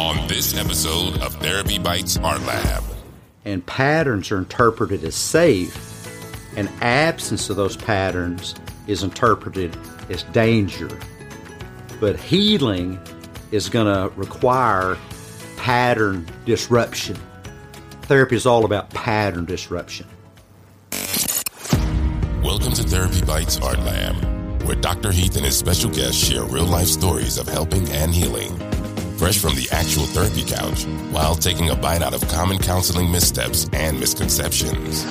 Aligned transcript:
on 0.00 0.26
this 0.28 0.56
episode 0.56 1.18
of 1.18 1.34
Therapy 1.34 1.78
Bites 1.78 2.16
Art 2.16 2.40
Lab. 2.46 2.82
And 3.44 3.64
patterns 3.66 4.32
are 4.32 4.38
interpreted 4.38 5.04
as 5.04 5.14
safe, 5.14 5.76
and 6.56 6.70
absence 6.80 7.50
of 7.50 7.56
those 7.56 7.76
patterns 7.76 8.54
is 8.86 9.02
interpreted 9.02 9.76
as 10.08 10.22
danger. 10.32 10.88
But 12.00 12.18
healing 12.18 12.98
is 13.50 13.68
going 13.68 13.94
to 13.94 14.10
require 14.16 14.96
pattern 15.58 16.26
disruption. 16.46 17.18
Therapy 18.04 18.36
is 18.36 18.46
all 18.46 18.64
about 18.64 18.88
pattern 18.88 19.44
disruption. 19.44 20.06
Welcome 22.42 22.72
to 22.72 22.84
Therapy 22.84 23.20
Bites 23.20 23.60
Art 23.60 23.80
Lab, 23.80 24.62
where 24.62 24.76
Dr. 24.76 25.12
Heath 25.12 25.36
and 25.36 25.44
his 25.44 25.58
special 25.58 25.90
guests 25.90 26.26
share 26.26 26.44
real 26.44 26.64
life 26.64 26.88
stories 26.88 27.36
of 27.36 27.46
helping 27.46 27.86
and 27.90 28.14
healing. 28.14 28.69
Fresh 29.20 29.40
from 29.40 29.54
the 29.54 29.68
actual 29.70 30.04
therapy 30.06 30.42
couch, 30.42 30.84
while 31.12 31.34
taking 31.34 31.68
a 31.68 31.76
bite 31.76 32.00
out 32.00 32.14
of 32.14 32.26
common 32.28 32.56
counseling 32.56 33.12
missteps 33.12 33.68
and 33.74 34.00
misconceptions. 34.00 35.04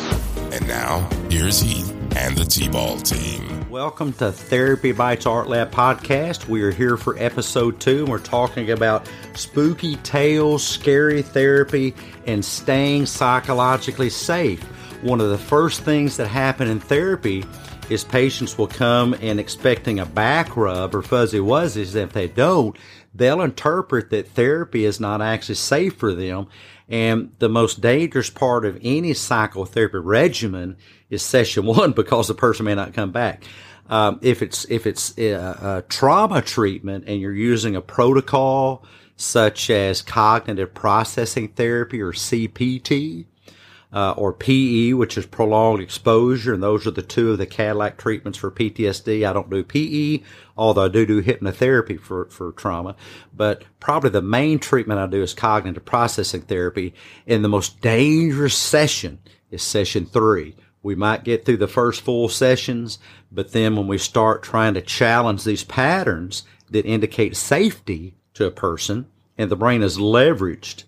And 0.51 0.67
now, 0.67 1.07
here's 1.29 1.61
Heath 1.61 1.91
and 2.15 2.35
the 2.35 2.43
TBAL 2.43 3.07
team. 3.07 3.69
Welcome 3.69 4.13
to 4.13 4.31
Therapy 4.31 4.93
Bites 4.93 5.27
Art 5.27 5.47
Lab 5.47 5.69
podcast. 5.69 6.47
We 6.47 6.63
are 6.63 6.71
here 6.71 6.97
for 6.97 7.19
episode 7.19 7.79
two, 7.79 7.99
and 7.99 8.07
we're 8.07 8.17
talking 8.17 8.71
about 8.71 9.07
spooky 9.35 9.97
tales, 9.97 10.65
scary 10.65 11.21
therapy, 11.21 11.93
and 12.25 12.43
staying 12.43 13.05
psychologically 13.05 14.09
safe. 14.09 14.63
One 15.03 15.21
of 15.21 15.29
the 15.29 15.37
first 15.37 15.81
things 15.81 16.17
that 16.17 16.29
happen 16.29 16.67
in 16.67 16.79
therapy 16.79 17.45
is 17.89 18.03
patients 18.03 18.57
will 18.57 18.67
come 18.67 19.13
in 19.15 19.39
expecting 19.39 19.99
a 19.99 20.05
back 20.05 20.55
rub 20.55 20.93
or 20.93 21.01
fuzzy 21.01 21.39
wuzzies. 21.39 21.95
If 21.95 22.13
they 22.13 22.27
don't, 22.27 22.77
they'll 23.13 23.41
interpret 23.41 24.09
that 24.09 24.29
therapy 24.29 24.85
is 24.85 24.99
not 24.99 25.21
actually 25.21 25.55
safe 25.55 25.95
for 25.95 26.13
them. 26.13 26.47
And 26.87 27.31
the 27.39 27.49
most 27.49 27.81
dangerous 27.81 28.29
part 28.29 28.65
of 28.65 28.79
any 28.81 29.13
psychotherapy 29.13 29.97
regimen 29.97 30.77
is 31.09 31.21
session 31.21 31.65
one 31.65 31.91
because 31.91 32.27
the 32.27 32.33
person 32.33 32.65
may 32.65 32.75
not 32.75 32.93
come 32.93 33.11
back. 33.11 33.43
Um, 33.89 34.19
if 34.21 34.43
it's 34.43 34.65
if 34.69 34.85
it's 34.85 35.17
a, 35.17 35.31
a 35.31 35.83
trauma 35.89 36.43
treatment 36.43 37.05
and 37.07 37.19
you're 37.19 37.33
using 37.33 37.75
a 37.75 37.81
protocol 37.81 38.85
such 39.15 39.69
as 39.69 40.01
cognitive 40.01 40.73
processing 40.73 41.49
therapy 41.49 41.99
or 42.01 42.13
CPT, 42.13 43.25
uh, 43.91 44.11
or 44.11 44.33
PE, 44.33 44.93
which 44.93 45.17
is 45.17 45.25
prolonged 45.25 45.81
exposure, 45.81 46.53
and 46.53 46.61
those 46.61 46.85
are 46.85 46.91
the 46.91 47.01
two 47.01 47.31
of 47.31 47.39
the 47.39 47.47
Cadillac 47.47 47.97
treatments 47.97 48.37
for 48.37 48.51
PTSD. 48.51 49.27
I 49.27 49.33
don't 49.33 49.49
do 49.49 49.63
PE, 49.63 50.23
although 50.55 50.85
I 50.85 50.89
do 50.89 51.05
do 51.05 51.23
hypnotherapy 51.23 51.99
for, 51.99 52.25
for 52.25 52.51
trauma. 52.51 52.95
But 53.35 53.63
probably 53.79 54.11
the 54.11 54.21
main 54.21 54.59
treatment 54.59 54.99
I 54.99 55.07
do 55.07 55.23
is 55.23 55.33
cognitive 55.33 55.85
processing 55.85 56.41
therapy. 56.41 56.93
And 57.25 57.43
the 57.43 57.49
most 57.49 57.81
dangerous 57.81 58.55
session 58.55 59.19
is 59.49 59.63
session 59.63 60.05
three. 60.05 60.55
We 60.83 60.95
might 60.95 61.23
get 61.23 61.43
through 61.43 61.57
the 61.57 61.67
first 61.67 62.01
full 62.01 62.29
sessions, 62.29 62.99
but 63.31 63.53
then 63.53 63.75
when 63.75 63.87
we 63.87 63.97
start 63.97 64.43
trying 64.43 64.75
to 64.75 64.81
challenge 64.81 65.43
these 65.43 65.63
patterns 65.63 66.43
that 66.69 66.85
indicate 66.85 67.35
safety 67.35 68.15
to 68.35 68.45
a 68.45 68.51
person, 68.51 69.07
and 69.37 69.49
the 69.49 69.55
brain 69.55 69.81
is 69.81 69.97
leveraged 69.97 70.83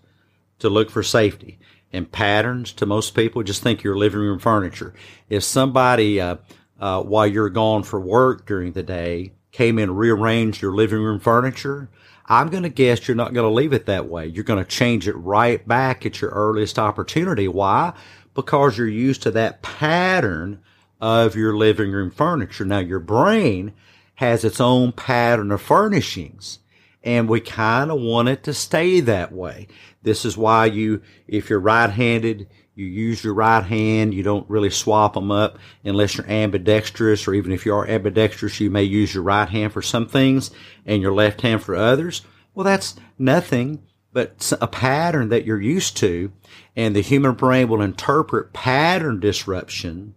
to 0.60 0.70
look 0.70 0.88
for 0.88 1.02
safety 1.02 1.58
and 1.92 2.10
patterns 2.10 2.72
to 2.72 2.86
most 2.86 3.14
people. 3.14 3.42
Just 3.42 3.62
think 3.62 3.82
your 3.82 3.96
living 3.96 4.20
room 4.20 4.38
furniture. 4.38 4.94
If 5.28 5.44
somebody, 5.44 6.20
uh, 6.20 6.36
uh, 6.80 7.02
while 7.02 7.26
you're 7.26 7.50
gone 7.50 7.82
for 7.82 8.00
work 8.00 8.46
during 8.46 8.72
the 8.72 8.82
day, 8.82 9.32
came 9.52 9.78
in 9.78 9.90
and 9.90 9.98
rearranged 9.98 10.62
your 10.62 10.74
living 10.74 11.02
room 11.02 11.20
furniture, 11.20 11.90
I'm 12.26 12.48
going 12.48 12.62
to 12.62 12.68
guess 12.68 13.06
you're 13.06 13.14
not 13.14 13.34
going 13.34 13.46
to 13.46 13.54
leave 13.54 13.72
it 13.72 13.86
that 13.86 14.08
way. 14.08 14.26
You're 14.26 14.44
going 14.44 14.64
to 14.64 14.70
change 14.70 15.06
it 15.06 15.16
right 15.16 15.66
back 15.66 16.06
at 16.06 16.20
your 16.20 16.30
earliest 16.30 16.78
opportunity. 16.78 17.48
Why? 17.48 17.92
Because 18.34 18.78
you're 18.78 18.88
used 18.88 19.22
to 19.22 19.30
that 19.32 19.60
pattern 19.60 20.62
of 21.00 21.36
your 21.36 21.56
living 21.56 21.92
room 21.92 22.10
furniture. 22.10 22.64
Now, 22.64 22.78
your 22.78 23.00
brain 23.00 23.74
has 24.14 24.44
its 24.44 24.60
own 24.60 24.92
pattern 24.92 25.50
of 25.50 25.60
furnishings 25.60 26.60
and 27.04 27.28
we 27.28 27.40
kind 27.40 27.90
of 27.90 28.00
want 28.00 28.28
it 28.28 28.44
to 28.44 28.54
stay 28.54 29.00
that 29.00 29.32
way. 29.32 29.68
This 30.02 30.24
is 30.24 30.36
why 30.36 30.66
you, 30.66 31.02
if 31.26 31.50
you're 31.50 31.60
right-handed, 31.60 32.48
you 32.74 32.86
use 32.86 33.22
your 33.22 33.34
right 33.34 33.62
hand. 33.62 34.14
You 34.14 34.22
don't 34.22 34.48
really 34.48 34.70
swap 34.70 35.14
them 35.14 35.30
up 35.30 35.58
unless 35.84 36.16
you're 36.16 36.30
ambidextrous, 36.30 37.28
or 37.28 37.34
even 37.34 37.52
if 37.52 37.66
you 37.66 37.74
are 37.74 37.86
ambidextrous, 37.86 38.60
you 38.60 38.70
may 38.70 38.82
use 38.82 39.14
your 39.14 39.22
right 39.22 39.48
hand 39.48 39.72
for 39.72 39.82
some 39.82 40.06
things 40.06 40.50
and 40.86 41.02
your 41.02 41.12
left 41.12 41.42
hand 41.42 41.62
for 41.62 41.76
others. 41.76 42.22
Well, 42.54 42.64
that's 42.64 42.96
nothing 43.18 43.82
but 44.12 44.52
a 44.60 44.66
pattern 44.66 45.28
that 45.30 45.44
you're 45.44 45.60
used 45.60 45.96
to. 45.98 46.32
And 46.74 46.96
the 46.96 47.02
human 47.02 47.32
brain 47.32 47.68
will 47.68 47.82
interpret 47.82 48.52
pattern 48.52 49.20
disruption 49.20 50.14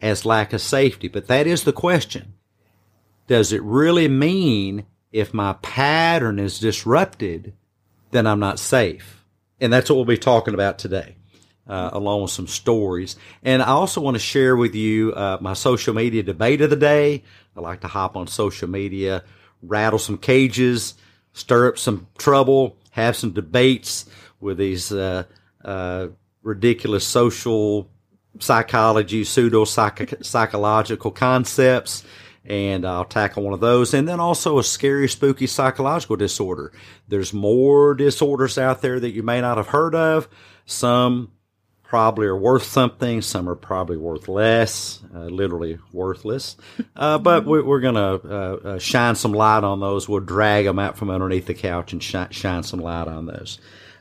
as 0.00 0.24
lack 0.24 0.52
of 0.52 0.62
safety. 0.62 1.08
But 1.08 1.26
that 1.26 1.46
is 1.46 1.64
the 1.64 1.72
question. 1.72 2.34
Does 3.26 3.52
it 3.52 3.62
really 3.62 4.08
mean 4.08 4.86
if 5.12 5.34
my 5.34 5.54
pattern 5.54 6.38
is 6.38 6.58
disrupted, 6.58 7.54
then 8.10 8.26
I'm 8.26 8.40
not 8.40 8.58
safe. 8.58 9.24
And 9.60 9.72
that's 9.72 9.90
what 9.90 9.96
we'll 9.96 10.04
be 10.04 10.18
talking 10.18 10.54
about 10.54 10.78
today, 10.78 11.16
uh, 11.66 11.90
along 11.92 12.22
with 12.22 12.30
some 12.30 12.46
stories. 12.46 13.16
And 13.42 13.62
I 13.62 13.68
also 13.68 14.00
want 14.00 14.14
to 14.14 14.20
share 14.20 14.56
with 14.56 14.74
you 14.74 15.12
uh, 15.12 15.38
my 15.40 15.54
social 15.54 15.94
media 15.94 16.22
debate 16.22 16.60
of 16.60 16.70
the 16.70 16.76
day. 16.76 17.24
I 17.56 17.60
like 17.60 17.80
to 17.80 17.88
hop 17.88 18.16
on 18.16 18.26
social 18.26 18.68
media, 18.68 19.24
rattle 19.62 19.98
some 19.98 20.18
cages, 20.18 20.94
stir 21.32 21.68
up 21.68 21.78
some 21.78 22.06
trouble, 22.16 22.76
have 22.92 23.16
some 23.16 23.32
debates 23.32 24.06
with 24.40 24.58
these 24.58 24.92
uh, 24.92 25.24
uh 25.64 26.08
ridiculous 26.42 27.06
social 27.06 27.90
psychology, 28.38 29.24
pseudo 29.24 29.64
psychological 29.64 31.10
concepts 31.10 32.02
and 32.44 32.86
I'll 32.86 33.04
tackle 33.04 33.42
one 33.42 33.52
of 33.52 33.60
those. 33.60 33.94
And 33.94 34.08
then 34.08 34.20
also 34.20 34.58
a 34.58 34.64
scary, 34.64 35.08
spooky 35.08 35.46
psychological 35.46 36.16
disorder. 36.16 36.72
There's 37.08 37.32
more 37.32 37.94
disorders 37.94 38.58
out 38.58 38.82
there 38.82 38.98
that 38.98 39.10
you 39.10 39.22
may 39.22 39.40
not 39.40 39.56
have 39.56 39.68
heard 39.68 39.94
of. 39.94 40.28
Some 40.64 41.32
probably 41.82 42.26
are 42.26 42.36
worth 42.36 42.62
something. 42.62 43.20
Some 43.20 43.48
are 43.48 43.56
probably 43.56 43.96
worth 43.96 44.28
less, 44.28 45.00
uh, 45.14 45.24
literally 45.24 45.78
worthless. 45.92 46.56
Uh, 46.94 47.18
but 47.18 47.44
we're, 47.44 47.64
we're 47.64 47.80
going 47.80 47.96
to 47.96 48.00
uh, 48.00 48.68
uh, 48.68 48.78
shine 48.78 49.16
some 49.16 49.32
light 49.32 49.64
on 49.64 49.80
those. 49.80 50.08
We'll 50.08 50.20
drag 50.20 50.66
them 50.66 50.78
out 50.78 50.96
from 50.96 51.10
underneath 51.10 51.46
the 51.46 51.54
couch 51.54 51.92
and 51.92 52.02
sh- 52.02 52.14
shine 52.30 52.62
some 52.62 52.80
light 52.80 53.08
on 53.08 53.26
those. 53.26 53.58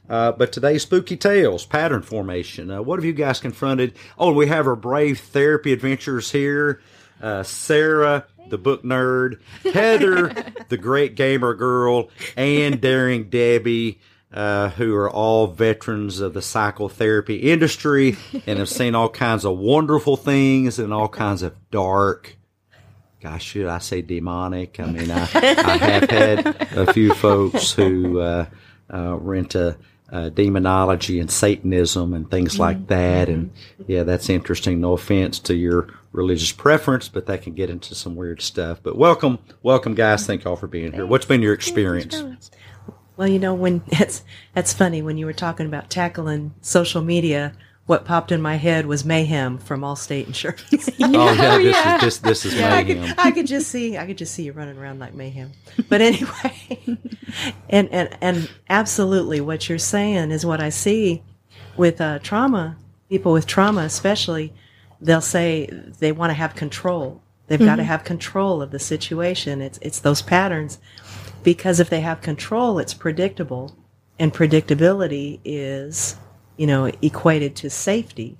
Uh, 0.07 0.31
but 0.31 0.51
today's 0.51 0.83
spooky 0.83 1.17
tales, 1.17 1.65
pattern 1.65 2.01
formation. 2.01 2.71
Uh, 2.71 2.81
what 2.81 2.97
have 2.97 3.05
you 3.05 3.13
guys 3.13 3.39
confronted? 3.39 3.95
Oh, 4.17 4.33
we 4.33 4.47
have 4.47 4.67
our 4.67 4.75
brave 4.75 5.19
therapy 5.19 5.71
adventures 5.73 6.31
here 6.31 6.81
uh, 7.21 7.43
Sarah, 7.43 8.25
the 8.49 8.57
book 8.57 8.83
nerd, 8.83 9.39
Heather, 9.63 10.33
the 10.69 10.77
great 10.77 11.15
gamer 11.15 11.53
girl, 11.53 12.09
and 12.35 12.79
Daring 12.81 13.29
Debbie, 13.29 13.99
uh, 14.31 14.69
who 14.69 14.95
are 14.95 15.09
all 15.09 15.47
veterans 15.47 16.19
of 16.19 16.33
the 16.33 16.41
psychotherapy 16.41 17.51
industry 17.51 18.15
and 18.45 18.59
have 18.59 18.69
seen 18.69 18.95
all 18.95 19.09
kinds 19.09 19.45
of 19.45 19.57
wonderful 19.57 20.17
things 20.17 20.79
and 20.79 20.93
all 20.93 21.09
kinds 21.09 21.41
of 21.41 21.55
dark. 21.71 22.37
Gosh, 23.21 23.43
should 23.43 23.65
I 23.65 23.79
say 23.79 24.01
demonic? 24.01 24.79
I 24.79 24.85
mean, 24.85 25.11
I, 25.11 25.23
I 25.33 25.77
have 25.77 26.09
had 26.09 26.47
a 26.77 26.93
few 26.93 27.13
folks 27.13 27.73
who 27.73 28.19
uh, 28.19 28.45
uh, 28.89 29.17
were 29.19 29.35
into 29.35 29.75
uh, 30.11 30.29
demonology 30.29 31.19
and 31.19 31.29
Satanism 31.29 32.13
and 32.13 32.29
things 32.29 32.53
mm-hmm. 32.53 32.61
like 32.61 32.87
that. 32.87 33.29
And 33.29 33.51
yeah, 33.87 34.03
that's 34.03 34.29
interesting. 34.29 34.81
No 34.81 34.93
offense 34.93 35.39
to 35.39 35.55
your 35.55 35.87
religious 36.11 36.51
preference, 36.51 37.07
but 37.07 37.25
that 37.27 37.41
can 37.41 37.53
get 37.53 37.69
into 37.69 37.95
some 37.95 38.15
weird 38.15 38.41
stuff. 38.41 38.79
But 38.81 38.97
welcome, 38.97 39.39
welcome, 39.61 39.93
guys. 39.93 40.25
Thank 40.25 40.43
y'all 40.43 40.55
for 40.55 40.67
being 40.67 40.91
here. 40.93 41.05
What's 41.05 41.25
been 41.25 41.41
your 41.41 41.53
experience? 41.53 42.51
Well, 43.17 43.27
you 43.27 43.39
know, 43.39 43.53
when 43.53 43.83
it's 43.87 44.23
that's 44.53 44.73
funny 44.73 45.01
when 45.01 45.17
you 45.17 45.25
were 45.25 45.33
talking 45.33 45.65
about 45.65 45.89
tackling 45.89 46.53
social 46.61 47.01
media 47.01 47.53
what 47.89 48.05
popped 48.05 48.31
in 48.31 48.39
my 48.39 48.55
head 48.55 48.85
was 48.85 49.03
mayhem 49.03 49.57
from 49.57 49.81
Allstate 49.81 50.27
Insurance. 50.27 50.91
oh 51.01 51.33
yeah, 51.33 51.57
this 51.57 51.75
yeah. 51.75 51.95
is 51.95 52.01
this 52.01 52.17
this 52.19 52.45
is 52.45 52.53
yeah, 52.53 52.69
mayhem. 52.69 53.01
I 53.01 53.07
could, 53.07 53.19
I 53.19 53.31
could, 53.31 53.47
just 53.47 53.67
see 53.69 53.97
I 53.97 54.05
could 54.05 54.19
just 54.19 54.35
see 54.35 54.43
you 54.43 54.51
running 54.51 54.77
around 54.77 54.99
like 54.99 55.15
mayhem. 55.15 55.53
But 55.89 55.99
anyway, 56.01 56.79
and 57.69 57.89
and 57.89 58.15
and 58.21 58.49
absolutely, 58.69 59.41
what 59.41 59.67
you're 59.67 59.79
saying 59.79 60.29
is 60.29 60.45
what 60.45 60.61
I 60.61 60.69
see 60.69 61.23
with 61.77 61.99
uh, 61.99 62.19
trauma. 62.19 62.77
People 63.09 63.33
with 63.33 63.47
trauma, 63.47 63.81
especially, 63.81 64.53
they'll 65.01 65.19
say 65.19 65.65
they 65.97 66.11
want 66.11 66.29
to 66.29 66.35
have 66.35 66.53
control. 66.53 67.23
They've 67.47 67.57
mm-hmm. 67.57 67.69
got 67.69 67.77
to 67.77 67.83
have 67.85 68.03
control 68.03 68.61
of 68.61 68.69
the 68.69 68.77
situation. 68.77 69.63
It's 69.63 69.79
it's 69.81 69.97
those 69.97 70.21
patterns 70.21 70.77
because 71.41 71.79
if 71.79 71.89
they 71.89 72.01
have 72.01 72.21
control, 72.21 72.77
it's 72.77 72.93
predictable, 72.93 73.75
and 74.19 74.31
predictability 74.31 75.39
is 75.43 76.17
you 76.59 76.67
know, 76.67 76.91
equated 77.01 77.55
to 77.55 77.69
safety. 77.69 78.37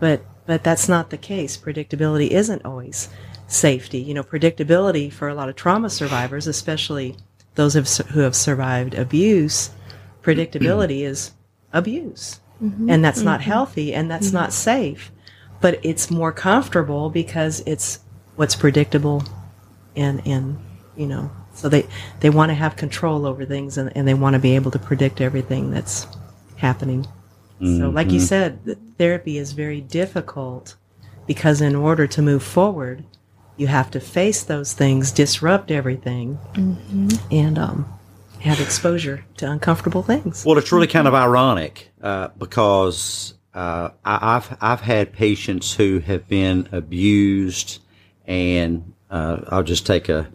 But 0.00 0.24
but 0.46 0.64
that's 0.64 0.88
not 0.88 1.10
the 1.10 1.18
case. 1.18 1.56
Predictability 1.56 2.30
isn't 2.30 2.64
always 2.64 3.10
safety. 3.46 3.98
You 3.98 4.14
know, 4.14 4.22
predictability 4.22 5.12
for 5.12 5.28
a 5.28 5.34
lot 5.34 5.50
of 5.50 5.54
trauma 5.54 5.90
survivors, 5.90 6.46
especially 6.46 7.14
those 7.54 7.74
who 7.74 8.20
have 8.20 8.34
survived 8.34 8.94
abuse, 8.94 9.70
predictability 10.22 11.02
is 11.02 11.32
abuse. 11.74 12.40
Mm-hmm. 12.62 12.88
And 12.88 13.04
that's 13.04 13.20
not 13.20 13.40
mm-hmm. 13.40 13.50
healthy 13.50 13.94
and 13.94 14.10
that's 14.10 14.28
mm-hmm. 14.28 14.38
not 14.38 14.52
safe. 14.54 15.12
But 15.60 15.78
it's 15.84 16.10
more 16.10 16.32
comfortable 16.32 17.10
because 17.10 17.62
it's 17.66 18.00
what's 18.36 18.56
predictable 18.56 19.22
and 19.94 20.26
and 20.26 20.58
you 20.96 21.06
know 21.06 21.30
so 21.52 21.68
they 21.68 21.86
they 22.20 22.30
want 22.30 22.48
to 22.48 22.54
have 22.54 22.76
control 22.76 23.26
over 23.26 23.44
things 23.44 23.76
and, 23.76 23.94
and 23.94 24.08
they 24.08 24.14
want 24.14 24.32
to 24.32 24.40
be 24.40 24.54
able 24.54 24.70
to 24.70 24.78
predict 24.78 25.20
everything 25.20 25.70
that's 25.70 26.06
happening 26.56 27.06
so 27.64 27.90
like 27.90 28.10
you 28.10 28.20
said 28.20 28.64
the 28.64 28.74
therapy 28.98 29.38
is 29.38 29.52
very 29.52 29.80
difficult 29.80 30.76
because 31.26 31.60
in 31.60 31.76
order 31.76 32.06
to 32.06 32.20
move 32.20 32.42
forward 32.42 33.04
you 33.56 33.68
have 33.68 33.90
to 33.90 34.00
face 34.00 34.42
those 34.42 34.72
things 34.72 35.12
disrupt 35.12 35.70
everything 35.70 36.38
and 37.30 37.58
um, 37.58 37.86
have 38.42 38.60
exposure 38.60 39.24
to 39.36 39.50
uncomfortable 39.50 40.02
things. 40.02 40.44
Well, 40.44 40.58
it's 40.58 40.72
really 40.72 40.86
kind 40.86 41.06
of 41.06 41.14
ironic 41.14 41.90
uh, 42.02 42.28
because 42.38 43.34
uh, 43.54 43.90
I, 44.04 44.36
I've 44.36 44.56
I've 44.60 44.80
had 44.80 45.12
patients 45.12 45.74
who 45.74 46.00
have 46.00 46.28
been 46.28 46.68
abused, 46.72 47.80
and 48.26 48.92
uh, 49.10 49.42
I'll 49.48 49.62
just 49.62 49.86
take 49.86 50.08
a 50.08 50.28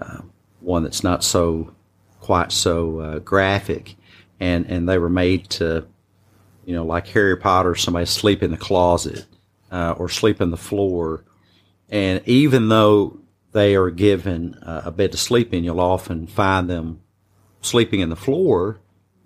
uh, 0.00 0.20
one 0.60 0.84
that's 0.84 1.02
not 1.02 1.24
so 1.24 1.74
quite 2.20 2.52
so 2.52 3.00
uh, 3.00 3.18
graphic, 3.18 3.96
and 4.38 4.66
and 4.66 4.88
they 4.88 4.98
were 4.98 5.10
made 5.10 5.50
to, 5.50 5.86
you 6.70 6.76
know, 6.76 6.84
like 6.84 7.08
Harry 7.08 7.36
Potter, 7.36 7.74
somebody 7.74 8.06
sleep 8.06 8.44
in 8.44 8.52
the 8.52 8.56
closet 8.56 9.26
uh, 9.72 9.96
or 9.98 10.08
sleep 10.08 10.40
in 10.40 10.52
the 10.52 10.56
floor, 10.56 11.24
and 11.88 12.22
even 12.26 12.68
though 12.68 13.18
they 13.50 13.74
are 13.74 13.90
given 13.90 14.54
uh, 14.62 14.82
a 14.84 14.92
bed 14.92 15.10
to 15.10 15.18
sleep 15.18 15.52
in, 15.52 15.64
you'll 15.64 15.80
often 15.80 16.28
find 16.28 16.70
them 16.70 17.00
sleeping 17.60 17.98
in 17.98 18.08
the 18.08 18.14
floor 18.14 18.78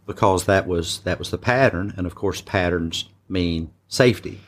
because 0.07 0.47
that 0.47 0.67
was 0.67 1.01
that 1.01 1.19
was 1.19 1.31
the 1.31 1.37
pattern, 1.37 1.93
and 1.99 2.07
of 2.07 2.15
course 2.15 2.41
patterns 2.41 3.11
mean 3.29 3.71
safety. 3.89 4.41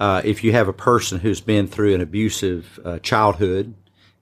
Uh, 0.00 0.22
if 0.24 0.42
you 0.42 0.50
have 0.50 0.66
a 0.66 0.72
person 0.72 1.20
who's 1.20 1.40
been 1.40 1.68
through 1.68 1.94
an 1.94 2.00
abusive 2.00 2.80
uh, 2.84 2.98
childhood, 2.98 3.74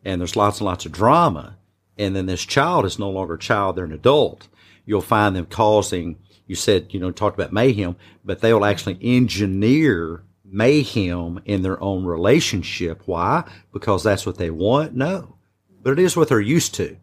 and 0.04 0.20
there's 0.20 0.36
lots 0.36 0.58
and 0.58 0.66
lots 0.66 0.84
of 0.84 0.92
drama, 0.92 1.56
and 1.96 2.14
then 2.14 2.26
this 2.26 2.44
child 2.44 2.84
is 2.84 2.98
no 2.98 3.08
longer 3.08 3.36
a 3.36 3.38
child; 3.38 3.76
they're 3.76 3.86
an 3.86 3.92
adult. 3.92 4.48
You'll 4.84 5.00
find 5.00 5.34
them 5.34 5.46
causing. 5.46 6.18
You 6.50 6.56
said 6.56 6.88
you 6.90 7.00
know 7.00 7.10
talked 7.10 7.38
about 7.38 7.52
mayhem, 7.52 7.96
but 8.24 8.40
they 8.40 8.52
will 8.52 8.64
actually 8.64 8.98
engineer 9.00 10.24
mayhem 10.44 11.40
in 11.44 11.62
their 11.62 11.80
own 11.82 12.04
relationship. 12.04 13.02
Why? 13.06 13.44
Because 13.72 14.02
that's 14.02 14.26
what 14.26 14.36
they 14.36 14.50
want? 14.50 14.94
No, 14.94 15.36
but 15.82 15.92
it 15.92 15.98
is 16.00 16.16
what 16.16 16.28
they're 16.28 16.40
used 16.40 16.74
to 16.74 16.96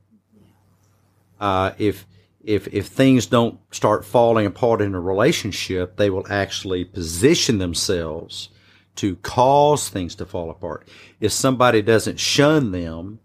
uh, 1.39 1.71
if 1.77 2.05
if 2.43 2.67
if 2.73 2.87
things 2.87 3.25
don't 3.25 3.59
start 3.71 4.05
falling 4.05 4.45
apart 4.45 4.81
in 4.81 4.95
a 4.95 4.99
relationship, 4.99 5.97
they 5.97 6.09
will 6.09 6.25
actually 6.29 6.85
position 6.85 7.57
themselves 7.57 8.49
to 8.95 9.15
cause 9.17 9.89
things 9.89 10.15
to 10.15 10.25
fall 10.25 10.49
apart. 10.49 10.87
If 11.19 11.31
somebody 11.31 11.81
doesn't 11.81 12.19
shun 12.19 12.71
them 12.71 13.19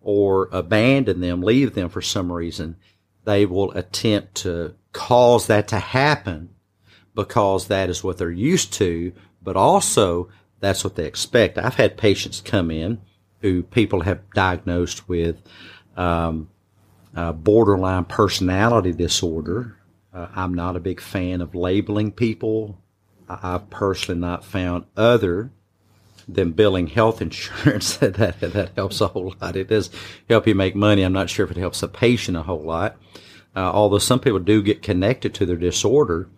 or 0.00 0.48
abandon 0.52 1.20
them, 1.20 1.42
leave 1.42 1.74
them 1.74 1.88
for 1.88 2.02
some 2.02 2.30
reason, 2.30 2.76
they 3.24 3.46
will 3.46 3.72
attempt 3.72 4.36
to 4.36 4.74
cause 4.92 5.46
that 5.46 5.68
to 5.68 5.78
happen 5.78 6.50
because 7.14 7.66
that 7.66 7.90
is 7.90 8.04
what 8.04 8.18
they're 8.18 8.30
used 8.30 8.72
to, 8.74 9.12
but 9.42 9.56
also 9.56 10.28
that's 10.60 10.84
what 10.84 10.94
they 10.96 11.04
expect. 11.04 11.58
I've 11.58 11.74
had 11.74 11.96
patients 11.96 12.40
come 12.40 12.70
in 12.70 13.00
who 13.40 13.62
people 13.62 14.02
have 14.02 14.30
diagnosed 14.30 15.08
with 15.08 15.40
um, 15.96 16.48
uh, 17.14 17.32
borderline 17.32 18.04
personality 18.04 18.92
disorder. 18.92 19.76
Uh, 20.12 20.28
I'm 20.34 20.54
not 20.54 20.76
a 20.76 20.80
big 20.80 21.00
fan 21.00 21.40
of 21.40 21.54
labeling 21.54 22.12
people. 22.12 22.78
I've 23.28 23.68
personally 23.70 24.20
not 24.20 24.44
found 24.44 24.84
other 24.96 25.50
than 26.26 26.52
billing 26.52 26.88
health 26.88 27.20
insurance 27.22 27.96
that, 27.98 28.14
that 28.14 28.40
that 28.40 28.70
helps 28.76 29.00
a 29.00 29.08
whole 29.08 29.34
lot. 29.40 29.56
It 29.56 29.68
does 29.68 29.90
help 30.28 30.46
you 30.46 30.54
make 30.54 30.74
money. 30.74 31.02
I'm 31.02 31.12
not 31.12 31.30
sure 31.30 31.44
if 31.44 31.50
it 31.50 31.56
helps 31.56 31.82
a 31.82 31.88
patient 31.88 32.36
a 32.36 32.42
whole 32.42 32.62
lot. 32.62 32.96
Uh, 33.56 33.70
although 33.72 33.98
some 33.98 34.20
people 34.20 34.38
do 34.38 34.62
get 34.62 34.82
connected 34.82 35.34
to 35.34 35.46
their 35.46 35.56
disorder, 35.56 36.28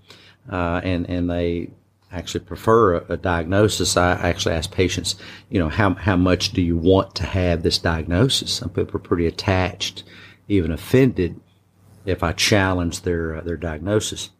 uh, 0.51 0.81
and 0.83 1.09
and 1.09 1.31
they 1.31 1.71
actually 2.13 2.45
prefer 2.45 2.95
a, 2.95 3.13
a 3.15 3.17
diagnosis. 3.17 3.97
I 3.97 4.13
actually 4.13 4.55
ask 4.55 4.71
patients, 4.71 5.17
you 5.49 5.59
know, 5.59 5.69
how 5.69 5.95
how 5.95 6.17
much 6.17 6.53
do 6.53 6.63
you 6.63 6.77
want 6.77 7.15
to 7.17 7.25
have 7.25 7.63
this 7.63 7.79
diagnosis? 7.79 8.53
Some 8.53 8.71
people 8.71 8.97
are 8.97 9.01
pretty 9.01 9.27
attached, 9.27 10.03
even 10.49 10.73
offended, 10.73 11.41
if 12.07 12.23
I 12.23 12.33
challenge 12.33 13.03
their 13.03 13.37
uh, 13.37 13.41
their 13.43 13.57
diagnosis. 13.57 14.31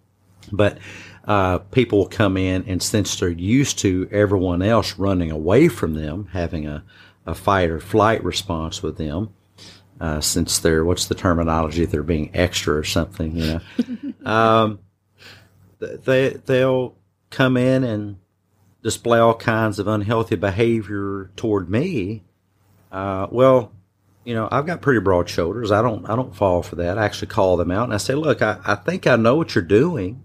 But 0.53 0.79
uh, 1.25 1.59
people 1.59 1.99
will 1.99 2.09
come 2.09 2.37
in, 2.37 2.65
and 2.67 2.83
since 2.83 3.15
they're 3.15 3.29
used 3.29 3.79
to 3.81 4.09
everyone 4.11 4.63
else 4.63 4.99
running 4.99 5.31
away 5.31 5.69
from 5.69 5.95
them, 5.95 6.29
having 6.33 6.67
a, 6.67 6.83
a 7.27 7.35
fight 7.35 7.71
or 7.71 7.79
flight 7.79 8.25
response 8.25 8.83
with 8.83 8.97
them, 8.97 9.33
uh, 10.01 10.21
since 10.21 10.59
they're 10.59 10.85
what's 10.85 11.07
the 11.07 11.15
terminology? 11.15 11.85
They're 11.85 12.03
being 12.03 12.31
extra 12.35 12.75
or 12.75 12.85
something, 12.85 13.37
you 13.37 13.61
know. 13.61 14.15
um, 14.31 14.79
they 15.79 16.31
they'll 16.31 16.95
come 17.31 17.57
in 17.57 17.85
and 17.85 18.17
display 18.83 19.19
all 19.19 19.35
kinds 19.35 19.79
of 19.79 19.87
unhealthy 19.87 20.37
behavior 20.37 21.31
toward 21.37 21.69
me. 21.69 22.25
Uh, 22.91 23.27
well, 23.31 23.73
you 24.25 24.35
know, 24.35 24.49
I've 24.51 24.67
got 24.67 24.83
pretty 24.83 25.01
broad 25.01 25.29
shoulders. 25.29 25.71
I 25.71 25.83
don't 25.83 26.09
I 26.09 26.17
don't 26.17 26.35
fall 26.35 26.63
for 26.63 26.77
that. 26.77 26.99
I 26.99 27.05
actually 27.05 27.29
call 27.29 27.59
them 27.59 27.71
out 27.71 27.85
and 27.85 27.95
I 27.95 27.99
say, 27.99 28.15
look, 28.15 28.41
I, 28.41 28.59
I 28.65 28.75
think 28.77 29.07
I 29.07 29.17
know 29.17 29.37
what 29.37 29.55
you're 29.55 29.63
doing. 29.63 30.25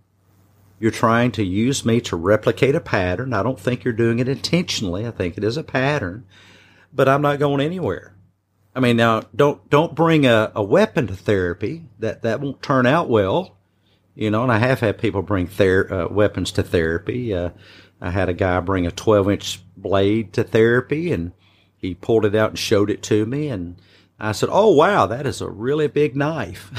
You're 0.80 0.92
trying 0.92 1.32
to 1.34 1.44
use 1.44 1.86
me 1.86 2.02
to 2.02 2.16
replicate 2.16 2.76
a 2.76 2.82
pattern. 2.82 3.34
I 3.34 3.44
don't 3.44 3.60
think 3.60 3.84
you're 3.84 3.94
doing 3.94 4.20
it 4.20 4.28
intentionally. 4.28 5.08
I 5.08 5.12
think 5.12 5.38
it 5.38 5.44
is 5.44 5.58
a 5.58 5.64
pattern, 5.64 6.26
but 6.94 7.08
I'm 7.08 7.22
not 7.22 7.40
going 7.40 7.62
anywhere. 7.62 8.15
I 8.76 8.82
mean, 8.82 8.98
now 8.98 9.22
don't 9.34 9.68
don't 9.70 9.96
bring 9.96 10.26
a, 10.26 10.52
a 10.54 10.64
weapon 10.64 11.08
to 11.08 11.16
therapy. 11.16 11.86
That 12.00 12.24
that 12.24 12.42
won't 12.42 12.62
turn 12.62 12.86
out 12.86 13.10
well. 13.10 13.58
You 14.16 14.32
know, 14.32 14.44
and 14.44 14.52
I 14.52 14.60
have 14.60 14.82
had 14.82 14.98
people 14.98 15.22
bring 15.22 15.48
ther- 15.48 15.92
uh, 15.92 16.14
weapons 16.14 16.52
to 16.54 16.64
therapy. 16.64 17.34
Uh, 17.34 17.50
I 18.00 18.12
had 18.12 18.30
a 18.30 18.34
guy 18.34 18.60
bring 18.62 18.86
a 18.86 18.92
12 18.92 19.30
inch 19.30 19.62
blade 19.76 20.34
to 20.34 20.44
therapy, 20.44 21.12
and 21.12 21.32
he 21.78 21.96
pulled 21.96 22.26
it 22.26 22.36
out 22.36 22.52
and 22.52 22.60
showed 22.60 22.90
it 22.90 23.02
to 23.04 23.26
me, 23.26 23.48
and 23.48 23.76
I 24.20 24.34
said, 24.34 24.50
"Oh 24.52 24.74
wow, 24.74 25.06
that 25.06 25.26
is 25.26 25.42
a 25.42 25.50
really 25.50 25.88
big 25.88 26.16
knife." 26.16 26.72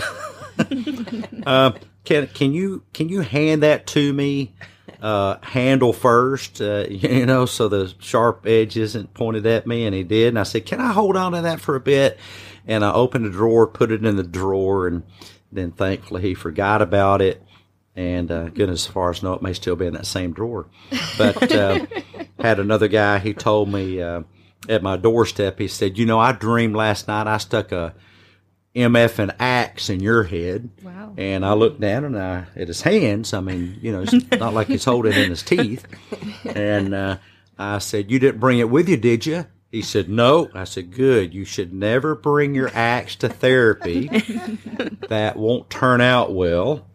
uh, 1.46 1.72
can 2.04 2.26
can 2.28 2.52
you 2.52 2.84
can 2.92 3.08
you 3.08 3.20
hand 3.20 3.62
that 3.62 3.86
to 3.88 4.12
me? 4.12 4.54
Uh, 5.00 5.36
handle 5.42 5.92
first, 5.92 6.60
uh, 6.60 6.86
you 6.90 7.26
know, 7.26 7.46
so 7.46 7.68
the 7.68 7.94
sharp 7.98 8.46
edge 8.46 8.76
isn't 8.76 9.14
pointed 9.14 9.46
at 9.46 9.66
me. 9.66 9.86
And 9.86 9.94
he 9.94 10.02
did. 10.04 10.28
And 10.28 10.38
I 10.38 10.44
said, 10.44 10.66
Can 10.66 10.80
I 10.80 10.92
hold 10.92 11.16
on 11.16 11.32
to 11.32 11.42
that 11.42 11.60
for 11.60 11.76
a 11.76 11.80
bit? 11.80 12.18
And 12.66 12.84
I 12.84 12.92
opened 12.92 13.24
the 13.24 13.30
drawer, 13.30 13.66
put 13.66 13.92
it 13.92 14.04
in 14.04 14.16
the 14.16 14.24
drawer, 14.24 14.86
and 14.86 15.04
then 15.52 15.70
thankfully 15.70 16.22
he 16.22 16.34
forgot 16.34 16.82
about 16.82 17.22
it. 17.22 17.42
And 17.94 18.30
uh, 18.30 18.48
goodness, 18.48 18.86
as 18.86 18.92
far 18.92 19.10
as 19.10 19.24
I 19.24 19.28
know, 19.28 19.34
it 19.34 19.42
may 19.42 19.54
still 19.54 19.76
be 19.76 19.86
in 19.86 19.94
that 19.94 20.06
same 20.06 20.32
drawer. 20.32 20.66
But 21.16 21.50
uh, 21.50 21.86
had 22.38 22.58
another 22.58 22.88
guy, 22.88 23.18
he 23.18 23.32
told 23.32 23.70
me 23.70 24.02
uh, 24.02 24.22
at 24.68 24.82
my 24.82 24.96
doorstep, 24.96 25.58
he 25.58 25.68
said, 25.68 25.96
You 25.96 26.04
know, 26.04 26.18
I 26.18 26.32
dreamed 26.32 26.76
last 26.76 27.08
night 27.08 27.26
I 27.26 27.38
stuck 27.38 27.72
a 27.72 27.94
MF 28.76 29.18
and 29.18 29.34
axe 29.38 29.88
in 29.88 30.00
your 30.00 30.22
head. 30.22 30.68
Wow. 30.82 31.14
And 31.16 31.44
I 31.46 31.54
looked 31.54 31.80
down 31.80 32.04
and 32.04 32.18
I 32.18 32.46
at 32.54 32.68
his 32.68 32.82
hands. 32.82 33.32
I 33.32 33.40
mean, 33.40 33.78
you 33.80 33.90
know, 33.90 34.02
it's 34.02 34.30
not 34.38 34.52
like 34.54 34.66
he's 34.66 34.84
holding 34.84 35.12
it 35.12 35.18
in 35.18 35.30
his 35.30 35.42
teeth. 35.42 35.86
And 36.44 36.94
uh, 36.94 37.16
I 37.58 37.78
said, 37.78 38.10
"You 38.10 38.18
didn't 38.18 38.40
bring 38.40 38.58
it 38.58 38.68
with 38.68 38.88
you, 38.88 38.98
did 38.98 39.24
you?" 39.24 39.46
He 39.72 39.80
said, 39.82 40.08
"No." 40.10 40.50
I 40.54 40.64
said, 40.64 40.92
"Good. 40.92 41.32
You 41.32 41.44
should 41.44 41.72
never 41.72 42.14
bring 42.14 42.54
your 42.54 42.70
axe 42.74 43.16
to 43.16 43.28
therapy. 43.28 44.08
that 45.08 45.36
won't 45.36 45.70
turn 45.70 46.00
out 46.00 46.34
well." 46.34 46.86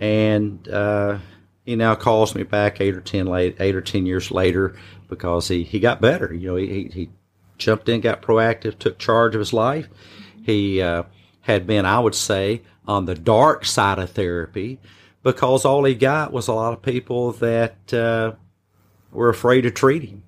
And 0.00 0.66
uh, 0.68 1.18
he 1.64 1.76
now 1.76 1.94
calls 1.94 2.34
me 2.34 2.42
back 2.42 2.80
eight 2.80 2.94
or 2.94 3.02
ten 3.02 3.26
late, 3.26 3.56
eight 3.60 3.76
or 3.76 3.82
ten 3.82 4.06
years 4.06 4.30
later 4.30 4.76
because 5.08 5.48
he 5.48 5.62
he 5.62 5.78
got 5.78 6.00
better. 6.00 6.32
You 6.32 6.48
know, 6.48 6.56
he 6.56 6.90
he 6.92 7.10
jumped 7.58 7.88
in, 7.90 8.00
got 8.00 8.22
proactive, 8.22 8.78
took 8.78 8.98
charge 8.98 9.34
of 9.34 9.40
his 9.40 9.52
life. 9.52 9.88
He 10.42 10.80
uh, 10.80 11.02
had 11.48 11.66
been, 11.66 11.84
I 11.84 11.98
would 11.98 12.14
say, 12.14 12.62
on 12.86 13.06
the 13.06 13.16
dark 13.16 13.64
side 13.64 13.98
of 13.98 14.10
therapy 14.10 14.78
because 15.24 15.64
all 15.64 15.82
he 15.84 15.94
got 15.96 16.32
was 16.32 16.46
a 16.46 16.52
lot 16.52 16.72
of 16.72 16.82
people 16.82 17.32
that 17.32 17.92
uh, 17.92 18.32
were 19.10 19.28
afraid 19.28 19.62
to 19.62 19.70
treat 19.72 20.04
him. 20.04 20.22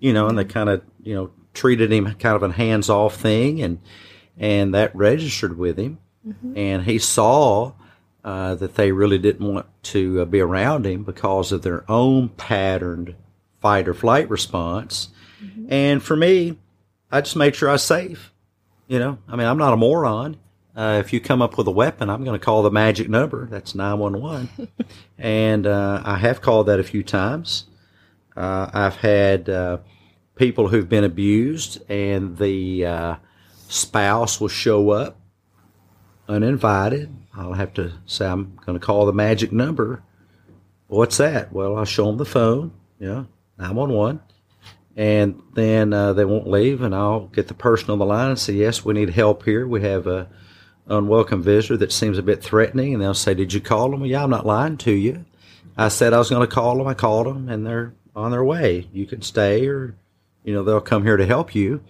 You 0.00 0.12
know, 0.12 0.26
and 0.26 0.36
they 0.36 0.44
kind 0.44 0.68
of, 0.68 0.82
you 1.02 1.14
know, 1.14 1.30
treated 1.54 1.92
him 1.92 2.06
kind 2.16 2.36
of 2.36 2.42
a 2.42 2.52
hands 2.52 2.90
off 2.90 3.14
thing, 3.16 3.62
and 3.62 3.78
and 4.36 4.74
that 4.74 4.94
registered 4.96 5.56
with 5.56 5.78
him, 5.78 5.98
and 6.56 6.82
he 6.82 6.98
saw 6.98 7.72
uh, 8.24 8.54
that 8.56 8.74
they 8.74 8.90
really 8.92 9.18
didn't 9.18 9.46
want 9.46 9.66
to 9.84 10.22
uh, 10.22 10.24
be 10.24 10.40
around 10.40 10.84
him 10.86 11.04
because 11.04 11.52
of 11.52 11.62
their 11.62 11.88
own 11.90 12.28
patterned 12.30 13.14
fight 13.60 13.86
or 13.88 13.94
flight 13.94 14.28
response. 14.28 15.08
And 15.68 16.02
for 16.02 16.16
me, 16.16 16.58
I 17.10 17.20
just 17.20 17.36
made 17.36 17.54
sure 17.54 17.68
I 17.68 17.72
was 17.72 17.82
safe. 17.82 18.32
You 18.86 18.98
know, 18.98 19.18
I 19.28 19.36
mean, 19.36 19.46
I'm 19.46 19.58
not 19.58 19.72
a 19.72 19.76
moron. 19.76 20.36
Uh, 20.76 21.00
if 21.04 21.12
you 21.12 21.20
come 21.20 21.40
up 21.40 21.56
with 21.56 21.66
a 21.68 21.70
weapon, 21.70 22.10
I'm 22.10 22.24
going 22.24 22.38
to 22.38 22.44
call 22.44 22.62
the 22.62 22.70
magic 22.70 23.08
number. 23.08 23.46
That's 23.46 23.74
911. 23.74 24.68
and 25.18 25.66
uh, 25.66 26.02
I 26.04 26.16
have 26.16 26.40
called 26.40 26.66
that 26.66 26.80
a 26.80 26.84
few 26.84 27.02
times. 27.02 27.66
Uh, 28.36 28.68
I've 28.74 28.96
had 28.96 29.48
uh, 29.48 29.78
people 30.34 30.68
who've 30.68 30.88
been 30.88 31.04
abused, 31.04 31.88
and 31.88 32.36
the 32.36 32.84
uh, 32.84 33.16
spouse 33.68 34.40
will 34.40 34.48
show 34.48 34.90
up 34.90 35.16
uninvited. 36.28 37.14
I'll 37.34 37.52
have 37.52 37.72
to 37.74 37.92
say, 38.06 38.26
I'm 38.26 38.58
going 38.66 38.78
to 38.78 38.84
call 38.84 39.06
the 39.06 39.12
magic 39.12 39.52
number. 39.52 40.02
What's 40.88 41.16
that? 41.18 41.52
Well, 41.52 41.76
I'll 41.76 41.84
show 41.84 42.06
them 42.06 42.18
the 42.18 42.24
phone, 42.24 42.72
you 42.98 43.06
know, 43.06 43.26
911. 43.58 44.20
And 44.96 45.42
then 45.54 45.92
uh, 45.92 46.12
they 46.12 46.24
won't 46.24 46.46
leave, 46.46 46.80
and 46.82 46.94
I'll 46.94 47.26
get 47.26 47.48
the 47.48 47.54
person 47.54 47.90
on 47.90 47.98
the 47.98 48.04
line 48.04 48.30
and 48.30 48.38
say, 48.38 48.52
Yes, 48.52 48.84
we 48.84 48.94
need 48.94 49.10
help 49.10 49.44
here. 49.44 49.66
We 49.66 49.82
have 49.82 50.06
a 50.06 50.28
unwelcome 50.86 51.42
visitor 51.42 51.76
that 51.78 51.92
seems 51.92 52.18
a 52.18 52.22
bit 52.22 52.42
threatening. 52.42 52.94
And 52.94 53.02
they'll 53.02 53.14
say, 53.14 53.34
Did 53.34 53.52
you 53.52 53.60
call 53.60 53.90
them? 53.90 54.00
Well, 54.00 54.10
yeah, 54.10 54.22
I'm 54.22 54.30
not 54.30 54.46
lying 54.46 54.76
to 54.78 54.92
you. 54.92 55.24
I 55.76 55.88
said 55.88 56.12
I 56.12 56.18
was 56.18 56.30
going 56.30 56.46
to 56.46 56.54
call 56.54 56.78
them. 56.78 56.86
I 56.86 56.94
called 56.94 57.26
them, 57.26 57.48
and 57.48 57.66
they're 57.66 57.94
on 58.14 58.30
their 58.30 58.44
way. 58.44 58.88
You 58.92 59.06
can 59.06 59.22
stay, 59.22 59.66
or, 59.66 59.96
you 60.44 60.54
know, 60.54 60.62
they'll 60.62 60.80
come 60.80 61.02
here 61.02 61.16
to 61.16 61.26
help 61.26 61.54
you 61.54 61.82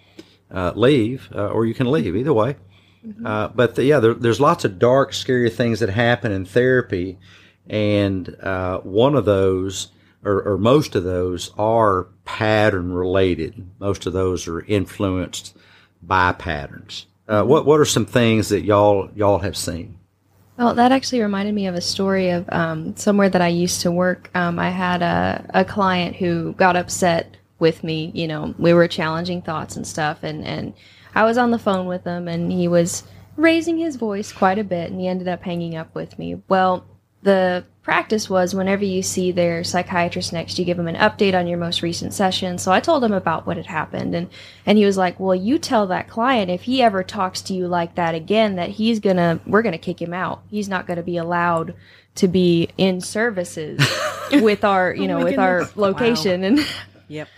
uh, 0.51 0.73
leave, 0.75 1.29
uh, 1.35 1.49
or 1.49 1.67
you 1.67 1.75
can 1.75 1.91
leave. 1.91 2.17
Either 2.17 2.33
way. 2.33 2.57
Mm-hmm. 3.07 3.27
Uh, 3.27 3.49
but 3.49 3.75
the, 3.75 3.85
yeah, 3.85 4.01
there, 4.01 4.15
there's 4.15 4.41
lots 4.41 4.65
of 4.65 4.79
dark, 4.79 5.13
scary 5.13 5.51
things 5.51 5.81
that 5.81 5.91
happen 5.91 6.33
in 6.33 6.47
therapy, 6.47 7.19
and 7.67 8.35
uh, 8.43 8.79
one 8.81 9.15
of 9.15 9.25
those, 9.27 9.89
or, 10.25 10.43
or, 10.43 10.59
most 10.59 10.95
of 10.95 11.04
those, 11.04 11.52
are 11.59 12.09
pattern 12.25 12.93
related. 12.93 13.66
Most 13.78 14.07
of 14.07 14.12
those 14.12 14.49
are 14.49 14.61
influenced 14.62 15.57
by 16.02 16.33
patterns. 16.33 17.07
Uh, 17.26 17.43
what 17.43 17.64
what 17.64 17.81
are 17.81 17.85
some 17.85 18.07
things 18.07 18.49
that 18.50 18.62
y'all 18.62 19.09
y'all 19.14 19.38
have 19.38 19.57
seen? 19.57 19.99
Well, 20.59 20.75
that 20.75 20.93
actually 20.93 21.21
reminded 21.21 21.54
me 21.54 21.66
of 21.66 21.75
a 21.75 21.81
story 21.81 22.31
of 22.31 22.49
um, 22.50 22.97
somewhere 22.97 23.28
that 23.28 23.43
I 23.43 23.49
used 23.49 23.81
to 23.81 23.90
work. 23.90 24.31
Um, 24.35 24.59
I 24.59 24.71
had 24.71 25.02
a, 25.02 25.45
a 25.52 25.64
client 25.64 26.16
who 26.16 26.52
got 26.52 26.76
upset 26.76 27.37
with 27.59 27.83
me. 27.83 28.12
You 28.14 28.28
know, 28.28 28.54
we 28.59 28.73
were 28.73 28.87
challenging 28.87 29.43
thoughts 29.43 29.76
and 29.76 29.87
stuff, 29.87 30.23
and 30.23 30.45
and 30.45 30.75
I 31.14 31.25
was 31.25 31.38
on 31.38 31.50
the 31.50 31.59
phone 31.59 31.87
with 31.87 32.04
him 32.04 32.28
and 32.28 32.50
he 32.50 32.69
was 32.69 33.04
raising 33.37 33.78
his 33.78 33.97
voice 33.97 34.33
quite 34.33 34.59
a 34.59 34.64
bit 34.64 34.90
and 34.90 35.00
he 35.00 35.09
ended 35.09 35.28
up 35.28 35.43
hanging 35.43 35.76
up 35.76 35.95
with 35.95 36.19
me. 36.19 36.43
Well, 36.49 36.85
the 37.25 37.64
practice 37.83 38.31
was 38.31 38.54
whenever 38.54 38.85
you 38.85 39.02
see 39.02 39.33
their 39.33 39.64
psychiatrist 39.64 40.33
next, 40.33 40.59
you 40.59 40.64
give 40.64 40.76
them 40.76 40.88
an 40.88 40.97
update 40.97 41.38
on 41.38 41.47
your 41.47 41.59
most 41.59 41.83
recent 41.83 42.14
session. 42.14 42.59
So 42.59 42.71
I 42.71 42.81
told 42.81 43.02
him 43.02 43.12
about 43.12 43.47
what 43.47 43.57
had 43.57 43.66
happened 43.66 44.14
and, 44.14 44.28
and 44.64 44.78
he 44.78 44.85
was 44.85 44.97
like, 44.97 45.19
well, 45.19 45.35
you 45.35 45.59
tell 45.59 45.87
that 45.88 46.09
client 46.09 46.50
if 46.50 46.62
he 46.62 46.83
ever 46.83 47.02
talks 47.02 47.43
to 47.43 47.54
you 47.54 47.66
like 47.66 47.95
that 47.97 48.14
again, 48.14 48.57
that 48.57 48.71
he's 48.71 49.00
gonna, 49.00 49.40
we're 49.47 49.62
gonna 49.62 49.78
kick 49.78 50.00
him 50.00 50.14
out. 50.14 50.43
He's 50.50 50.69
not 50.69 50.87
gonna 50.87 51.02
be 51.02 51.16
allowed 51.16 51.75
to 52.16 52.28
be 52.28 52.69
in 52.78 53.00
services 53.00 53.81
with 54.33 54.64
our, 54.64 54.95
you 54.95 55.04
oh 55.04 55.07
know, 55.07 55.19
with 55.19 55.37
goodness. 55.37 55.38
our 55.38 55.71
location. 55.76 56.43
Wow. 56.43 56.47
And 56.47 56.66
yep. 57.09 57.28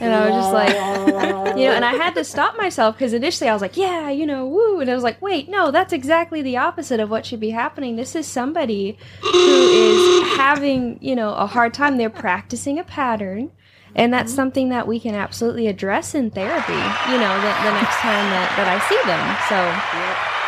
And 0.00 0.12
I 0.12 0.28
was 0.28 0.44
just 0.44 0.52
like, 0.52 1.56
you 1.56 1.66
know, 1.66 1.72
and 1.72 1.84
I 1.84 1.92
had 1.94 2.14
to 2.14 2.24
stop 2.24 2.56
myself 2.56 2.96
because 2.96 3.12
initially 3.12 3.48
I 3.48 3.52
was 3.52 3.62
like, 3.62 3.76
yeah, 3.76 4.10
you 4.10 4.26
know, 4.26 4.46
woo. 4.46 4.80
And 4.80 4.90
I 4.90 4.94
was 4.94 5.04
like, 5.04 5.20
wait, 5.22 5.48
no, 5.48 5.70
that's 5.70 5.92
exactly 5.92 6.42
the 6.42 6.56
opposite 6.56 7.00
of 7.00 7.10
what 7.10 7.24
should 7.24 7.40
be 7.40 7.50
happening. 7.50 7.96
This 7.96 8.14
is 8.14 8.26
somebody 8.26 8.98
who 9.20 9.30
is 9.32 10.36
having, 10.36 10.98
you 11.00 11.14
know, 11.14 11.34
a 11.34 11.46
hard 11.46 11.72
time. 11.74 11.96
They're 11.96 12.10
practicing 12.10 12.78
a 12.78 12.84
pattern. 12.84 13.50
And 13.96 14.12
that's 14.12 14.32
mm-hmm. 14.32 14.36
something 14.36 14.68
that 14.70 14.88
we 14.88 14.98
can 14.98 15.14
absolutely 15.14 15.68
address 15.68 16.14
in 16.14 16.30
therapy, 16.30 16.72
you 16.72 17.18
know, 17.18 17.34
the, 17.40 17.52
the 17.62 17.72
next 17.78 17.96
time 18.02 18.26
that, 18.34 18.52
that 18.56 18.66
I 18.66 18.78
see 18.88 18.98
them. 19.06 19.22
So 19.48 19.54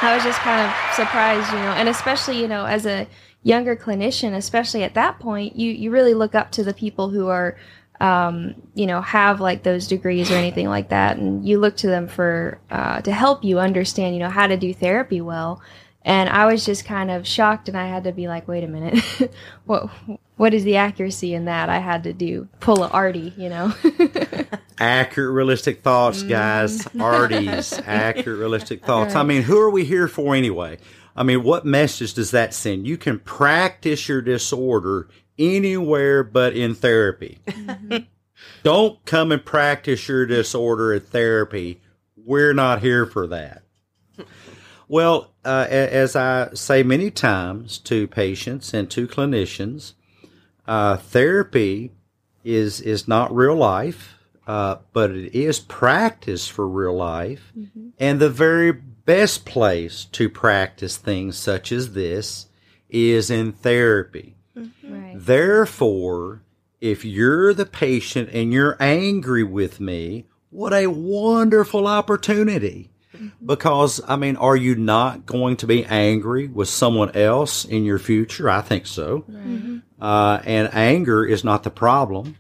I 0.03 0.15
was 0.15 0.25
just 0.25 0.41
kind 0.41 0.67
of 0.67 0.95
surprised, 0.95 1.51
you 1.53 1.59
know, 1.59 1.73
and 1.73 1.89
especially, 1.89 2.41
you 2.41 2.49
know, 2.49 2.67
as 2.67 2.87
a 2.87 3.07
younger 3.47 3.77
clinician, 3.77 4.35
especially 4.35 4.83
at 4.83 4.95
that 4.95 5.21
point, 5.21 5.57
you 5.57 5.71
you 5.71 5.91
really 5.91 6.15
look 6.15 6.35
up 6.35 6.51
to 6.53 6.65
the 6.65 6.75
people 6.75 7.11
who 7.11 7.29
are 7.29 7.57
um, 8.01 8.55
you 8.75 8.87
know 8.87 9.01
have 9.01 9.41
like 9.41 9.63
those 9.63 9.87
degrees 9.87 10.31
or 10.31 10.35
anything 10.35 10.69
like 10.69 10.89
that, 10.89 11.17
and 11.17 11.47
you 11.47 11.59
look 11.59 11.77
to 11.79 11.87
them 11.87 12.09
for 12.09 12.59
uh, 12.71 13.01
to 13.03 13.13
help 13.13 13.45
you 13.45 13.61
understand 13.61 14.15
you 14.15 14.21
know 14.21 14.29
how 14.29 14.47
to 14.47 14.57
do 14.57 14.75
therapy 14.75 15.21
well. 15.21 15.63
And 16.03 16.29
I 16.29 16.47
was 16.47 16.65
just 16.65 16.85
kind 16.85 17.11
of 17.11 17.27
shocked, 17.27 17.69
and 17.69 17.77
I 17.77 17.87
had 17.87 18.05
to 18.05 18.13
be 18.13 18.27
like, 18.27 18.49
"Wait 18.49 18.65
a 18.65 18.69
minute, 18.69 19.03
what 19.65 19.91
what 20.37 20.53
is 20.53 20.65
the 20.65 20.77
accuracy 20.77 21.33
in 21.33 21.45
that?" 21.45 21.69
I 21.69 21.79
had 21.79 22.03
to 22.05 22.13
do 22.13 22.49
pull 22.59 22.83
a 22.83 22.89
arty, 22.89 23.33
you 23.37 23.49
know. 23.49 23.73
accurate, 24.79 25.33
realistic 25.33 25.83
thoughts, 25.83 26.23
guys. 26.25 26.83
Mm. 26.83 27.01
Arties, 27.01 27.83
accurate, 27.87 28.39
realistic 28.39 28.85
thoughts. 28.85 29.15
Right. 29.15 29.21
I 29.21 29.25
mean, 29.25 29.43
who 29.43 29.59
are 29.59 29.71
we 29.71 29.85
here 29.85 30.09
for 30.09 30.35
anyway? 30.35 30.79
I 31.17 31.23
mean, 31.23 31.43
what 31.43 31.65
message 31.65 32.15
does 32.15 32.31
that 32.33 32.55
send? 32.55 32.87
You 32.87 32.97
can 32.99 33.19
practice 33.19 34.09
your 34.09 34.21
disorder 34.21 35.09
anywhere 35.39 36.23
but 36.23 36.55
in 36.57 36.75
therapy. 36.75 37.39
Mm-hmm. 37.47 37.97
Don't 38.63 39.05
come 39.07 39.33
and 39.33 39.45
practice 39.45 40.09
your 40.09 40.27
disorder 40.27 40.93
at 40.93 41.09
therapy. 41.09 41.81
We're 42.17 42.53
not 42.53 42.83
here 42.83 43.07
for 43.07 43.27
that. 43.29 43.63
Well, 44.89 45.33
uh, 45.45 45.67
as 45.69 46.15
I 46.15 46.51
say 46.55 46.83
many 46.83 47.11
times 47.11 47.79
to 47.79 48.07
patients 48.07 48.73
and 48.73 48.91
to 48.91 49.09
clinicians, 49.09 49.95
uh, 50.67 50.97
therapy 50.97 51.93
is 52.45 52.81
is 52.81 53.09
not 53.09 53.35
real 53.35 53.57
life, 53.57 54.19
uh, 54.47 54.77
but 54.93 55.11
it 55.11 55.35
is 55.35 55.59
practice 55.59 56.47
for 56.47 56.69
real 56.69 56.95
life, 56.95 57.53
mm-hmm. 57.59 57.89
and 57.99 58.21
the 58.21 58.31
very 58.31 58.81
best 59.07 59.47
place 59.47 60.05
to 60.13 60.29
practice 60.29 60.99
things 60.99 61.39
such 61.39 61.73
as 61.73 61.95
this 61.95 62.49
is 62.91 63.31
in 63.31 63.53
therapy. 63.53 64.37
Mm-hmm. 64.57 64.93
Right. 64.93 65.15
Therefore, 65.17 66.43
if 66.81 67.05
you're 67.05 67.55
the 67.55 67.67
patient 67.67 68.29
and 68.33 68.53
you're 68.53 68.77
angry 68.79 69.45
with 69.45 69.81
me, 69.81 70.27
what 70.51 70.73
a 70.73 70.89
wonderful 70.89 71.87
opportunity. 71.87 72.91
Mm-hmm. 73.15 73.47
Because, 73.47 74.01
I 74.07 74.17
mean, 74.17 74.37
are 74.37 74.57
you 74.57 74.75
not 74.75 75.25
going 75.25 75.57
to 75.59 75.67
be 75.67 75.85
angry 75.87 76.49
with 76.49 76.69
someone 76.69 77.13
else 77.13 77.65
in 77.65 77.85
your 77.85 77.99
future? 77.99 78.51
I 78.51 78.61
think 78.61 78.87
so. 78.87 79.21
Mm-hmm. 79.31 79.79
Uh, 79.99 80.41
and 80.45 80.75
anger 80.75 81.25
is 81.25 81.43
not 81.43 81.63
the 81.63 81.71
problem. 81.71 82.37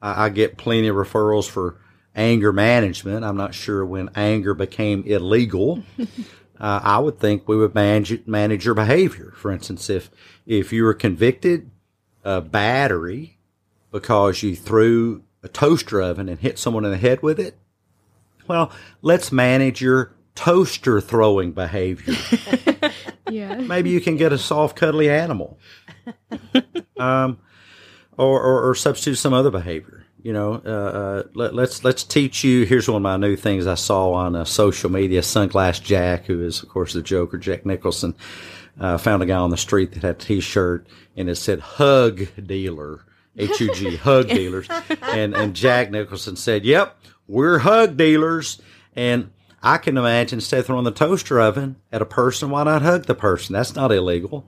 I, 0.00 0.26
I 0.26 0.28
get 0.30 0.56
plenty 0.56 0.88
of 0.88 0.96
referrals 0.96 1.48
for 1.48 1.78
anger 2.14 2.52
management. 2.52 3.24
I'm 3.24 3.36
not 3.36 3.54
sure 3.54 3.84
when 3.84 4.10
anger 4.14 4.54
became 4.54 5.02
illegal. 5.04 5.82
uh, 5.98 6.80
I 6.82 6.98
would 6.98 7.18
think 7.18 7.48
we 7.48 7.56
would 7.56 7.74
manage 7.74 8.26
manage 8.26 8.64
your 8.64 8.74
behavior. 8.74 9.32
For 9.36 9.50
instance, 9.50 9.90
if 9.90 10.10
if 10.46 10.72
you 10.72 10.84
were 10.84 10.94
convicted 10.94 11.70
of 12.22 12.50
battery 12.50 13.38
because 13.90 14.42
you 14.42 14.56
threw 14.56 15.22
a 15.42 15.48
toaster 15.48 16.00
oven 16.00 16.28
and 16.28 16.40
hit 16.40 16.58
someone 16.58 16.84
in 16.84 16.90
the 16.90 16.96
head 16.96 17.22
with 17.22 17.38
it, 17.38 17.58
well, 18.46 18.72
let's 19.02 19.30
manage 19.30 19.80
your 19.80 20.14
toaster 20.34 21.00
throwing 21.00 21.52
behavior. 21.52 22.14
yeah. 23.30 23.56
Maybe 23.56 23.90
you 23.90 24.00
can 24.00 24.16
get 24.16 24.32
a 24.32 24.38
soft, 24.38 24.76
cuddly 24.76 25.08
animal, 25.08 25.58
um, 26.98 27.38
or, 28.16 28.42
or, 28.42 28.68
or 28.68 28.74
substitute 28.74 29.16
some 29.16 29.32
other 29.32 29.50
behavior 29.50 30.03
you 30.24 30.32
know, 30.32 30.54
uh, 30.64 30.68
uh, 30.68 31.22
let, 31.34 31.50
us 31.50 31.54
let's, 31.54 31.84
let's 31.84 32.02
teach 32.02 32.42
you. 32.42 32.64
Here's 32.64 32.88
one 32.88 32.96
of 32.96 33.02
my 33.02 33.18
new 33.18 33.36
things 33.36 33.66
I 33.66 33.74
saw 33.74 34.12
on 34.12 34.34
uh, 34.34 34.44
social 34.44 34.90
media. 34.90 35.20
Sunglass 35.20 35.80
Jack, 35.80 36.24
who 36.24 36.42
is 36.42 36.62
of 36.62 36.70
course 36.70 36.94
the 36.94 37.02
Joker, 37.02 37.36
Jack 37.36 37.66
Nicholson, 37.66 38.14
uh, 38.80 38.96
found 38.96 39.22
a 39.22 39.26
guy 39.26 39.36
on 39.36 39.50
the 39.50 39.58
street 39.58 39.92
that 39.92 40.02
had 40.02 40.16
a 40.16 40.18
T-shirt 40.18 40.86
and 41.14 41.28
it 41.28 41.36
said 41.36 41.60
"Hug 41.60 42.26
Dealer." 42.44 43.04
H 43.36 43.60
U 43.60 43.74
G, 43.74 43.96
hug 44.04 44.28
dealers. 44.28 44.68
And, 45.02 45.34
and 45.34 45.56
Jack 45.56 45.90
Nicholson 45.90 46.36
said, 46.36 46.64
Yep, 46.64 46.96
we're 47.26 47.58
hug 47.58 47.96
dealers. 47.96 48.62
And 48.94 49.32
I 49.60 49.78
can 49.78 49.98
imagine 49.98 50.36
instead 50.36 50.60
of 50.60 50.66
throwing 50.66 50.84
the 50.84 50.92
toaster 50.92 51.40
oven 51.40 51.74
at 51.90 52.00
a 52.00 52.06
person, 52.06 52.50
why 52.50 52.62
not 52.62 52.82
hug 52.82 53.06
the 53.06 53.14
person? 53.16 53.54
That's 53.54 53.74
not 53.74 53.90
illegal. 53.90 54.46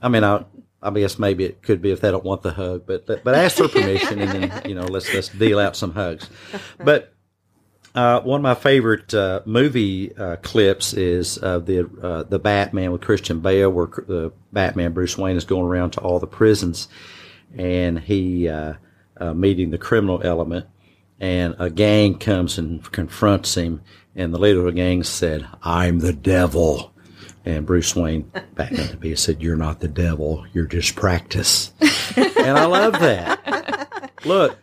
I 0.00 0.08
mean, 0.08 0.22
I, 0.22 0.44
I 0.82 0.90
guess 0.90 1.18
maybe 1.18 1.44
it 1.44 1.62
could 1.62 1.82
be 1.82 1.90
if 1.90 2.00
they 2.00 2.10
don't 2.10 2.24
want 2.24 2.42
the 2.42 2.52
hug, 2.52 2.84
but 2.86 3.06
but, 3.06 3.24
but 3.24 3.34
ask 3.34 3.56
for 3.56 3.68
permission 3.68 4.20
and 4.20 4.30
then 4.30 4.62
you 4.68 4.74
know 4.74 4.84
let's 4.84 5.12
let's 5.12 5.28
deal 5.28 5.58
out 5.58 5.76
some 5.76 5.92
hugs. 5.92 6.28
But 6.78 7.12
uh, 7.94 8.20
one 8.20 8.38
of 8.38 8.42
my 8.42 8.54
favorite 8.54 9.12
uh, 9.12 9.40
movie 9.44 10.16
uh, 10.16 10.36
clips 10.36 10.92
is 10.92 11.34
the 11.34 11.90
uh, 12.02 12.22
the 12.22 12.38
Batman 12.38 12.92
with 12.92 13.00
Christian 13.00 13.40
Bale, 13.40 13.70
where 13.70 13.86
the 13.86 14.32
Batman 14.52 14.92
Bruce 14.92 15.18
Wayne 15.18 15.36
is 15.36 15.44
going 15.44 15.64
around 15.64 15.92
to 15.92 16.00
all 16.00 16.20
the 16.20 16.26
prisons, 16.26 16.88
and 17.56 17.98
he 17.98 18.48
uh, 18.48 18.74
uh, 19.16 19.34
meeting 19.34 19.70
the 19.70 19.78
criminal 19.78 20.20
element, 20.22 20.66
and 21.18 21.56
a 21.58 21.68
gang 21.68 22.18
comes 22.18 22.58
and 22.58 22.90
confronts 22.92 23.56
him, 23.56 23.82
and 24.14 24.32
the 24.32 24.38
leader 24.38 24.60
of 24.60 24.66
the 24.66 24.72
gang 24.72 25.02
said, 25.02 25.46
"I'm 25.62 25.98
the 25.98 26.12
devil." 26.12 26.94
And 27.44 27.64
Bruce 27.64 27.96
Wayne 27.96 28.30
back 28.54 28.70
to 28.70 28.98
me 29.00 29.14
said, 29.14 29.42
You're 29.42 29.56
not 29.56 29.80
the 29.80 29.88
devil, 29.88 30.46
you're 30.52 30.66
just 30.66 30.94
practice. 30.94 31.72
and 32.16 32.58
I 32.58 32.66
love 32.66 32.94
that. 32.94 34.10
Look, 34.24 34.58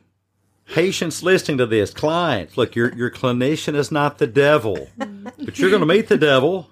patients 0.68 1.24
listening 1.24 1.58
to 1.58 1.66
this, 1.66 1.92
clients, 1.92 2.58
look, 2.58 2.76
your 2.76 2.94
your 2.94 3.10
clinician 3.10 3.76
is 3.76 3.92
not 3.92 4.20
the 4.20 4.28
devil, 4.28 4.88
but 4.98 5.58
you're 5.58 5.70
going 5.72 5.82
to 5.82 5.88
meet 5.88 6.08
the 6.08 6.18
devil, 6.18 6.70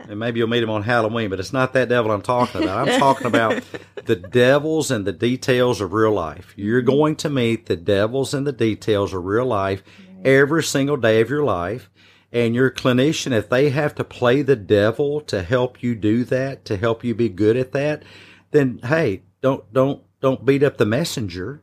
and 0.00 0.18
maybe 0.18 0.38
you'll 0.38 0.48
meet 0.48 0.62
him 0.62 0.70
on 0.70 0.82
Halloween. 0.82 1.30
But 1.30 1.40
it's 1.40 1.52
not 1.52 1.72
that 1.72 1.88
devil 1.88 2.10
I'm 2.10 2.22
talking 2.22 2.62
about. 2.62 2.88
I'm 2.88 2.98
talking 2.98 3.26
about 3.26 3.62
the 4.04 4.16
devils 4.16 4.90
and 4.90 5.06
the 5.06 5.12
details 5.12 5.80
of 5.80 5.92
real 5.92 6.12
life. 6.12 6.52
You're 6.56 6.82
going 6.82 7.16
to 7.16 7.30
meet 7.30 7.66
the 7.66 7.76
devils 7.76 8.34
and 8.34 8.46
the 8.46 8.52
details 8.52 9.14
of 9.14 9.24
real 9.24 9.46
life 9.46 9.82
every 10.24 10.62
single 10.62 10.96
day 10.96 11.20
of 11.20 11.30
your 11.30 11.44
life. 11.44 11.90
And 12.30 12.54
your 12.54 12.70
clinician, 12.70 13.32
if 13.32 13.48
they 13.48 13.70
have 13.70 13.94
to 13.94 14.04
play 14.04 14.42
the 14.42 14.56
devil 14.56 15.20
to 15.22 15.42
help 15.42 15.82
you 15.82 15.94
do 15.94 16.24
that, 16.24 16.64
to 16.66 16.76
help 16.76 17.02
you 17.02 17.14
be 17.14 17.28
good 17.28 17.56
at 17.56 17.72
that, 17.72 18.02
then 18.50 18.80
hey, 18.84 19.22
don't 19.40 19.72
don't 19.72 20.02
don't 20.20 20.44
beat 20.44 20.62
up 20.62 20.76
the 20.76 20.86
messenger. 20.86 21.62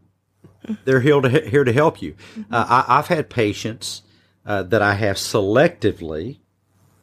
They're 0.83 1.01
here 1.01 1.21
to 1.21 1.29
here 1.29 1.63
to 1.63 1.73
help 1.73 2.01
you. 2.01 2.15
Uh, 2.51 2.83
I, 2.87 2.97
I've 2.97 3.07
had 3.07 3.29
patients 3.29 4.01
uh, 4.45 4.63
that 4.63 4.81
I 4.81 4.95
have 4.95 5.17
selectively 5.17 6.39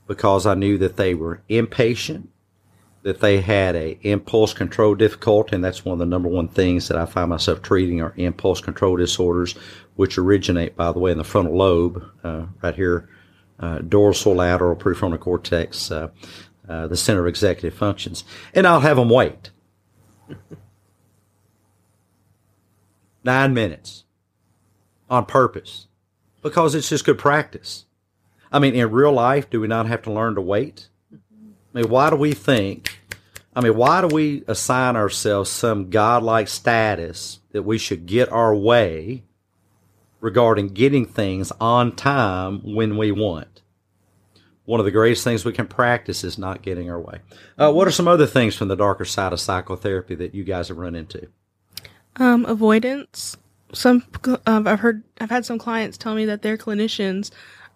because 0.07 0.47
I 0.47 0.55
knew 0.55 0.79
that 0.79 0.97
they 0.97 1.15
were 1.15 1.43
impatient, 1.49 2.29
that 3.03 3.21
they 3.21 3.41
had 3.41 3.77
a 3.77 3.99
impulse 4.03 4.53
control 4.53 4.95
difficulty, 4.97 5.55
and 5.55 5.65
that's 5.65 5.85
one 5.85 5.95
of 5.95 5.99
the 6.01 6.07
number 6.07 6.29
one 6.29 6.49
things 6.49 6.89
that 6.89 6.99
I 6.99 7.07
find 7.07 7.31
myself 7.31 7.63
treating 7.63 8.01
are 8.01 8.13
impulse 8.17 8.61
control 8.61 8.97
disorders, 8.97 9.55
which 9.95 10.19
originate, 10.19 10.77
by 10.77 10.91
the 10.91 10.99
way, 10.99 11.13
in 11.13 11.19
the 11.19 11.25
frontal 11.25 11.57
lobe, 11.57 12.05
uh, 12.25 12.47
right 12.61 12.75
here, 12.75 13.09
uh, 13.63 13.79
dorsal 13.79 14.35
lateral 14.35 14.77
prefrontal 14.77 15.21
cortex, 15.21 15.91
uh, 15.91 16.09
uh, 16.69 16.87
the 16.89 16.97
center 16.97 17.21
of 17.21 17.27
executive 17.27 17.79
functions, 17.79 18.25
and 18.53 18.67
I'll 18.67 18.81
have 18.81 18.97
them 18.97 19.09
wait 19.09 19.51
nine 23.25 23.55
minutes 23.55 24.05
on 25.09 25.25
purpose 25.27 25.87
because 26.43 26.75
it's 26.75 26.89
just 26.89 27.05
good 27.05 27.19
practice. 27.19 27.87
I 28.51 28.59
mean, 28.59 28.75
in 28.75 28.91
real 28.91 29.13
life, 29.13 29.49
do 29.49 29.61
we 29.61 29.69
not 29.69 29.87
have 29.87 30.03
to 30.03 30.13
learn 30.13 30.35
to 30.35 30.41
wait? 30.41 30.89
I 31.13 31.81
mean, 31.81 31.89
why 31.89 32.11
do 32.11 32.17
we 32.17 32.35
think? 32.35 32.99
I 33.55 33.61
mean, 33.61 33.77
why 33.77 34.01
do 34.01 34.09
we 34.09 34.45
assign 34.47 34.97
ourselves 34.97 35.51
some 35.51 35.89
godlike 35.89 36.49
status 36.49 37.41
that 37.53 37.63
we 37.63 37.79
should 37.79 38.07
get 38.07 38.31
our 38.31 38.55
way 38.55 39.25
regarding 40.23 40.69
getting 40.69 41.05
things 41.05 41.53
on 41.61 41.95
time 41.95 42.61
when 42.63 42.97
we 42.97 43.13
want? 43.13 43.61
One 44.65 44.81
of 44.81 44.87
the 44.87 44.93
greatest 44.93 45.25
things 45.25 45.45
we 45.45 45.53
can 45.53 45.67
practice 45.67 46.25
is 46.25 46.39
not 46.39 46.63
getting 46.63 46.89
our 46.89 47.01
way. 47.01 47.19
Uh, 47.59 47.73
what 47.73 47.89
are 47.89 47.93
some 47.93 48.09
other 48.09 48.27
things 48.27 48.55
from 48.55 48.69
the 48.69 48.77
darker 48.77 49.05
side 49.05 49.33
of 49.33 49.41
psychotherapy 49.41 50.15
that 50.15 50.35
you 50.35 50.45
guys 50.45 50.69
have 50.69 50.79
run 50.79 50.95
into? 50.95 51.29
Um, 52.17 52.45
avoidance. 52.47 53.37
Some 53.75 54.05
um, 54.47 54.69
I've 54.69 54.81
heard 54.81 55.03
I've 55.21 55.31
had 55.31 55.45
some 55.45 55.59
clients 55.59 55.99
tell 55.99 56.15
me 56.15 56.27
that 56.27 56.43
their 56.43 56.57
clinicians 56.57 57.31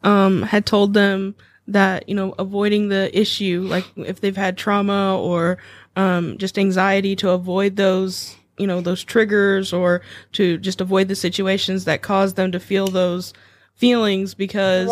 um, 0.04 0.42
had 0.42 0.64
told 0.64 0.94
them 0.94 1.34
that 1.66 2.08
you 2.08 2.14
know 2.14 2.34
avoiding 2.38 2.88
the 2.88 3.18
issue, 3.18 3.66
like 3.66 3.84
if 3.96 4.20
they've 4.20 4.36
had 4.36 4.56
trauma 4.56 5.18
or 5.18 5.58
um, 5.96 6.38
just 6.38 6.58
anxiety, 6.58 7.16
to 7.16 7.30
avoid 7.30 7.76
those 7.76 8.36
you 8.58 8.66
know 8.66 8.80
those 8.80 9.04
triggers 9.04 9.72
or 9.72 10.00
to 10.32 10.58
just 10.58 10.80
avoid 10.80 11.08
the 11.08 11.16
situations 11.16 11.84
that 11.84 12.02
cause 12.02 12.34
them 12.34 12.52
to 12.52 12.60
feel 12.60 12.86
those 12.86 13.32
feelings 13.76 14.32
because 14.34 14.88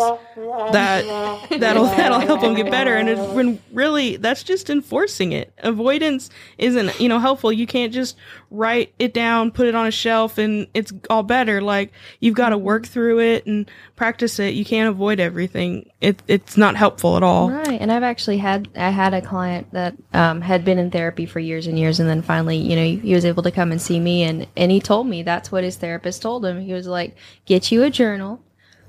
that 0.71 1.47
that'll 1.59 1.85
that'll 1.85 2.19
help 2.19 2.41
them 2.41 2.53
get 2.53 2.69
better. 2.69 2.95
And 2.95 3.09
it, 3.09 3.17
when 3.17 3.59
really 3.73 4.17
that's 4.17 4.43
just 4.43 4.69
enforcing 4.69 5.31
it. 5.31 5.51
Avoidance 5.59 6.29
isn't 6.57 6.99
you 6.99 7.09
know 7.09 7.19
helpful. 7.19 7.51
You 7.51 7.67
can't 7.67 7.91
just 7.91 8.15
write 8.51 8.93
it 8.99 9.13
down 9.13 9.51
put 9.51 9.67
it 9.67 9.75
on 9.75 9.85
a 9.87 9.91
shelf 9.91 10.37
and 10.37 10.67
it's 10.73 10.93
all 11.09 11.23
better. 11.23 11.61
Like 11.61 11.91
you've 12.19 12.35
got 12.35 12.49
to 12.49 12.57
work 12.57 12.85
through 12.85 13.19
it 13.19 13.45
and 13.45 13.69
practice 13.95 14.39
it. 14.39 14.53
You 14.53 14.65
can't 14.65 14.89
avoid 14.89 15.19
everything. 15.19 15.89
It, 16.01 16.21
it's 16.27 16.57
not 16.57 16.75
helpful 16.75 17.17
at 17.17 17.23
all. 17.23 17.49
Right, 17.49 17.79
and 17.81 17.91
I've 17.91 18.03
actually 18.03 18.37
had 18.37 18.67
I 18.75 18.89
had 18.89 19.13
a 19.13 19.21
client 19.21 19.71
that 19.71 19.95
um, 20.13 20.41
had 20.41 20.63
been 20.63 20.77
in 20.77 20.91
therapy 20.91 21.25
for 21.25 21.39
years 21.39 21.67
and 21.67 21.79
years, 21.79 21.99
and 21.99 22.09
then 22.09 22.21
finally, 22.21 22.57
you 22.57 22.75
know, 22.75 23.01
he 23.01 23.13
was 23.13 23.25
able 23.25 23.43
to 23.43 23.51
come 23.51 23.71
and 23.71 23.81
see 23.81 23.99
me, 23.99 24.23
and 24.23 24.47
and 24.55 24.71
he 24.71 24.79
told 24.79 25.07
me 25.07 25.23
that's 25.23 25.51
what 25.51 25.63
his 25.63 25.77
therapist 25.77 26.21
told 26.21 26.45
him. 26.45 26.61
He 26.61 26.73
was 26.73 26.87
like, 26.87 27.15
"Get 27.45 27.71
you 27.71 27.83
a 27.83 27.89
journal, 27.89 28.41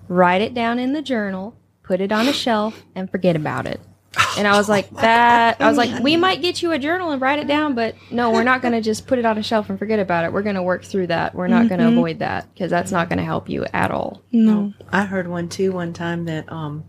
write 0.08 0.42
it 0.42 0.54
down 0.54 0.78
in 0.78 0.92
the 0.92 1.02
journal, 1.02 1.56
put 1.82 2.00
it 2.00 2.12
on 2.12 2.28
a 2.28 2.32
shelf, 2.32 2.84
and 2.94 3.10
forget 3.10 3.36
about 3.36 3.66
it." 3.66 3.80
And 4.38 4.46
I 4.46 4.56
was 4.56 4.68
like, 4.68 4.88
"That." 4.96 5.60
I 5.60 5.68
was 5.68 5.76
like, 5.76 6.02
"We 6.02 6.16
might 6.16 6.40
get 6.40 6.62
you 6.62 6.72
a 6.72 6.78
journal 6.78 7.10
and 7.10 7.20
write 7.20 7.38
it 7.38 7.46
down, 7.46 7.74
but 7.74 7.94
no, 8.10 8.30
we're 8.30 8.44
not 8.44 8.62
going 8.62 8.72
to 8.72 8.80
just 8.80 9.06
put 9.06 9.18
it 9.18 9.24
on 9.26 9.38
a 9.38 9.42
shelf 9.42 9.68
and 9.70 9.78
forget 9.78 9.98
about 9.98 10.24
it. 10.24 10.32
We're 10.32 10.42
going 10.42 10.56
to 10.56 10.62
work 10.62 10.84
through 10.84 11.08
that. 11.08 11.34
We're 11.34 11.48
not 11.48 11.68
going 11.68 11.80
to 11.80 11.88
avoid 11.88 12.18
that 12.20 12.52
because 12.52 12.70
that's 12.70 12.90
not 12.90 13.08
going 13.08 13.18
to 13.18 13.24
help 13.24 13.48
you 13.48 13.64
at 13.72 13.90
all." 13.90 14.22
no 14.32 14.72
I 14.90 15.04
heard 15.04 15.28
one 15.28 15.48
too 15.48 15.72
one 15.72 15.92
time 15.92 16.24
that 16.26 16.50
um, 16.50 16.84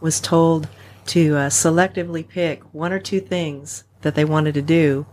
was 0.00 0.20
told 0.20 0.68
to 1.06 1.36
uh, 1.36 1.48
selectively 1.48 2.26
pick 2.26 2.62
one 2.72 2.92
or 2.92 2.98
two 3.00 3.20
things 3.20 3.84
that 4.02 4.14
they 4.14 4.24
wanted 4.24 4.54
to 4.54 4.62
do 4.62 5.06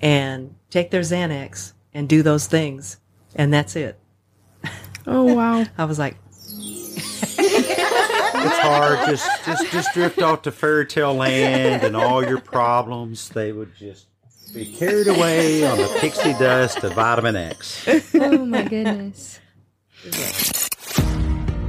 and 0.00 0.54
take 0.70 0.90
their 0.90 1.02
Xanax 1.02 1.72
and 1.94 2.08
do 2.08 2.22
those 2.22 2.46
things. 2.46 2.98
And 3.34 3.52
that's 3.52 3.76
it. 3.76 3.98
oh 5.06 5.34
wow 5.34 5.64
I 5.78 5.84
was 5.84 5.98
like, 5.98 6.16
It's 6.96 8.58
hard. 8.58 9.08
Just, 9.08 9.44
just, 9.44 9.72
just 9.72 9.94
drift 9.94 10.22
off 10.22 10.42
to 10.42 10.52
fairy 10.52 10.86
tale 10.86 11.14
land, 11.14 11.82
and 11.82 11.96
all 11.96 12.24
your 12.24 12.40
problems 12.40 13.28
they 13.30 13.52
would 13.52 13.74
just 13.76 14.06
be 14.54 14.66
carried 14.66 15.08
away 15.08 15.66
on 15.66 15.78
the 15.78 15.88
pixie 16.00 16.32
dust 16.34 16.84
of 16.84 16.92
vitamin 16.94 17.36
X. 17.36 17.86
Oh 18.14 18.44
my 18.44 18.62
goodness. 18.62 19.40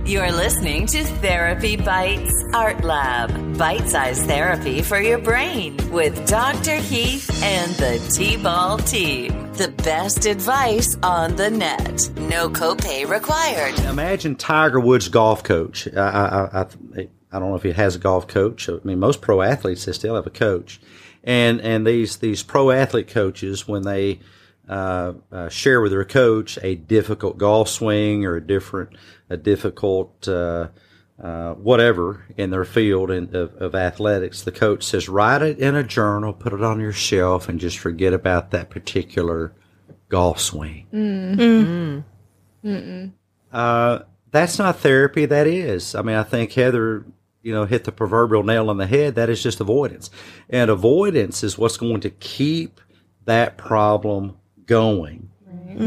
You're 0.05 0.31
listening 0.33 0.85
to 0.87 1.03
Therapy 1.05 1.77
Bites 1.77 2.33
Art 2.53 2.83
Lab, 2.83 3.57
bite 3.57 3.87
sized 3.87 4.23
therapy 4.23 4.81
for 4.81 4.99
your 4.99 5.19
brain 5.19 5.77
with 5.91 6.27
Dr. 6.27 6.75
Heath 6.75 7.29
and 7.41 7.71
the 7.75 7.99
TBAL 8.11 8.89
team. 8.89 9.42
The 9.53 9.71
best 9.83 10.25
advice 10.25 10.97
on 11.03 11.35
the 11.35 11.51
net. 11.51 12.09
No 12.17 12.49
copay 12.49 13.07
required. 13.07 13.77
Imagine 13.81 14.35
Tiger 14.35 14.79
Woods' 14.79 15.09
golf 15.09 15.43
coach. 15.43 15.87
I, 15.95 15.99
I, 15.99 16.61
I, 16.61 17.07
I 17.31 17.39
don't 17.39 17.49
know 17.49 17.55
if 17.55 17.61
he 17.61 17.71
has 17.71 17.95
a 17.95 17.99
golf 17.99 18.27
coach. 18.27 18.67
I 18.67 18.79
mean, 18.83 18.97
most 18.97 19.21
pro 19.21 19.43
athletes 19.43 19.85
they 19.85 19.91
still 19.91 20.15
have 20.15 20.25
a 20.25 20.31
coach, 20.31 20.81
and 21.23 21.61
and 21.61 21.85
these 21.85 22.17
these 22.17 22.41
pro 22.41 22.71
athlete 22.71 23.07
coaches 23.07 23.67
when 23.67 23.83
they 23.83 24.21
uh, 24.67 25.13
uh, 25.31 25.49
share 25.49 25.81
with 25.81 25.91
their 25.91 26.03
coach 26.03 26.57
a 26.63 26.73
difficult 26.73 27.37
golf 27.37 27.69
swing 27.69 28.25
or 28.25 28.35
a 28.35 28.41
different 28.41 28.97
a 29.29 29.37
difficult 29.37 30.27
uh, 30.27 30.69
uh, 31.23 31.53
whatever 31.53 32.25
in 32.35 32.49
their 32.49 32.65
field 32.65 33.09
in, 33.09 33.33
of, 33.33 33.55
of 33.55 33.73
athletics, 33.75 34.41
the 34.41 34.51
coach 34.51 34.83
says, 34.83 35.07
write 35.07 35.41
it 35.41 35.57
in 35.57 35.73
a 35.73 35.83
journal, 35.83 36.33
put 36.33 36.51
it 36.51 36.61
on 36.61 36.81
your 36.81 36.91
shelf, 36.91 37.47
and 37.47 37.61
just 37.61 37.77
forget 37.79 38.11
about 38.11 38.51
that 38.51 38.69
particular 38.69 39.53
golf 40.09 40.37
swing. 40.41 40.85
Uh, 43.53 43.99
that's 44.31 44.59
not 44.59 44.79
therapy. 44.79 45.25
That 45.25 45.47
is. 45.47 45.95
I 45.95 46.01
mean, 46.01 46.17
I 46.17 46.23
think 46.23 46.51
Heather, 46.51 47.05
you 47.41 47.53
know, 47.53 47.65
hit 47.65 47.85
the 47.85 47.91
proverbial 47.93 48.43
nail 48.43 48.69
on 48.69 48.77
the 48.77 48.87
head. 48.87 49.15
That 49.15 49.29
is 49.29 49.41
just 49.41 49.61
avoidance, 49.61 50.09
and 50.49 50.69
avoidance 50.69 51.43
is 51.43 51.57
what's 51.57 51.77
going 51.77 52.01
to 52.01 52.09
keep 52.09 52.81
that 53.25 53.57
problem 53.57 54.37
going. 54.65 55.29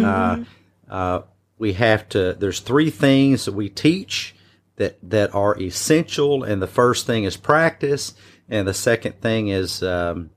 Uh, 0.04 0.44
uh, 0.88 1.20
we 1.58 1.74
have 1.74 2.08
to. 2.10 2.34
There's 2.34 2.60
three 2.60 2.90
things 2.90 3.44
that 3.44 3.52
we 3.52 3.68
teach 3.68 4.34
that 4.76 4.98
that 5.02 5.34
are 5.34 5.60
essential, 5.60 6.42
and 6.42 6.62
the 6.62 6.66
first 6.66 7.06
thing 7.06 7.24
is 7.24 7.36
practice, 7.36 8.14
and 8.48 8.66
the 8.68 8.74
second 8.74 9.20
thing 9.20 9.48
is 9.48 9.82
um, 9.82 10.30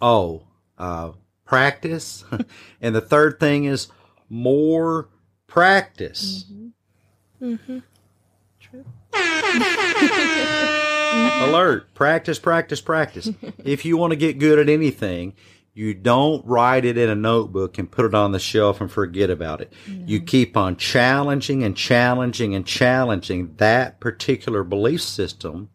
oh, 0.00 0.42
uh, 0.78 1.12
practice, 1.44 2.24
and 2.80 2.94
the 2.94 3.00
third 3.00 3.38
thing 3.38 3.64
is 3.64 3.88
more 4.28 5.08
practice. 5.46 6.46
True. 7.38 8.84
Alert! 11.12 11.92
Practice, 11.94 12.38
practice, 12.38 12.80
practice. 12.80 13.30
if 13.64 13.84
you 13.84 13.96
want 13.96 14.12
to 14.12 14.16
get 14.16 14.38
good 14.38 14.58
at 14.58 14.68
anything, 14.68 15.34
you 15.74 15.94
don't 15.94 16.44
write 16.44 16.84
it 16.84 16.98
in 16.98 17.08
a 17.08 17.14
notebook 17.14 17.78
and 17.78 17.90
put 17.90 18.04
it 18.04 18.14
on 18.14 18.32
the 18.32 18.38
shelf 18.38 18.80
and 18.80 18.90
forget 18.90 19.30
about 19.30 19.62
it. 19.62 19.72
You 20.06 20.20
keep 20.20 20.56
on 20.56 20.76
challenging 20.76 21.64
and 21.64 21.74
challenging 21.74 22.54
and 22.54 22.66
challenging 22.66 23.54
that 23.56 23.98
particular 23.98 24.64
belief 24.64 25.00
system, 25.00 25.70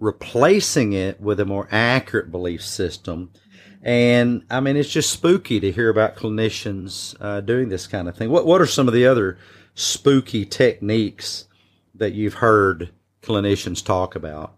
replacing 0.00 0.94
it 0.94 1.20
with 1.20 1.38
a 1.38 1.44
more 1.44 1.68
accurate 1.70 2.30
belief 2.30 2.64
system. 2.64 3.30
And 3.82 4.44
I 4.50 4.60
mean, 4.60 4.76
it's 4.76 4.88
just 4.88 5.10
spooky 5.10 5.60
to 5.60 5.70
hear 5.70 5.90
about 5.90 6.16
clinicians 6.16 7.14
uh, 7.20 7.40
doing 7.42 7.68
this 7.68 7.86
kind 7.86 8.08
of 8.08 8.16
thing. 8.16 8.30
What 8.30 8.46
What 8.46 8.62
are 8.62 8.66
some 8.66 8.88
of 8.88 8.94
the 8.94 9.06
other 9.06 9.38
spooky 9.74 10.46
techniques 10.46 11.44
that 11.94 12.14
you've 12.14 12.34
heard 12.34 12.90
clinicians 13.22 13.84
talk 13.84 14.16
about? 14.16 14.54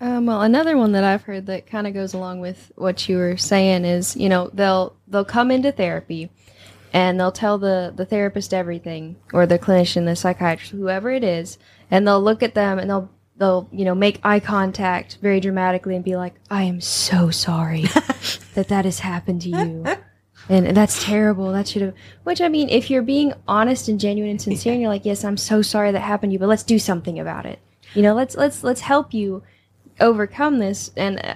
Um, 0.00 0.26
well, 0.26 0.42
another 0.42 0.76
one 0.76 0.92
that 0.92 1.04
I've 1.04 1.22
heard 1.22 1.46
that 1.46 1.66
kind 1.66 1.86
of 1.86 1.94
goes 1.94 2.14
along 2.14 2.40
with 2.40 2.70
what 2.76 3.08
you 3.08 3.16
were 3.16 3.36
saying 3.36 3.84
is, 3.84 4.16
you 4.16 4.28
know, 4.28 4.50
they'll 4.54 4.94
they'll 5.08 5.24
come 5.24 5.50
into 5.50 5.72
therapy, 5.72 6.30
and 6.92 7.18
they'll 7.18 7.32
tell 7.32 7.58
the 7.58 7.92
the 7.94 8.04
therapist 8.04 8.54
everything 8.54 9.16
or 9.32 9.44
the 9.46 9.58
clinician, 9.58 10.04
the 10.04 10.14
psychiatrist, 10.14 10.72
whoever 10.72 11.10
it 11.10 11.24
is, 11.24 11.58
and 11.90 12.06
they'll 12.06 12.22
look 12.22 12.42
at 12.42 12.54
them 12.54 12.78
and 12.78 12.88
they'll 12.88 13.10
they'll 13.36 13.68
you 13.72 13.84
know 13.84 13.94
make 13.94 14.20
eye 14.22 14.40
contact 14.40 15.18
very 15.20 15.40
dramatically 15.40 15.96
and 15.96 16.04
be 16.04 16.16
like, 16.16 16.34
"I 16.48 16.62
am 16.62 16.80
so 16.80 17.30
sorry 17.30 17.82
that 18.54 18.68
that 18.68 18.84
has 18.84 19.00
happened 19.00 19.42
to 19.42 19.48
you." 19.48 19.84
And 20.48 20.66
and 20.66 20.76
that's 20.76 21.04
terrible. 21.04 21.50
That 21.50 21.66
should 21.66 21.82
have. 21.82 21.94
Which 22.22 22.40
I 22.40 22.48
mean, 22.48 22.68
if 22.68 22.88
you're 22.88 23.02
being 23.02 23.32
honest 23.48 23.88
and 23.88 23.98
genuine 23.98 24.30
and 24.30 24.40
sincere, 24.40 24.72
and 24.72 24.80
you're 24.80 24.90
like, 24.90 25.04
"Yes, 25.04 25.24
I'm 25.24 25.36
so 25.36 25.60
sorry 25.60 25.90
that 25.90 26.00
happened 26.00 26.30
to 26.30 26.34
you," 26.34 26.38
but 26.38 26.48
let's 26.48 26.62
do 26.62 26.78
something 26.78 27.18
about 27.18 27.46
it. 27.46 27.58
You 27.94 28.02
know, 28.02 28.14
let's 28.14 28.36
let's 28.36 28.62
let's 28.62 28.82
help 28.82 29.12
you 29.12 29.42
overcome 30.00 30.58
this. 30.58 30.90
And 30.96 31.20
uh, 31.24 31.34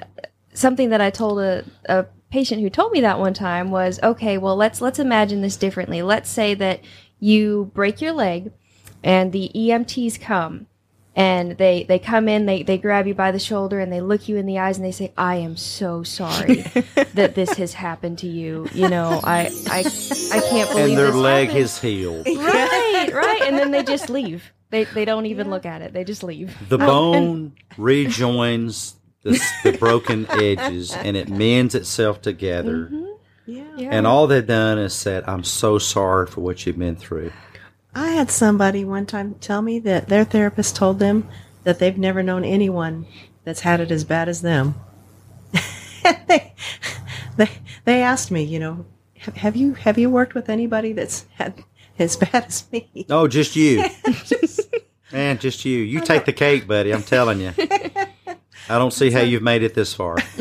something 0.54 0.90
that 0.90 1.00
I 1.00 1.10
told 1.10 1.40
a, 1.40 1.64
a 1.86 2.06
patient 2.30 2.62
who 2.62 2.70
told 2.70 2.92
me 2.92 3.00
that 3.02 3.18
one 3.18 3.34
time 3.34 3.70
was, 3.70 4.00
"Okay, 4.02 4.38
well, 4.38 4.56
let's 4.56 4.80
let's 4.80 4.98
imagine 4.98 5.42
this 5.42 5.56
differently. 5.56 6.02
Let's 6.02 6.30
say 6.30 6.54
that 6.54 6.80
you 7.20 7.70
break 7.74 8.00
your 8.00 8.12
leg, 8.12 8.52
and 9.02 9.32
the 9.32 9.50
EMTs 9.54 10.20
come." 10.20 10.66
and 11.14 11.58
they 11.58 11.84
they 11.84 11.98
come 11.98 12.26
in 12.26 12.46
they 12.46 12.62
they 12.62 12.78
grab 12.78 13.06
you 13.06 13.14
by 13.14 13.30
the 13.30 13.38
shoulder 13.38 13.78
and 13.80 13.92
they 13.92 14.00
look 14.00 14.28
you 14.28 14.36
in 14.36 14.46
the 14.46 14.58
eyes 14.58 14.78
and 14.78 14.86
they 14.86 14.92
say 14.92 15.12
i 15.18 15.36
am 15.36 15.56
so 15.56 16.02
sorry 16.02 16.54
that 17.14 17.34
this 17.34 17.52
has 17.54 17.74
happened 17.74 18.18
to 18.18 18.26
you 18.26 18.66
you 18.72 18.88
know 18.88 19.20
i 19.24 19.50
i 19.68 19.80
i 20.32 20.40
can't 20.48 20.70
believe 20.70 20.88
and 20.88 20.96
their 20.96 21.06
this 21.06 21.14
leg 21.14 21.48
happened. 21.48 21.64
is 21.64 21.78
healed. 21.80 22.26
right 22.26 23.10
right 23.12 23.42
and 23.42 23.58
then 23.58 23.70
they 23.70 23.82
just 23.82 24.08
leave 24.08 24.52
they 24.72 24.84
they 24.84 25.04
don't 25.04 25.26
even 25.26 25.48
look 25.50 25.64
at 25.64 25.82
it 25.82 25.92
they 25.92 26.02
just 26.02 26.24
leave 26.24 26.56
The 26.68 26.78
bone 26.92 27.52
rejoins 27.78 28.96
the, 29.22 29.40
the 29.62 29.78
broken 29.78 30.26
edges 30.30 30.92
and 30.92 31.16
it 31.16 31.28
mends 31.28 31.74
itself 31.74 32.20
together. 32.20 32.90
Mm-hmm. 32.90 33.06
Yeah. 33.46 33.88
And 33.90 34.06
all 34.06 34.26
they've 34.26 34.46
done 34.46 34.78
is 34.78 34.94
said, 34.94 35.24
I'm 35.26 35.44
so 35.44 35.78
sorry 35.78 36.26
for 36.26 36.40
what 36.40 36.64
you've 36.64 36.78
been 36.78 36.96
through. 36.96 37.32
I 37.94 38.10
had 38.10 38.30
somebody 38.30 38.84
one 38.84 39.06
time 39.06 39.34
tell 39.34 39.62
me 39.62 39.78
that 39.80 40.08
their 40.08 40.24
therapist 40.24 40.76
told 40.76 40.98
them 40.98 41.28
that 41.64 41.78
they've 41.78 41.98
never 41.98 42.22
known 42.22 42.44
anyone 42.44 43.06
that's 43.44 43.60
had 43.60 43.80
it 43.80 43.90
as 43.90 44.04
bad 44.04 44.28
as 44.28 44.42
them. 44.42 44.74
they, 46.02 46.54
they, 47.36 47.50
they 47.84 48.02
asked 48.02 48.30
me, 48.30 48.42
you 48.42 48.58
know, 48.58 48.86
"Have- 49.18 49.36
have 49.36 49.56
you 49.56 49.74
have 49.74 49.98
you 49.98 50.08
worked 50.08 50.34
with 50.34 50.48
anybody 50.48 50.92
that's 50.92 51.26
had 51.34 51.62
as 51.98 52.16
bad 52.16 52.46
as 52.46 52.64
me? 52.72 53.06
Oh, 53.10 53.28
just 53.28 53.56
you. 53.56 53.84
Man, 55.12 55.38
just 55.38 55.64
you. 55.64 55.78
You 55.78 56.00
take 56.00 56.24
the 56.24 56.32
cake, 56.32 56.66
buddy. 56.66 56.92
I'm 56.92 57.02
telling 57.02 57.40
you. 57.40 57.52
I 58.68 58.78
don't 58.78 58.92
see 58.92 59.10
how 59.10 59.20
you've 59.20 59.42
made 59.42 59.62
it 59.62 59.74
this 59.74 59.92
far. 59.92 60.16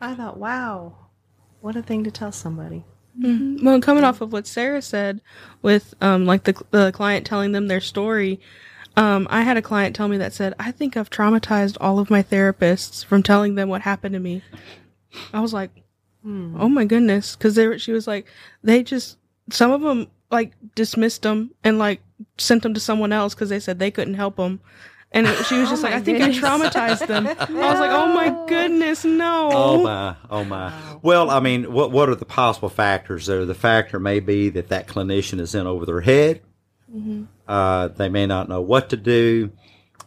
I 0.00 0.14
thought, 0.14 0.38
wow, 0.38 0.96
what 1.60 1.76
a 1.76 1.82
thing 1.82 2.04
to 2.04 2.10
tell 2.10 2.32
somebody. 2.32 2.84
Well, 3.20 3.80
coming 3.80 4.04
off 4.04 4.22
of 4.22 4.32
what 4.32 4.46
Sarah 4.46 4.80
said, 4.80 5.20
with 5.60 5.92
um, 6.00 6.24
like 6.24 6.44
the 6.44 6.54
the 6.70 6.92
client 6.92 7.26
telling 7.26 7.52
them 7.52 7.68
their 7.68 7.80
story, 7.80 8.40
um, 8.96 9.26
I 9.28 9.42
had 9.42 9.58
a 9.58 9.62
client 9.62 9.94
tell 9.94 10.08
me 10.08 10.16
that 10.16 10.32
said, 10.32 10.54
"I 10.58 10.70
think 10.72 10.96
I've 10.96 11.10
traumatized 11.10 11.76
all 11.78 11.98
of 11.98 12.08
my 12.08 12.22
therapists 12.22 13.04
from 13.04 13.22
telling 13.22 13.54
them 13.54 13.68
what 13.68 13.82
happened 13.82 14.14
to 14.14 14.18
me." 14.18 14.42
I 15.34 15.40
was 15.40 15.52
like, 15.52 15.70
"Oh 16.24 16.70
my 16.70 16.86
goodness," 16.86 17.36
because 17.36 17.54
they 17.54 17.76
she 17.76 17.92
was 17.92 18.06
like, 18.06 18.26
they 18.62 18.82
just 18.82 19.18
some 19.50 19.72
of 19.72 19.82
them 19.82 20.08
like 20.32 20.52
dismissed 20.74 21.22
them 21.22 21.52
and 21.62 21.78
like 21.78 22.00
sent 22.38 22.62
them 22.62 22.74
to 22.74 22.80
someone 22.80 23.12
else 23.12 23.34
because 23.34 23.50
they 23.50 23.60
said 23.60 23.78
they 23.78 23.90
couldn't 23.92 24.14
help 24.14 24.36
them. 24.36 24.60
And 25.14 25.26
it- 25.26 25.44
she 25.46 25.58
was 25.58 25.68
just 25.68 25.82
like, 25.86 25.92
I 25.92 26.00
think 26.00 26.18
goodness. 26.18 26.42
I 26.42 26.48
traumatized 26.58 27.06
them. 27.06 27.26
I 27.28 27.32
was 27.32 27.80
like, 27.80 27.90
oh 27.90 28.14
my 28.14 28.46
goodness, 28.48 29.04
no. 29.04 29.50
Oh 29.52 29.82
my, 29.84 30.16
oh 30.30 30.42
my. 30.44 30.72
Well, 31.02 31.30
I 31.30 31.38
mean, 31.40 31.70
what 31.72 31.92
what 31.92 32.08
are 32.08 32.14
the 32.14 32.24
possible 32.24 32.70
factors 32.70 33.26
there? 33.26 33.44
The 33.44 33.54
factor 33.54 34.00
may 34.00 34.20
be 34.20 34.48
that 34.50 34.68
that 34.70 34.88
clinician 34.88 35.38
is 35.38 35.54
in 35.54 35.66
over 35.66 35.84
their 35.86 36.00
head. 36.00 36.40
Uh, 37.48 37.88
they 37.88 38.08
may 38.08 38.26
not 38.26 38.48
know 38.48 38.60
what 38.60 38.90
to 38.90 38.96
do, 38.96 39.50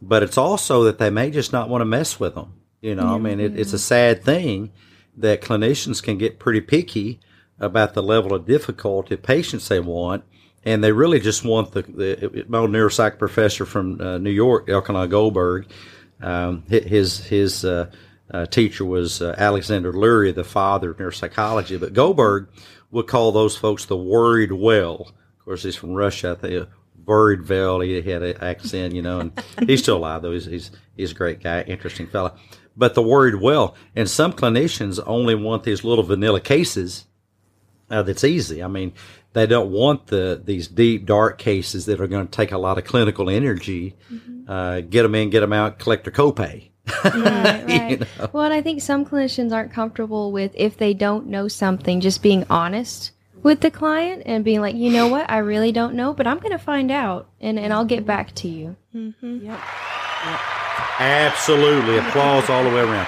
but 0.02 0.24
it's 0.24 0.38
also 0.38 0.84
that 0.84 0.98
they 1.00 1.10
may 1.10 1.32
just 1.32 1.52
not 1.54 1.70
want 1.70 1.82
to 1.82 1.86
mess 1.86 2.20
with 2.20 2.36
them. 2.36 2.54
You 2.82 2.94
know, 2.96 3.16
I 3.16 3.18
mean, 3.18 3.40
it, 3.40 3.58
it's 3.58 3.74
a 3.74 3.80
sad 3.80 4.24
thing 4.24 4.72
that 5.18 5.42
clinicians 5.42 6.02
can 6.04 6.18
get 6.20 6.38
pretty 6.40 6.62
picky 6.62 7.20
about 7.60 7.94
the 7.94 8.04
level 8.04 8.34
of 8.34 8.46
difficulty 8.46 9.16
patients 9.16 9.68
they 9.68 9.80
want, 9.80 10.24
and 10.64 10.84
they 10.84 10.92
really 10.92 11.20
just 11.20 11.44
want 11.46 11.72
the, 11.72 11.84
the 11.84 12.46
my 12.48 12.60
old 12.60 12.72
neuropsych 12.72 13.18
professor 13.18 13.66
from 13.66 14.02
uh, 14.02 14.18
New 14.18 14.32
York, 14.32 14.68
Elkhonon 14.68 15.10
Goldberg. 15.10 15.68
Um, 16.22 16.64
his 16.68 17.20
his 17.26 17.64
uh, 17.64 17.92
uh, 18.32 18.46
teacher 18.48 18.86
was 18.86 19.22
uh, 19.22 19.36
Alexander 19.38 19.94
Luria, 19.94 20.34
the 20.34 20.44
father 20.44 20.92
of 20.92 20.98
neuropsychology. 20.98 21.80
But 21.80 21.94
Goldberg 21.94 22.50
would 22.92 23.08
call 23.08 23.32
those 23.32 23.56
folks 23.56 23.86
the 23.86 23.98
worried 23.98 24.52
well. 24.52 25.12
Of 25.40 25.46
course, 25.46 25.64
he's 25.64 25.76
from 25.76 25.94
Russia. 25.94 26.36
I 26.38 26.42
think 26.42 26.70
worried 27.06 27.48
well. 27.48 27.80
He 27.82 28.02
had 28.02 28.24
an 28.24 28.38
accent, 28.42 28.94
you 28.94 29.02
know, 29.02 29.20
and 29.20 29.44
he's 29.68 29.84
still 29.84 29.98
alive 29.98 30.22
though. 30.22 30.32
He's 30.32 30.46
he's 30.46 30.72
he's 30.96 31.12
a 31.12 31.16
great 31.16 31.42
guy, 31.42 31.62
interesting 31.62 32.08
fella. 32.08 32.34
But 32.78 32.94
the 32.94 33.02
worried 33.02 33.36
well, 33.36 33.76
and 33.96 34.10
some 34.10 34.34
clinicians 34.34 35.02
only 35.06 35.36
want 35.36 35.64
these 35.64 35.86
little 35.86 36.04
vanilla 36.04 36.42
cases 36.42 37.06
uh, 37.90 38.04
that's 38.04 38.24
easy. 38.24 38.64
I 38.64 38.68
mean, 38.68 38.94
they 39.34 39.46
don't 39.46 39.72
want 39.72 40.08
the 40.08 40.42
these 40.44 40.68
deep 40.68 41.06
dark 41.06 41.38
cases 41.38 41.86
that 41.86 42.00
are 42.00 42.08
going 42.08 42.28
to 42.28 42.32
take 42.32 42.52
a 42.52 42.58
lot 42.58 42.78
of 42.78 42.86
clinical 42.86 43.30
energy. 43.30 43.96
Uh, 44.48 44.82
get 44.82 45.04
them 45.04 45.16
in, 45.16 45.30
get 45.30 45.42
them 45.42 45.54
out, 45.54 45.80
collect 45.80 46.04
their 46.06 46.14
copay. 46.14 46.70
right, 47.04 47.14
right. 47.68 47.92
You 47.92 47.98
know? 47.98 48.30
Well, 48.32 48.46
and 48.46 48.54
I 48.54 48.62
think 48.62 48.82
some 48.82 49.06
clinicians 49.06 49.52
aren't 49.52 49.74
comfortable 49.74 50.32
with 50.32 50.52
if 50.56 50.78
they 50.78 50.94
don't 50.94 51.28
know 51.28 51.48
something, 51.48 52.00
just 52.00 52.22
being 52.22 52.46
honest 52.50 53.12
with 53.42 53.62
the 53.62 53.72
client 53.72 54.24
and 54.26 54.44
being 54.44 54.62
like, 54.62 54.76
you 54.76 54.92
know 54.92 55.08
what, 55.08 55.30
I 55.30 55.38
really 55.38 55.72
don't 55.72 55.94
know, 55.96 56.14
but 56.14 56.26
I'm 56.26 56.40
going 56.40 56.52
to 56.52 56.58
find 56.58 56.90
out 56.90 57.30
and, 57.40 57.60
and 57.60 57.72
I'll 57.72 57.86
get 57.86 58.06
back 58.06 58.34
to 58.36 58.48
you. 58.48 58.76
Yep. 58.94 59.60
Absolutely, 61.00 61.98
applause 61.98 62.50
all 62.50 62.64
the 62.64 62.70
way 62.70 62.82
around. 62.82 63.08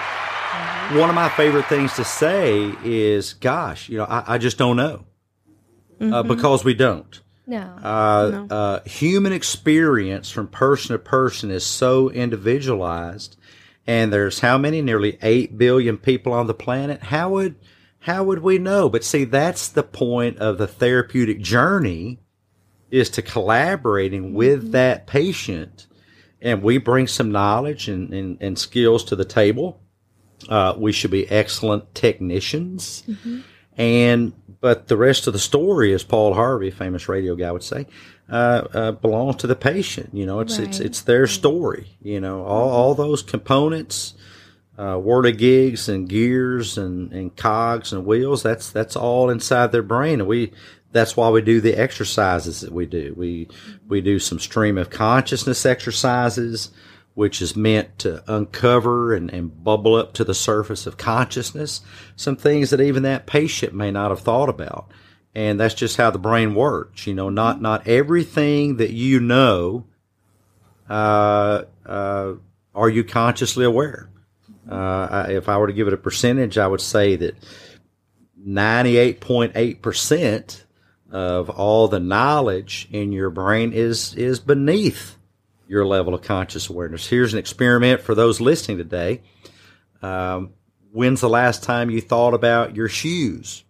One 0.92 1.10
of 1.10 1.16
my 1.16 1.28
favorite 1.28 1.66
things 1.66 1.94
to 1.96 2.06
say 2.06 2.74
is, 2.84 3.34
"Gosh, 3.34 3.90
you 3.90 3.98
know, 3.98 4.06
I, 4.06 4.36
I 4.36 4.38
just 4.38 4.58
don't 4.58 4.78
know," 4.78 5.06
uh, 6.00 6.24
because 6.24 6.64
we 6.64 6.74
don't. 6.74 7.22
No. 7.46 7.60
Uh, 7.60 8.48
uh, 8.50 8.84
human 8.86 9.34
experience 9.34 10.30
from 10.30 10.48
person 10.48 10.94
to 10.94 11.00
person 11.00 11.52
is 11.52 11.66
so 11.66 12.10
individualized, 12.10 13.36
and 13.86 14.14
there's 14.14 14.40
how 14.40 14.58
many? 14.58 14.82
Nearly 14.82 15.18
eight 15.22 15.58
billion 15.58 15.98
people 15.98 16.32
on 16.32 16.48
the 16.48 16.54
planet. 16.54 17.04
How 17.04 17.32
would 17.32 17.56
how 18.00 18.24
would 18.24 18.40
we 18.40 18.58
know? 18.58 18.88
But 18.88 19.04
see, 19.04 19.26
that's 19.26 19.68
the 19.68 19.84
point 19.84 20.38
of 20.38 20.58
the 20.58 20.68
therapeutic 20.68 21.42
journey, 21.42 22.20
is 22.90 23.10
to 23.12 23.22
collaborating 23.22 24.34
with 24.34 24.72
that 24.72 25.06
patient, 25.06 25.88
and 26.42 26.64
we 26.64 26.78
bring 26.78 27.08
some 27.08 27.30
knowledge 27.32 27.90
and, 27.90 28.14
and, 28.14 28.38
and 28.40 28.58
skills 28.58 29.04
to 29.06 29.16
the 29.18 29.26
table. 29.26 29.82
Uh, 30.48 30.74
we 30.78 30.92
should 30.92 31.12
be 31.12 31.30
excellent 31.30 31.94
technicians. 31.96 33.04
And 33.78 34.34
but 34.60 34.88
the 34.88 34.98
rest 34.98 35.28
of 35.28 35.34
the 35.34 35.40
story, 35.40 35.94
as 35.94 36.04
Paul 36.04 36.34
Harvey, 36.34 36.72
famous 36.72 37.08
radio 37.08 37.36
guy, 37.36 37.52
would 37.52 37.64
say, 37.64 37.86
uh, 38.30 38.68
uh, 38.74 38.92
belongs 38.94 39.36
to 39.38 39.48
the 39.48 39.56
patient. 39.56 40.10
You 40.14 40.26
know, 40.26 40.40
it's 40.40 40.58
it's 40.58 40.80
Right. 40.80 40.86
it's 40.88 41.02
their 41.02 41.28
story. 41.28 41.98
You 42.02 42.20
know, 42.20 42.44
all 42.44 42.70
all 42.70 42.96
those 42.96 43.22
components, 43.22 44.16
uh, 44.78 45.00
gigs 45.32 45.88
and 45.90 46.10
gears 46.10 46.78
and, 46.78 47.12
and 47.14 47.36
cogs 47.36 47.94
and 47.94 48.06
wheels. 48.06 48.42
That's 48.42 48.72
that's 48.72 48.96
all 48.96 49.30
inside 49.30 49.72
their 49.72 49.84
brain, 49.84 50.20
and 50.22 50.28
we. 50.28 50.52
That's 50.94 51.18
why 51.18 51.30
we 51.30 51.42
do 51.42 51.60
the 51.60 51.76
exercises 51.76 52.62
that 52.62 52.72
we 52.72 52.86
do. 52.86 53.14
We 53.16 53.50
we 53.88 54.02
do 54.02 54.20
some 54.20 54.40
stream 54.40 54.78
of 54.78 54.90
consciousness 54.90 55.66
exercises, 55.66 56.72
which 57.18 57.42
is 57.42 57.56
meant 57.56 57.98
to 57.98 58.22
uncover 58.32 59.12
and, 59.12 59.34
and 59.34 59.64
bubble 59.64 59.96
up 59.96 60.14
to 60.14 60.24
the 60.24 60.36
surface 60.36 60.86
of 60.86 60.98
consciousness 60.98 61.82
some 62.16 62.36
things 62.36 62.70
that 62.70 62.80
even 62.80 63.02
that 63.02 63.26
patient 63.26 63.74
may 63.74 63.90
not 63.90 64.12
have 64.12 64.20
thought 64.20 64.50
about. 64.50 64.88
And 65.34 65.60
that's 65.60 65.74
just 65.74 65.98
how 65.98 66.12
the 66.12 66.20
brain 66.20 66.54
works. 66.54 67.08
You 67.08 67.16
know, 67.16 67.32
not 67.32 67.60
not 67.60 67.88
everything 67.88 68.78
that 68.78 68.92
you 68.92 69.20
know 69.20 69.88
uh, 70.88 71.64
uh, 71.88 72.34
are 72.76 72.90
you 72.90 73.04
consciously 73.04 73.66
aware. 73.66 74.12
Uh, 74.70 75.08
I- 75.10 75.32
if 75.32 75.50
I 75.50 75.58
were 75.58 75.66
to 75.66 75.74
give 75.74 75.88
it 75.88 75.94
a 75.94 75.98
percentage, 75.98 76.60
I 76.60 76.68
would 76.68 76.82
say 76.82 77.16
that 77.16 77.36
98.8% 78.48 80.64
of 81.10 81.50
all 81.50 81.88
the 81.88 82.00
knowledge 82.00 82.88
in 82.92 83.12
your 83.12 83.32
brain 83.32 83.74
is 83.74 84.14
is 84.14 84.40
beneath 84.40 85.17
your 85.68 85.86
level 85.86 86.14
of 86.14 86.22
conscious 86.22 86.70
awareness. 86.70 87.08
Here's 87.08 87.34
an 87.34 87.40
experiment 87.40 88.02
for 88.02 88.16
those 88.16 88.40
listening 88.42 88.78
today. 88.78 89.22
Um, 90.02 90.54
when's 90.92 91.22
the 91.22 91.30
last 91.30 91.64
time 91.64 91.90
you 91.90 92.02
thought 92.02 92.34
about 92.34 92.76
your 92.76 92.90
shoes? 92.90 93.64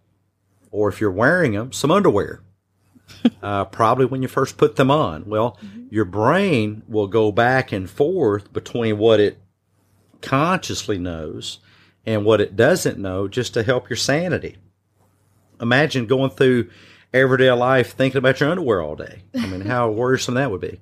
Or 0.70 0.88
if 0.88 1.00
you're 1.00 1.10
wearing 1.10 1.52
them, 1.52 1.72
some 1.72 1.90
underwear. 1.90 2.42
uh, 3.42 3.64
probably 3.66 4.04
when 4.04 4.22
you 4.22 4.28
first 4.28 4.56
put 4.56 4.76
them 4.76 4.90
on. 4.90 5.24
Well, 5.26 5.58
your 5.90 6.04
brain 6.04 6.82
will 6.88 7.06
go 7.06 7.32
back 7.32 7.72
and 7.72 7.88
forth 7.88 8.52
between 8.52 8.98
what 8.98 9.20
it 9.20 9.38
consciously 10.20 10.98
knows 10.98 11.58
and 12.04 12.24
what 12.24 12.40
it 12.40 12.56
doesn't 12.56 12.98
know 12.98 13.28
just 13.28 13.54
to 13.54 13.62
help 13.62 13.88
your 13.88 13.96
sanity. 13.96 14.56
Imagine 15.60 16.06
going 16.06 16.30
through 16.30 16.70
everyday 17.12 17.50
life 17.52 17.94
thinking 17.94 18.18
about 18.18 18.40
your 18.40 18.50
underwear 18.50 18.82
all 18.82 18.96
day. 18.96 19.22
I 19.34 19.46
mean, 19.46 19.62
how 19.62 19.90
worrisome 19.90 20.34
that 20.34 20.50
would 20.50 20.60
be. 20.60 20.80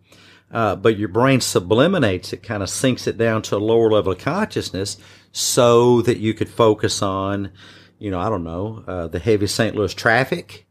Uh, 0.50 0.76
but 0.76 0.96
your 0.96 1.08
brain 1.08 1.40
sublimates 1.40 2.32
it, 2.32 2.42
kind 2.42 2.62
of 2.62 2.70
sinks 2.70 3.06
it 3.06 3.18
down 3.18 3.42
to 3.42 3.56
a 3.56 3.58
lower 3.58 3.90
level 3.90 4.12
of 4.12 4.18
consciousness 4.18 4.96
so 5.32 6.02
that 6.02 6.18
you 6.18 6.34
could 6.34 6.48
focus 6.48 7.02
on, 7.02 7.50
you 7.98 8.10
know, 8.10 8.20
I 8.20 8.28
don't 8.28 8.44
know, 8.44 8.84
uh, 8.86 9.06
the 9.08 9.18
heavy 9.18 9.48
St. 9.48 9.74
Louis 9.74 9.92
traffic, 9.92 10.66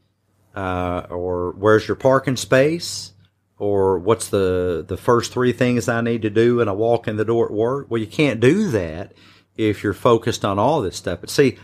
uh, 0.55 1.07
or 1.09 1.51
where's 1.51 1.87
your 1.87 1.95
parking 1.95 2.37
space, 2.37 3.11
or 3.57 3.99
what's 3.99 4.29
the, 4.29 4.83
the 4.87 4.97
first 4.97 5.33
three 5.33 5.51
things 5.51 5.87
I 5.87 6.01
need 6.01 6.21
to 6.23 6.29
do 6.29 6.57
when 6.57 6.69
I 6.69 6.73
walk 6.73 7.07
in 7.07 7.17
the 7.17 7.25
door 7.25 7.45
at 7.45 7.51
work. 7.51 7.87
Well, 7.89 8.01
you 8.01 8.07
can't 8.07 8.39
do 8.39 8.69
that 8.71 9.13
if 9.57 9.83
you're 9.83 9.93
focused 9.93 10.43
on 10.43 10.59
all 10.59 10.81
this 10.81 10.97
stuff. 10.97 11.21
But 11.21 11.29
see, 11.29 11.57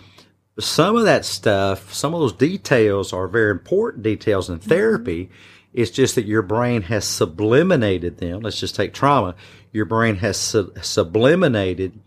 some 0.60 0.96
of 0.96 1.04
that 1.06 1.26
stuff, 1.26 1.94
some 1.94 2.14
of 2.14 2.22
those 2.22 2.34
details 2.34 3.14
are 3.14 3.28
very 3.28 3.52
important 3.52 4.04
details 4.04 4.50
in 4.50 4.60
therapy. 4.60 5.30
It's 5.74 5.92
just 5.92 6.16
that 6.16 6.26
your 6.26 6.42
brain 6.42 6.84
has 6.84 7.06
subliminated 7.06 8.18
them. 8.18 8.42
Let's 8.42 8.60
just 8.60 8.76
take 8.76 8.94
trauma. 8.94 9.36
Your 9.72 9.86
brain 9.86 10.18
has 10.18 10.38
sub- 10.38 10.84
subliminated 10.84 11.98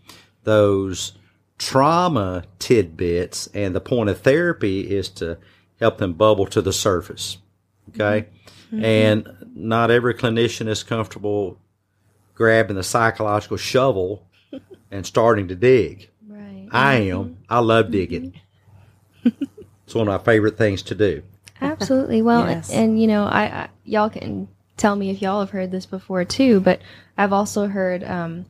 those 0.43 1.13
trauma 1.57 2.43
tidbits, 2.59 3.47
and 3.53 3.73
the 3.73 3.81
point 3.81 4.09
of 4.09 4.21
therapy 4.21 4.81
is 4.95 5.09
to 5.09 5.37
help 5.79 5.97
them 5.97 6.13
bubble 6.13 6.45
to 6.47 6.61
the 6.61 6.73
surface. 6.73 7.37
Okay. 7.89 8.27
Mm-hmm. 8.27 8.75
Mm-hmm. 8.75 8.85
And 8.85 9.27
not 9.55 9.91
every 9.91 10.13
clinician 10.13 10.67
is 10.67 10.83
comfortable 10.83 11.59
grabbing 12.33 12.75
the 12.75 12.83
psychological 12.83 13.57
shovel 13.57 14.27
and 14.91 15.05
starting 15.05 15.47
to 15.47 15.55
dig. 15.55 16.09
Right. 16.27 16.67
I 16.71 16.95
am. 16.95 17.17
Mm-hmm. 17.17 17.33
I 17.49 17.59
love 17.59 17.91
digging. 17.91 18.39
it's 19.23 19.95
one 19.95 20.07
of 20.07 20.19
my 20.21 20.23
favorite 20.23 20.57
things 20.57 20.81
to 20.83 20.95
do. 20.95 21.23
Absolutely. 21.61 22.21
Well, 22.21 22.47
Yes. 22.47 22.69
and 22.69 22.99
you 23.01 23.07
know, 23.07 23.25
I, 23.25 23.43
I 23.43 23.69
y'all 23.83 24.09
can 24.09 24.47
tell 24.77 24.95
me 24.95 25.09
if 25.09 25.21
y'all 25.21 25.39
have 25.39 25.51
heard 25.51 25.71
this 25.71 25.85
before 25.85 26.25
too, 26.25 26.59
but 26.59 26.81
I've 27.17 27.33
also 27.33 27.67
heard 27.67 28.03
um, 28.03 28.45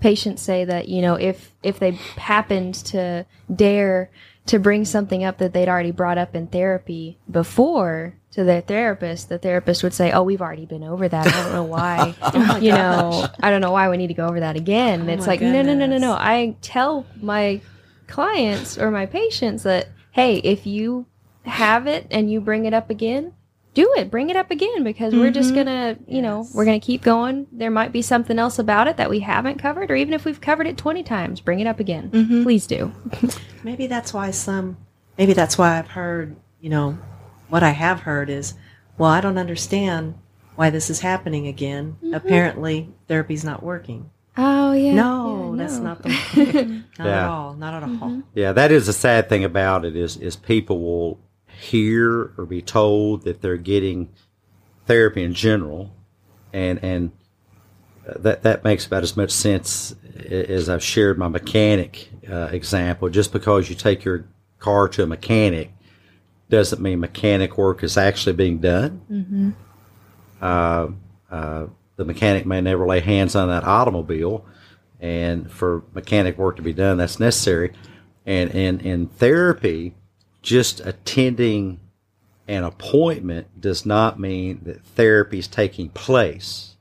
patients 0.00 0.42
say 0.42 0.64
that 0.64 0.88
you 0.88 1.00
know 1.00 1.14
if 1.14 1.52
if 1.62 1.78
they 1.78 1.92
happened 2.16 2.74
to 2.74 3.24
dare 3.54 4.10
to 4.44 4.58
bring 4.58 4.84
something 4.84 5.22
up 5.22 5.38
that 5.38 5.52
they'd 5.52 5.68
already 5.68 5.92
brought 5.92 6.18
up 6.18 6.34
in 6.34 6.48
therapy 6.48 7.16
before 7.30 8.14
to 8.32 8.42
their 8.44 8.60
therapist, 8.60 9.28
the 9.28 9.38
therapist 9.38 9.82
would 9.82 9.94
say, 9.94 10.10
"Oh, 10.10 10.22
we've 10.22 10.42
already 10.42 10.66
been 10.66 10.82
over 10.82 11.08
that. 11.08 11.26
I 11.26 11.42
don't 11.42 11.52
know 11.52 11.64
why. 11.64 12.14
you 12.60 12.72
know, 12.72 13.28
I 13.40 13.50
don't 13.50 13.60
know 13.60 13.72
why 13.72 13.88
we 13.88 13.96
need 13.96 14.08
to 14.08 14.14
go 14.14 14.26
over 14.26 14.40
that 14.40 14.56
again." 14.56 15.08
Oh 15.08 15.12
it's 15.12 15.26
like, 15.26 15.40
no, 15.40 15.62
no, 15.62 15.74
no, 15.74 15.86
no, 15.86 15.98
no. 15.98 16.12
I 16.12 16.56
tell 16.60 17.06
my 17.20 17.60
clients 18.08 18.78
or 18.78 18.90
my 18.90 19.06
patients 19.06 19.62
that, 19.62 19.88
hey, 20.10 20.36
if 20.38 20.66
you 20.66 21.06
have 21.44 21.86
it 21.86 22.06
and 22.10 22.30
you 22.30 22.40
bring 22.40 22.64
it 22.64 22.74
up 22.74 22.90
again, 22.90 23.34
do 23.74 23.92
it. 23.96 24.10
Bring 24.10 24.30
it 24.30 24.36
up 24.36 24.50
again 24.50 24.84
because 24.84 25.14
we're 25.14 25.30
just 25.30 25.54
mm-hmm. 25.54 25.64
gonna, 25.64 25.96
you 26.06 26.20
know, 26.20 26.46
we're 26.54 26.64
gonna 26.64 26.80
keep 26.80 27.02
going. 27.02 27.46
There 27.50 27.70
might 27.70 27.92
be 27.92 28.02
something 28.02 28.38
else 28.38 28.58
about 28.58 28.86
it 28.86 28.96
that 28.98 29.08
we 29.10 29.20
haven't 29.20 29.58
covered, 29.58 29.90
or 29.90 29.96
even 29.96 30.12
if 30.14 30.24
we've 30.24 30.40
covered 30.40 30.66
it 30.66 30.76
twenty 30.76 31.02
times, 31.02 31.40
bring 31.40 31.60
it 31.60 31.66
up 31.66 31.80
again. 31.80 32.10
Mm-hmm. 32.10 32.42
Please 32.42 32.66
do. 32.66 32.92
Maybe 33.64 33.86
that's 33.86 34.12
why 34.12 34.30
some, 34.30 34.76
maybe 35.16 35.34
that's 35.34 35.56
why 35.56 35.78
I've 35.78 35.88
heard, 35.88 36.34
you 36.60 36.68
know, 36.68 36.98
what 37.48 37.62
I 37.62 37.70
have 37.70 38.00
heard 38.00 38.28
is, 38.28 38.54
well, 38.98 39.08
I 39.08 39.20
don't 39.20 39.38
understand 39.38 40.18
why 40.56 40.70
this 40.70 40.90
is 40.90 41.00
happening 41.00 41.46
again. 41.46 41.96
Mm-hmm. 42.02 42.14
Apparently, 42.14 42.88
therapy's 43.06 43.44
not 43.44 43.62
working. 43.62 44.10
Oh 44.36 44.72
yeah. 44.72 44.94
No, 44.94 45.54
yeah, 45.54 45.62
that's 45.62 45.76
no. 45.78 45.84
not 45.84 46.02
the, 46.02 46.08
not 46.98 47.06
at 47.06 47.06
Yeah. 47.06 47.28
all, 47.30 47.54
not 47.54 47.82
at 47.82 47.88
all. 47.88 48.22
Yeah, 48.34 48.52
that 48.52 48.72
is 48.72 48.86
the 48.86 48.92
sad 48.92 49.28
thing 49.28 49.44
about 49.44 49.84
it 49.84 49.96
is 49.96 50.16
is 50.16 50.36
people 50.36 50.80
will 50.80 51.20
hear 51.62 52.32
or 52.36 52.44
be 52.46 52.60
told 52.60 53.22
that 53.22 53.40
they're 53.40 53.56
getting 53.56 54.10
therapy 54.86 55.22
in 55.22 55.34
general, 55.34 55.94
and 56.52 56.82
and 56.82 57.12
that 58.04 58.42
that 58.42 58.64
makes 58.64 58.86
about 58.86 59.02
as 59.02 59.16
much 59.16 59.30
sense 59.30 59.94
as 60.28 60.68
I've 60.68 60.82
shared 60.82 61.18
my 61.18 61.28
mechanic 61.28 62.10
uh, 62.28 62.48
example. 62.50 63.08
Just 63.08 63.32
because 63.32 63.70
you 63.70 63.76
take 63.76 64.04
your 64.04 64.26
car 64.58 64.88
to 64.88 65.02
a 65.02 65.06
mechanic 65.06 65.72
doesn't 66.50 66.82
mean 66.82 67.00
mechanic 67.00 67.56
work 67.56 67.82
is 67.82 67.96
actually 67.96 68.34
being 68.34 68.58
done. 68.58 69.54
Uh, 70.40 70.88
uh, 71.30 71.66
the 71.96 72.04
mechanic 72.04 72.44
may 72.44 72.60
never 72.60 72.86
lay 72.86 73.00
hands 73.00 73.34
on 73.36 73.48
that 73.48 73.64
automobile, 73.64 74.44
and 75.00 75.50
for 75.50 75.84
mechanic 75.94 76.36
work 76.38 76.56
to 76.56 76.62
be 76.62 76.72
done, 76.72 76.96
that's 76.98 77.20
necessary. 77.20 77.72
And 78.26 78.50
in 78.50 78.80
in 78.80 79.06
therapy, 79.06 79.94
just 80.42 80.80
attending 80.80 81.80
an 82.48 82.64
appointment 82.64 83.60
does 83.60 83.86
not 83.86 84.18
mean 84.18 84.60
that 84.64 84.82
therapy 84.84 85.38
is 85.38 85.46
taking 85.48 85.88
place. 85.90 86.76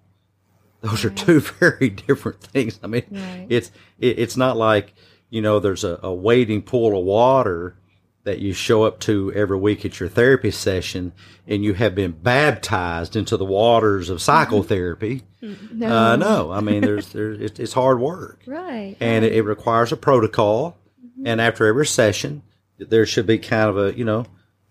Those 0.82 1.06
are 1.06 1.10
two 1.12 1.40
very 1.60 1.90
different 1.92 2.42
things. 2.42 2.80
I 2.84 2.88
mean, 2.88 3.04
Right. 3.12 3.46
it's 3.50 3.72
it, 4.00 4.20
it's 4.20 4.36
not 4.38 4.58
like 4.58 4.94
you 5.30 5.42
know 5.42 5.60
there's 5.60 5.84
a, 5.84 6.00
a 6.04 6.14
waiting 6.14 6.62
pool 6.62 6.98
of 6.98 7.06
water 7.06 7.76
that 8.24 8.40
you 8.40 8.54
show 8.54 8.84
up 8.84 9.00
to 9.00 9.32
every 9.34 9.58
week 9.58 9.84
at 9.84 10.00
your 10.00 10.08
therapy 10.10 10.52
session, 10.52 11.12
and 11.48 11.64
you 11.64 11.74
have 11.74 11.96
been 11.96 12.12
baptized 12.12 13.16
into 13.16 13.36
the 13.38 13.46
waters 13.46 14.10
of 14.10 14.22
psychotherapy. 14.22 15.24
Mm-hmm. 15.42 15.82
Mm-hmm. 15.82 15.84
Uh, 15.84 15.88
no. 15.88 15.96
Uh, 15.96 16.16
no, 16.16 16.52
I 16.52 16.62
mean 16.62 16.82
there's 16.82 17.10
there's 17.14 17.40
it's, 17.40 17.60
it's 17.60 17.74
hard 17.74 18.00
work 18.00 18.42
Right. 18.48 18.96
and 19.00 19.24
it, 19.24 19.34
it 19.34 19.44
requires 19.44 19.92
a 19.92 19.98
protocol. 19.98 20.78
Mm-hmm. 21.06 21.28
And 21.28 21.40
after 21.42 21.68
every 21.68 21.86
session, 21.86 22.42
there 22.90 23.06
should 23.06 23.28
be 23.28 23.38
kind 23.38 23.70
of 23.70 23.78
a 23.78 23.98
you 23.98 24.06
know, 24.06 24.26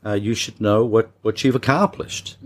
uh, 0.04 0.12
you 0.12 0.34
should 0.34 0.60
know 0.60 0.84
what 0.84 1.10
what 1.22 1.42
you've 1.44 1.54
accomplished. 1.56 2.36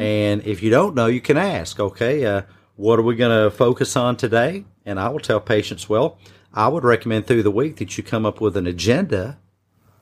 And 0.00 0.46
if 0.46 0.62
you 0.62 0.70
don't 0.70 0.94
know, 0.94 1.06
you 1.06 1.20
can 1.20 1.36
ask. 1.36 1.80
Okay, 1.80 2.24
uh, 2.24 2.42
what 2.76 2.98
are 2.98 3.02
we 3.02 3.16
going 3.16 3.44
to 3.44 3.50
focus 3.50 3.96
on 3.96 4.16
today? 4.16 4.64
And 4.84 5.00
I 5.00 5.08
will 5.08 5.20
tell 5.20 5.40
patients, 5.40 5.88
well, 5.88 6.18
I 6.52 6.68
would 6.68 6.84
recommend 6.84 7.26
through 7.26 7.42
the 7.42 7.50
week 7.50 7.76
that 7.76 7.96
you 7.96 8.04
come 8.04 8.24
up 8.24 8.40
with 8.40 8.56
an 8.56 8.66
agenda. 8.66 9.38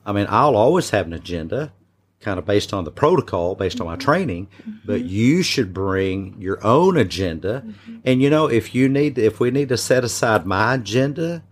I 0.05 0.11
mean, 0.11 0.27
I'll 0.29 0.55
always 0.55 0.91
have 0.91 1.07
an 1.07 1.13
agenda, 1.13 1.73
kind 2.19 2.37
of 2.37 2.45
based 2.45 2.73
on 2.73 2.83
the 2.83 2.91
protocol, 2.91 3.55
based 3.55 3.81
on 3.81 3.87
my 3.87 3.95
training, 3.95 4.47
but 4.85 5.01
you 5.01 5.41
should 5.41 5.73
bring 5.73 6.35
your 6.39 6.63
own 6.65 6.97
agenda. 6.97 7.63
And 8.03 8.21
you 8.21 8.29
know, 8.29 8.47
if 8.47 8.75
you 8.75 8.87
need, 8.87 9.17
if 9.17 9.39
we 9.39 9.51
need 9.51 9.69
to 9.69 9.77
set 9.77 10.03
aside 10.03 10.45
my 10.45 10.75
agenda 10.75 11.43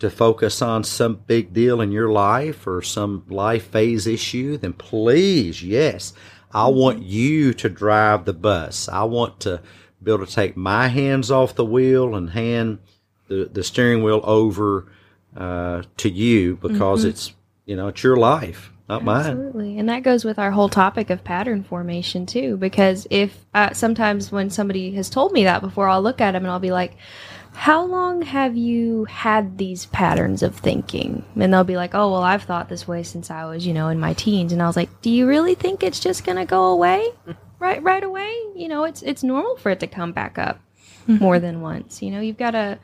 to 0.00 0.10
focus 0.10 0.60
on 0.62 0.82
some 0.82 1.22
big 1.26 1.52
deal 1.52 1.80
in 1.80 1.92
your 1.92 2.10
life 2.10 2.66
or 2.66 2.82
some 2.82 3.24
life 3.28 3.68
phase 3.68 4.06
issue, 4.06 4.56
then 4.56 4.72
please, 4.72 5.62
yes, 5.62 6.12
I 6.52 6.68
want 6.68 7.02
you 7.02 7.54
to 7.54 7.68
drive 7.68 8.24
the 8.24 8.32
bus. 8.32 8.88
I 8.88 9.04
want 9.04 9.40
to 9.40 9.62
be 10.02 10.10
able 10.10 10.26
to 10.26 10.32
take 10.32 10.56
my 10.56 10.88
hands 10.88 11.30
off 11.30 11.54
the 11.54 11.64
wheel 11.64 12.14
and 12.16 12.30
hand 12.30 12.78
the, 13.28 13.48
the 13.52 13.62
steering 13.62 14.02
wheel 14.02 14.20
over 14.24 14.90
uh, 15.36 15.82
to 15.98 16.08
you 16.08 16.56
because 16.56 17.04
it's 17.04 17.32
you 17.66 17.76
know 17.76 17.88
it's 17.88 18.02
your 18.02 18.16
life, 18.16 18.72
not 18.88 19.04
mine. 19.04 19.26
Absolutely. 19.26 19.78
And 19.78 19.88
that 19.88 20.02
goes 20.02 20.24
with 20.24 20.38
our 20.38 20.50
whole 20.50 20.70
topic 20.70 21.10
of 21.10 21.22
pattern 21.22 21.62
formation, 21.62 22.26
too. 22.26 22.56
Because 22.56 23.06
if 23.10 23.46
uh, 23.54 23.72
sometimes 23.74 24.32
when 24.32 24.50
somebody 24.50 24.90
has 24.92 25.08
told 25.08 25.32
me 25.32 25.44
that 25.44 25.60
before, 25.60 25.88
I'll 25.88 26.02
look 26.02 26.20
at 26.20 26.32
them 26.32 26.44
and 26.44 26.50
I'll 26.50 26.58
be 26.58 26.72
like, 26.72 26.96
How 27.52 27.84
long 27.84 28.22
have 28.22 28.56
you 28.56 29.04
had 29.04 29.58
these 29.58 29.86
patterns 29.86 30.42
of 30.42 30.56
thinking? 30.56 31.24
And 31.36 31.52
they'll 31.52 31.64
be 31.64 31.76
like, 31.76 31.94
Oh, 31.94 32.10
well, 32.10 32.22
I've 32.22 32.44
thought 32.44 32.68
this 32.68 32.88
way 32.88 33.02
since 33.02 33.30
I 33.30 33.44
was, 33.44 33.66
you 33.66 33.74
know, 33.74 33.88
in 33.88 34.00
my 34.00 34.14
teens. 34.14 34.52
And 34.52 34.62
I 34.62 34.66
was 34.66 34.76
like, 34.76 35.02
Do 35.02 35.10
you 35.10 35.26
really 35.26 35.54
think 35.54 35.82
it's 35.82 36.00
just 36.00 36.24
going 36.24 36.38
to 36.38 36.46
go 36.46 36.66
away? 36.66 37.06
Right, 37.60 37.82
right 37.82 38.02
away? 38.02 38.34
You 38.56 38.68
know, 38.68 38.84
it's 38.84 39.02
it's 39.02 39.22
normal 39.22 39.54
for 39.58 39.68
it 39.68 39.80
to 39.80 39.86
come 39.86 40.12
back 40.12 40.38
up 40.38 40.60
mm-hmm. 41.06 41.22
more 41.22 41.38
than 41.38 41.60
once. 41.60 42.00
You 42.00 42.10
know, 42.10 42.20
you've 42.20 42.38
got 42.38 42.52
to 42.52 42.78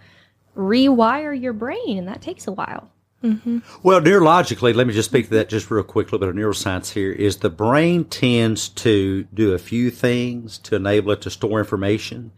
rewire 0.54 1.40
your 1.40 1.54
brain, 1.54 1.96
and 1.96 2.08
that 2.08 2.20
takes 2.20 2.46
a 2.46 2.52
while. 2.52 2.90
Mm-hmm. 3.22 3.58
Well, 3.82 4.00
neurologically, 4.00 4.74
let 4.74 4.86
me 4.86 4.92
just 4.92 5.08
speak 5.08 5.28
to 5.28 5.34
that 5.34 5.48
just 5.48 5.70
real 5.70 5.82
quick. 5.82 6.08
A 6.08 6.10
little 6.12 6.26
bit 6.26 6.28
of 6.28 6.34
neuroscience 6.34 6.92
here 6.92 7.10
is 7.10 7.38
the 7.38 7.50
brain 7.50 8.04
tends 8.04 8.68
to 8.70 9.24
do 9.32 9.52
a 9.52 9.58
few 9.58 9.90
things 9.90 10.58
to 10.58 10.76
enable 10.76 11.12
it 11.12 11.22
to 11.22 11.30
store 11.30 11.58
information, 11.58 12.32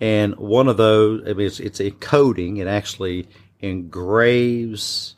and 0.00 0.36
one 0.36 0.68
of 0.68 0.78
those, 0.78 1.22
I 1.28 1.34
mean, 1.34 1.46
it's, 1.46 1.60
it's 1.60 1.78
encoding. 1.78 2.58
It 2.58 2.66
actually 2.66 3.28
engraves 3.60 5.16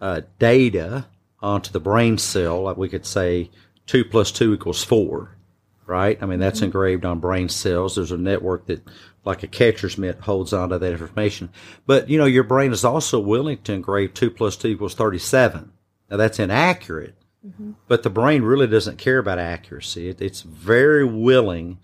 uh, 0.00 0.22
data 0.38 1.06
onto 1.40 1.70
the 1.70 1.80
brain 1.80 2.18
cell. 2.18 2.62
Like 2.62 2.76
we 2.76 2.88
could 2.88 3.06
say, 3.06 3.50
two 3.86 4.04
plus 4.04 4.32
two 4.32 4.52
equals 4.52 4.82
four, 4.82 5.36
right? 5.86 6.18
I 6.20 6.26
mean, 6.26 6.40
that's 6.40 6.60
engraved 6.60 7.04
on 7.04 7.20
brain 7.20 7.48
cells. 7.48 7.94
There's 7.94 8.10
a 8.10 8.18
network 8.18 8.66
that, 8.66 8.82
like 9.24 9.44
a 9.44 9.48
catcher's 9.48 9.96
mitt, 9.96 10.20
holds 10.20 10.52
onto 10.52 10.78
that 10.78 10.92
information. 10.92 11.50
But, 11.86 12.08
you 12.08 12.18
know, 12.18 12.26
your 12.26 12.44
brain 12.44 12.72
is 12.72 12.84
also 12.84 13.20
willing 13.20 13.58
to 13.62 13.72
engrave 13.72 14.12
two 14.12 14.30
plus 14.30 14.56
two 14.56 14.68
equals 14.68 14.94
37. 14.94 15.72
Now, 16.10 16.16
that's 16.16 16.38
inaccurate, 16.38 17.14
but 17.88 18.02
the 18.02 18.10
brain 18.10 18.42
really 18.42 18.66
doesn't 18.66 18.98
care 18.98 19.18
about 19.18 19.38
accuracy. 19.38 20.08
It, 20.08 20.20
it's 20.20 20.42
very 20.42 21.04
willing 21.04 21.78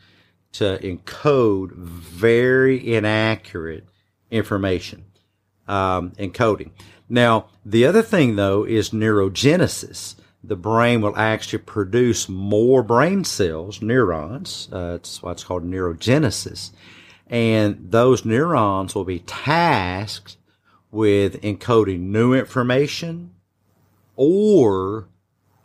to 0.53 0.79
encode 0.83 1.73
very 1.73 2.95
inaccurate 2.95 3.87
information 4.31 5.05
um, 5.69 6.11
encoding. 6.12 6.71
Now, 7.09 7.47
the 7.65 7.85
other 7.85 8.03
thing 8.03 8.37
though 8.37 8.65
is 8.65 8.91
neurogenesis. 8.91 10.17
the 10.45 10.57
brain 10.57 11.01
will 11.01 11.17
actually 11.17 11.61
produce 11.61 12.29
more 12.29 12.83
brain 12.83 13.23
cells, 13.23 13.81
neurons. 13.81 14.69
Uh, 14.73 14.99
it's 15.01 15.45
called 15.45 15.65
neurogenesis. 15.65 16.73
And 17.29 17.91
those 17.91 18.25
neurons 18.25 18.95
will 18.95 19.05
be 19.05 19.21
tasked 19.21 20.37
with 20.91 21.41
encoding 21.43 22.01
new 22.01 22.35
information 22.35 23.31
or 24.17 25.09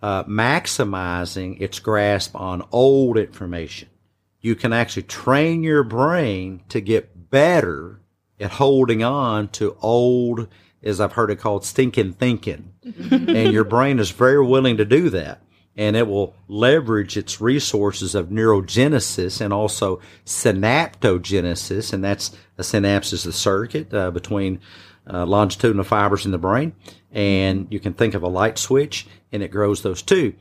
uh, 0.02 0.24
maximizing 0.24 1.60
its 1.60 1.80
grasp 1.80 2.36
on 2.36 2.64
old 2.72 3.18
information. 3.18 3.90
You 4.42 4.56
can 4.56 4.74
actually 4.74 5.04
train 5.04 5.64
your 5.64 5.84
brain 5.84 6.62
to 6.70 6.80
get 6.80 7.30
better 7.30 8.02
at 8.40 8.52
holding 8.52 9.04
on 9.04 9.48
to 9.50 9.76
old, 9.82 10.48
as 10.84 11.02
I've 11.02 11.14
heard 11.14 11.32
it 11.32 11.40
called, 11.40 11.66
stinking 11.66 12.14
thinking. 12.14 12.74
and 12.84 13.52
your 13.52 13.64
brain 13.64 14.00
is 14.00 14.12
very 14.12 14.44
willing 14.46 14.78
to 14.78 14.86
do 14.86 15.10
that. 15.10 15.42
And 15.76 15.96
it 15.96 16.08
will 16.08 16.36
leverage 16.48 17.18
its 17.18 17.40
resources 17.40 18.16
of 18.16 18.30
neurogenesis 18.30 19.42
and 19.42 19.54
also 19.54 20.02
synaptogenesis. 20.26 21.94
And 21.94 22.04
that's 22.04 22.36
a 22.58 22.64
synapse 22.64 23.14
is 23.14 23.24
the 23.24 23.34
circuit 23.34 23.94
uh, 23.94 24.10
between 24.10 24.60
uh, 25.12 25.26
longitudinal 25.26 25.84
fibers 25.84 26.26
in 26.26 26.32
the 26.32 26.40
brain. 26.40 26.74
And 27.12 27.68
you 27.70 27.80
can 27.80 27.94
think 27.94 28.16
of 28.16 28.24
a 28.24 28.28
light 28.28 28.58
switch 28.58 29.08
and 29.32 29.44
it 29.44 29.52
grows 29.52 29.84
those 29.84 30.02
two. 30.02 30.34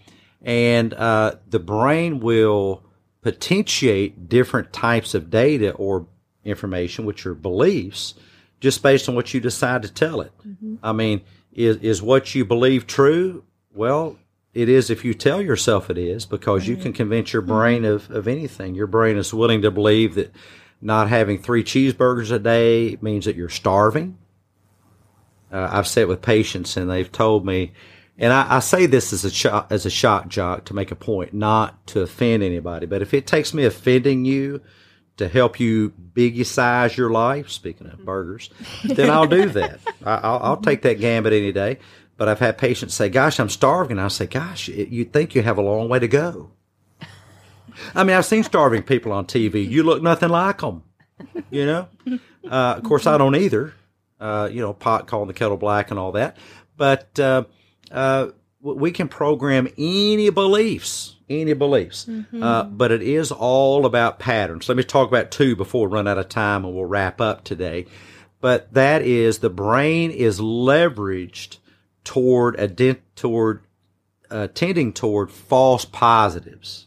And 0.42 0.94
uh, 0.94 1.36
the 1.48 1.58
brain 1.58 2.20
will 2.20 2.82
potentiate 3.26 4.28
different 4.28 4.72
types 4.72 5.12
of 5.12 5.30
data 5.30 5.72
or 5.72 6.06
information, 6.44 7.04
which 7.04 7.26
are 7.26 7.34
beliefs, 7.34 8.14
just 8.60 8.84
based 8.84 9.08
on 9.08 9.16
what 9.16 9.34
you 9.34 9.40
decide 9.40 9.82
to 9.82 9.92
tell 9.92 10.20
it. 10.20 10.30
Mm-hmm. 10.46 10.76
I 10.80 10.92
mean, 10.92 11.22
is 11.52 11.78
is 11.78 12.00
what 12.00 12.36
you 12.36 12.44
believe 12.44 12.86
true? 12.86 13.42
Well, 13.74 14.16
it 14.54 14.68
is 14.68 14.90
if 14.90 15.04
you 15.04 15.12
tell 15.12 15.42
yourself 15.42 15.90
it 15.90 15.98
is, 15.98 16.24
because 16.24 16.60
right. 16.60 16.68
you 16.68 16.76
can 16.76 16.92
convince 16.92 17.32
your 17.32 17.42
brain 17.42 17.82
mm-hmm. 17.82 18.12
of, 18.12 18.16
of 18.16 18.28
anything. 18.28 18.76
Your 18.76 18.86
brain 18.86 19.16
is 19.16 19.34
willing 19.34 19.62
to 19.62 19.72
believe 19.72 20.14
that 20.14 20.32
not 20.80 21.08
having 21.08 21.42
three 21.42 21.64
cheeseburgers 21.64 22.30
a 22.30 22.38
day 22.38 22.96
means 23.00 23.24
that 23.24 23.34
you're 23.34 23.48
starving. 23.48 24.18
Uh, 25.50 25.68
I've 25.72 25.88
sat 25.88 26.06
with 26.06 26.22
patients 26.22 26.76
and 26.76 26.88
they've 26.88 27.10
told 27.10 27.44
me, 27.44 27.72
and 28.18 28.32
I, 28.32 28.56
I 28.56 28.58
say 28.60 28.86
this 28.86 29.12
as 29.12 29.24
a 29.24 29.30
shot, 29.30 29.70
as 29.70 29.84
a 29.84 29.90
shock 29.90 30.28
jock 30.28 30.64
to 30.66 30.74
make 30.74 30.90
a 30.90 30.96
point, 30.96 31.34
not 31.34 31.86
to 31.88 32.00
offend 32.00 32.42
anybody. 32.42 32.86
But 32.86 33.02
if 33.02 33.12
it 33.12 33.26
takes 33.26 33.52
me 33.52 33.64
offending 33.64 34.24
you 34.24 34.62
to 35.18 35.28
help 35.28 35.60
you 35.60 35.92
biggie 36.14 36.46
size 36.46 36.96
your 36.96 37.10
life, 37.10 37.50
speaking 37.50 37.86
of 37.86 38.04
burgers, 38.04 38.50
then 38.84 39.10
I'll 39.10 39.26
do 39.26 39.48
that. 39.50 39.80
I, 40.04 40.14
will 40.16 40.42
I'll 40.42 40.56
take 40.56 40.82
that 40.82 41.00
gambit 41.00 41.32
any 41.32 41.52
day. 41.52 41.78
But 42.16 42.28
I've 42.28 42.38
had 42.38 42.56
patients 42.56 42.94
say, 42.94 43.10
"Gosh, 43.10 43.38
I'm 43.38 43.50
starving." 43.50 43.98
I 43.98 44.08
say, 44.08 44.26
"Gosh, 44.26 44.68
you 44.68 45.04
think 45.04 45.34
you 45.34 45.42
have 45.42 45.58
a 45.58 45.62
long 45.62 45.90
way 45.90 45.98
to 45.98 46.08
go." 46.08 46.50
I 47.94 48.04
mean, 48.04 48.16
I've 48.16 48.24
seen 48.24 48.42
starving 48.42 48.82
people 48.82 49.12
on 49.12 49.26
TV. 49.26 49.68
You 49.68 49.82
look 49.82 50.02
nothing 50.02 50.30
like 50.30 50.58
them. 50.62 50.82
You 51.50 51.66
know. 51.66 51.88
Uh, 52.44 52.74
of 52.78 52.84
course, 52.84 53.06
I 53.06 53.18
don't 53.18 53.36
either. 53.36 53.74
Uh, 54.18 54.48
you 54.50 54.60
know, 54.60 54.72
pot 54.72 55.06
calling 55.06 55.28
the 55.28 55.34
kettle 55.34 55.58
black 55.58 55.90
and 55.90 55.98
all 55.98 56.12
that. 56.12 56.38
But 56.76 57.18
uh, 57.18 57.44
uh 57.90 58.28
we 58.60 58.90
can 58.90 59.08
program 59.08 59.68
any 59.78 60.30
beliefs 60.30 61.16
any 61.28 61.54
beliefs. 61.54 62.06
Mm-hmm. 62.06 62.42
Uh, 62.42 62.64
but 62.64 62.92
it 62.92 63.02
is 63.02 63.32
all 63.32 63.86
about 63.86 64.18
patterns. 64.18 64.68
Let 64.68 64.76
me 64.76 64.84
talk 64.84 65.08
about 65.08 65.30
two 65.30 65.56
before 65.56 65.88
we 65.88 65.94
run 65.94 66.08
out 66.08 66.18
of 66.18 66.28
time 66.28 66.64
and 66.64 66.74
we'll 66.74 66.84
wrap 66.84 67.20
up 67.20 67.44
today. 67.44 67.86
But 68.40 68.72
that 68.74 69.02
is 69.02 69.38
the 69.38 69.50
brain 69.50 70.10
is 70.10 70.40
leveraged 70.40 71.58
toward 72.04 72.58
a 72.60 72.68
dent 72.68 73.00
toward 73.16 73.62
uh, 74.30 74.48
tending 74.48 74.92
toward 74.92 75.30
false 75.30 75.84
positives. 75.84 76.86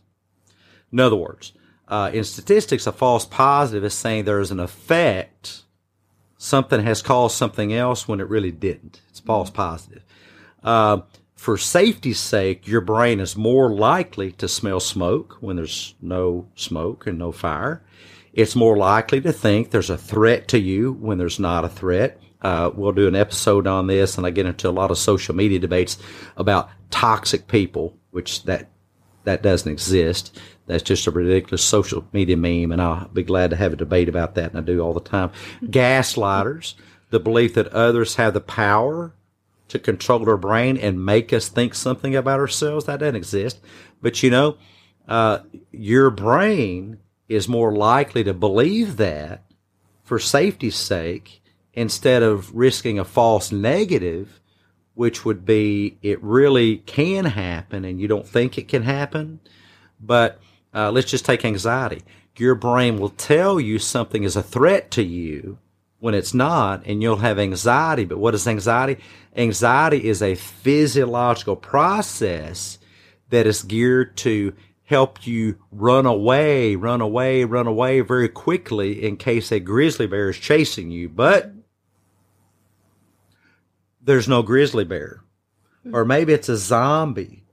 In 0.92 1.00
other 1.00 1.16
words, 1.16 1.54
uh, 1.88 2.12
in 2.14 2.24
statistics, 2.24 2.88
a 2.88 2.92
false 2.92 3.26
positive 3.26 3.84
is 3.84 3.94
saying 3.94 4.26
there 4.26 4.40
is 4.40 4.52
an 4.52 4.60
effect. 4.60 5.64
Something 6.38 6.84
has 6.84 7.02
caused 7.02 7.36
something 7.36 7.74
else 7.74 8.08
when 8.08 8.22
it 8.22 8.30
really 8.30 8.52
didn't. 8.52 9.02
It's 9.10 9.20
false 9.20 9.50
positive. 9.50 10.04
Uh, 10.64 11.02
for 11.36 11.58
safety's 11.58 12.20
sake, 12.20 12.68
your 12.68 12.82
brain 12.82 13.22
is 13.22 13.38
more 13.38 13.72
likely 13.72 14.34
to 14.34 14.48
smell 14.48 14.82
smoke 14.82 15.38
when 15.40 15.56
there's 15.56 15.96
no 16.02 16.50
smoke 16.56 17.08
and 17.08 17.18
no 17.18 17.32
fire. 17.32 17.82
It's 18.34 18.56
more 18.56 18.78
likely 18.78 19.22
to 19.22 19.32
think 19.32 19.72
there's 19.72 19.90
a 19.90 19.98
threat 19.98 20.50
to 20.50 20.60
you 20.60 20.92
when 20.94 21.18
there's 21.18 21.40
not 21.40 21.64
a 21.64 21.70
threat. 21.70 22.22
Uh, 22.42 22.72
we'll 22.74 22.92
do 22.92 23.08
an 23.08 23.16
episode 23.16 23.68
on 23.68 23.88
this, 23.88 24.18
and 24.18 24.28
I 24.28 24.32
get 24.32 24.46
into 24.46 24.70
a 24.70 24.72
lot 24.72 24.92
of 24.92 24.98
social 24.98 25.36
media 25.36 25.60
debates 25.60 25.98
about 26.38 26.70
toxic 26.90 27.48
people, 27.48 27.98
which 28.12 28.44
that 28.44 28.70
that 29.24 29.42
doesn't 29.42 29.72
exist. 29.72 30.38
That's 30.66 30.84
just 30.84 31.08
a 31.08 31.12
ridiculous 31.12 31.64
social 31.64 32.06
media 32.14 32.38
meme, 32.38 32.72
and 32.72 32.82
I'll 32.82 33.08
be 33.10 33.24
glad 33.24 33.50
to 33.52 33.56
have 33.56 33.74
a 33.74 33.78
debate 33.78 34.10
about 34.10 34.36
that, 34.36 34.52
and 34.52 34.60
I 34.60 34.62
do 34.62 34.82
all 34.82 34.94
the 34.94 35.00
time. 35.00 35.32
Gaslighters, 35.64 36.76
the 37.10 37.20
belief 37.20 37.54
that 37.56 37.68
others 37.68 38.16
have 38.16 38.34
the 38.34 38.42
power 38.42 39.14
to 39.70 39.80
control 39.80 40.28
our 40.28 40.38
brain 40.38 40.78
and 40.78 41.06
make 41.06 41.32
us 41.32 41.48
think 41.48 41.74
something 41.74 42.16
about 42.16 42.40
ourselves. 42.40 42.86
That 42.86 43.00
doesn't 43.00 43.16
exist. 43.16 43.60
But 44.02 44.22
you 44.22 44.30
know, 44.30 44.58
uh, 45.08 45.40
your 45.72 46.10
brain 46.10 47.00
is 47.28 47.48
more 47.48 47.74
likely 47.74 48.24
to 48.24 48.34
believe 48.34 48.98
that 48.98 49.44
for 50.04 50.20
safety's 50.20 50.76
sake 50.76 51.42
instead 51.74 52.24
of 52.24 52.54
risking 52.56 53.00
a 53.00 53.06
false 53.06 53.52
negative, 53.52 54.42
which 54.96 55.24
would 55.24 55.46
be 55.46 55.98
it 56.02 56.22
really 56.24 56.78
can 56.78 57.26
happen 57.26 57.86
and 57.86 58.02
you 58.02 58.08
don't 58.08 58.28
think 58.28 58.58
it 58.58 58.68
can 58.68 58.84
happen. 58.84 59.40
But 60.00 60.40
uh, 60.74 60.92
let's 60.92 61.10
just 61.10 61.26
take 61.26 61.46
anxiety. 61.46 62.02
Your 62.38 62.56
brain 62.56 63.00
will 63.00 63.10
tell 63.10 63.60
you 63.60 63.80
something 63.80 64.24
is 64.24 64.36
a 64.36 64.44
threat 64.44 64.92
to 64.92 65.04
you 65.04 65.60
when 66.00 66.14
it's 66.14 66.34
not, 66.34 66.86
and 66.86 67.02
you'll 67.02 67.18
have 67.18 67.40
anxiety. 67.40 68.06
But 68.06 68.20
what 68.20 68.36
is 68.36 68.48
anxiety? 68.48 69.02
Anxiety 69.36 70.08
is 70.08 70.22
a 70.22 70.36
physiological 70.36 71.56
process 71.56 72.80
that 73.30 73.46
is 73.46 73.64
geared 73.64 74.18
to 74.18 74.54
help 74.84 75.28
you 75.28 75.56
run 75.72 76.06
away, 76.06 76.76
run 76.76 77.02
away, 77.02 77.44
run 77.44 77.68
away 77.68 78.02
very 78.02 78.28
quickly 78.28 79.04
in 79.06 79.18
case 79.18 79.52
a 79.52 79.60
grizzly 79.60 80.08
bear 80.08 80.30
is 80.30 80.38
chasing 80.38 80.90
you. 80.90 81.08
But 81.08 81.54
there's 84.02 84.28
no 84.28 84.42
grizzly 84.42 84.86
bear. 84.86 85.22
Or 85.94 86.06
maybe 86.06 86.34
it's 86.34 86.50
a 86.50 86.58
zombie. 86.58 87.44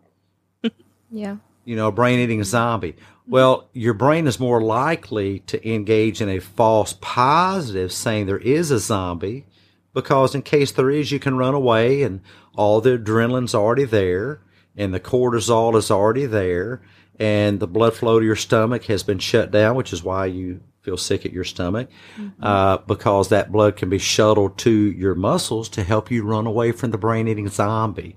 yeah. 1.10 1.36
You 1.64 1.76
know, 1.76 1.88
a 1.88 1.92
brain 1.92 2.18
eating 2.20 2.42
zombie. 2.44 2.96
Well, 3.28 3.68
your 3.72 3.94
brain 3.94 4.26
is 4.26 4.38
more 4.38 4.60
likely 4.60 5.40
to 5.40 5.68
engage 5.68 6.20
in 6.20 6.28
a 6.28 6.38
false 6.38 6.94
positive 7.00 7.92
saying 7.92 8.26
there 8.26 8.38
is 8.38 8.70
a 8.70 8.78
zombie 8.78 9.46
because 9.92 10.34
in 10.34 10.42
case 10.42 10.70
there 10.70 10.90
is, 10.90 11.10
you 11.10 11.18
can 11.18 11.36
run 11.36 11.54
away 11.54 12.02
and 12.02 12.20
all 12.54 12.80
the 12.80 12.98
adrenaline's 12.98 13.54
already 13.54 13.84
there 13.84 14.40
and 14.76 14.94
the 14.94 15.00
cortisol 15.00 15.74
is 15.74 15.90
already 15.90 16.26
there 16.26 16.82
and 17.18 17.58
the 17.58 17.66
blood 17.66 17.94
flow 17.94 18.20
to 18.20 18.26
your 18.26 18.36
stomach 18.36 18.84
has 18.84 19.02
been 19.02 19.18
shut 19.18 19.50
down, 19.50 19.74
which 19.74 19.92
is 19.92 20.04
why 20.04 20.26
you 20.26 20.60
feel 20.82 20.96
sick 20.96 21.26
at 21.26 21.32
your 21.32 21.44
stomach, 21.44 21.88
mm-hmm. 22.16 22.44
uh, 22.44 22.76
because 22.78 23.30
that 23.30 23.50
blood 23.50 23.74
can 23.74 23.88
be 23.88 23.98
shuttled 23.98 24.56
to 24.58 24.70
your 24.70 25.16
muscles 25.16 25.68
to 25.70 25.82
help 25.82 26.10
you 26.12 26.22
run 26.22 26.46
away 26.46 26.70
from 26.70 26.92
the 26.92 26.98
brain 26.98 27.26
eating 27.26 27.48
zombie. 27.48 28.14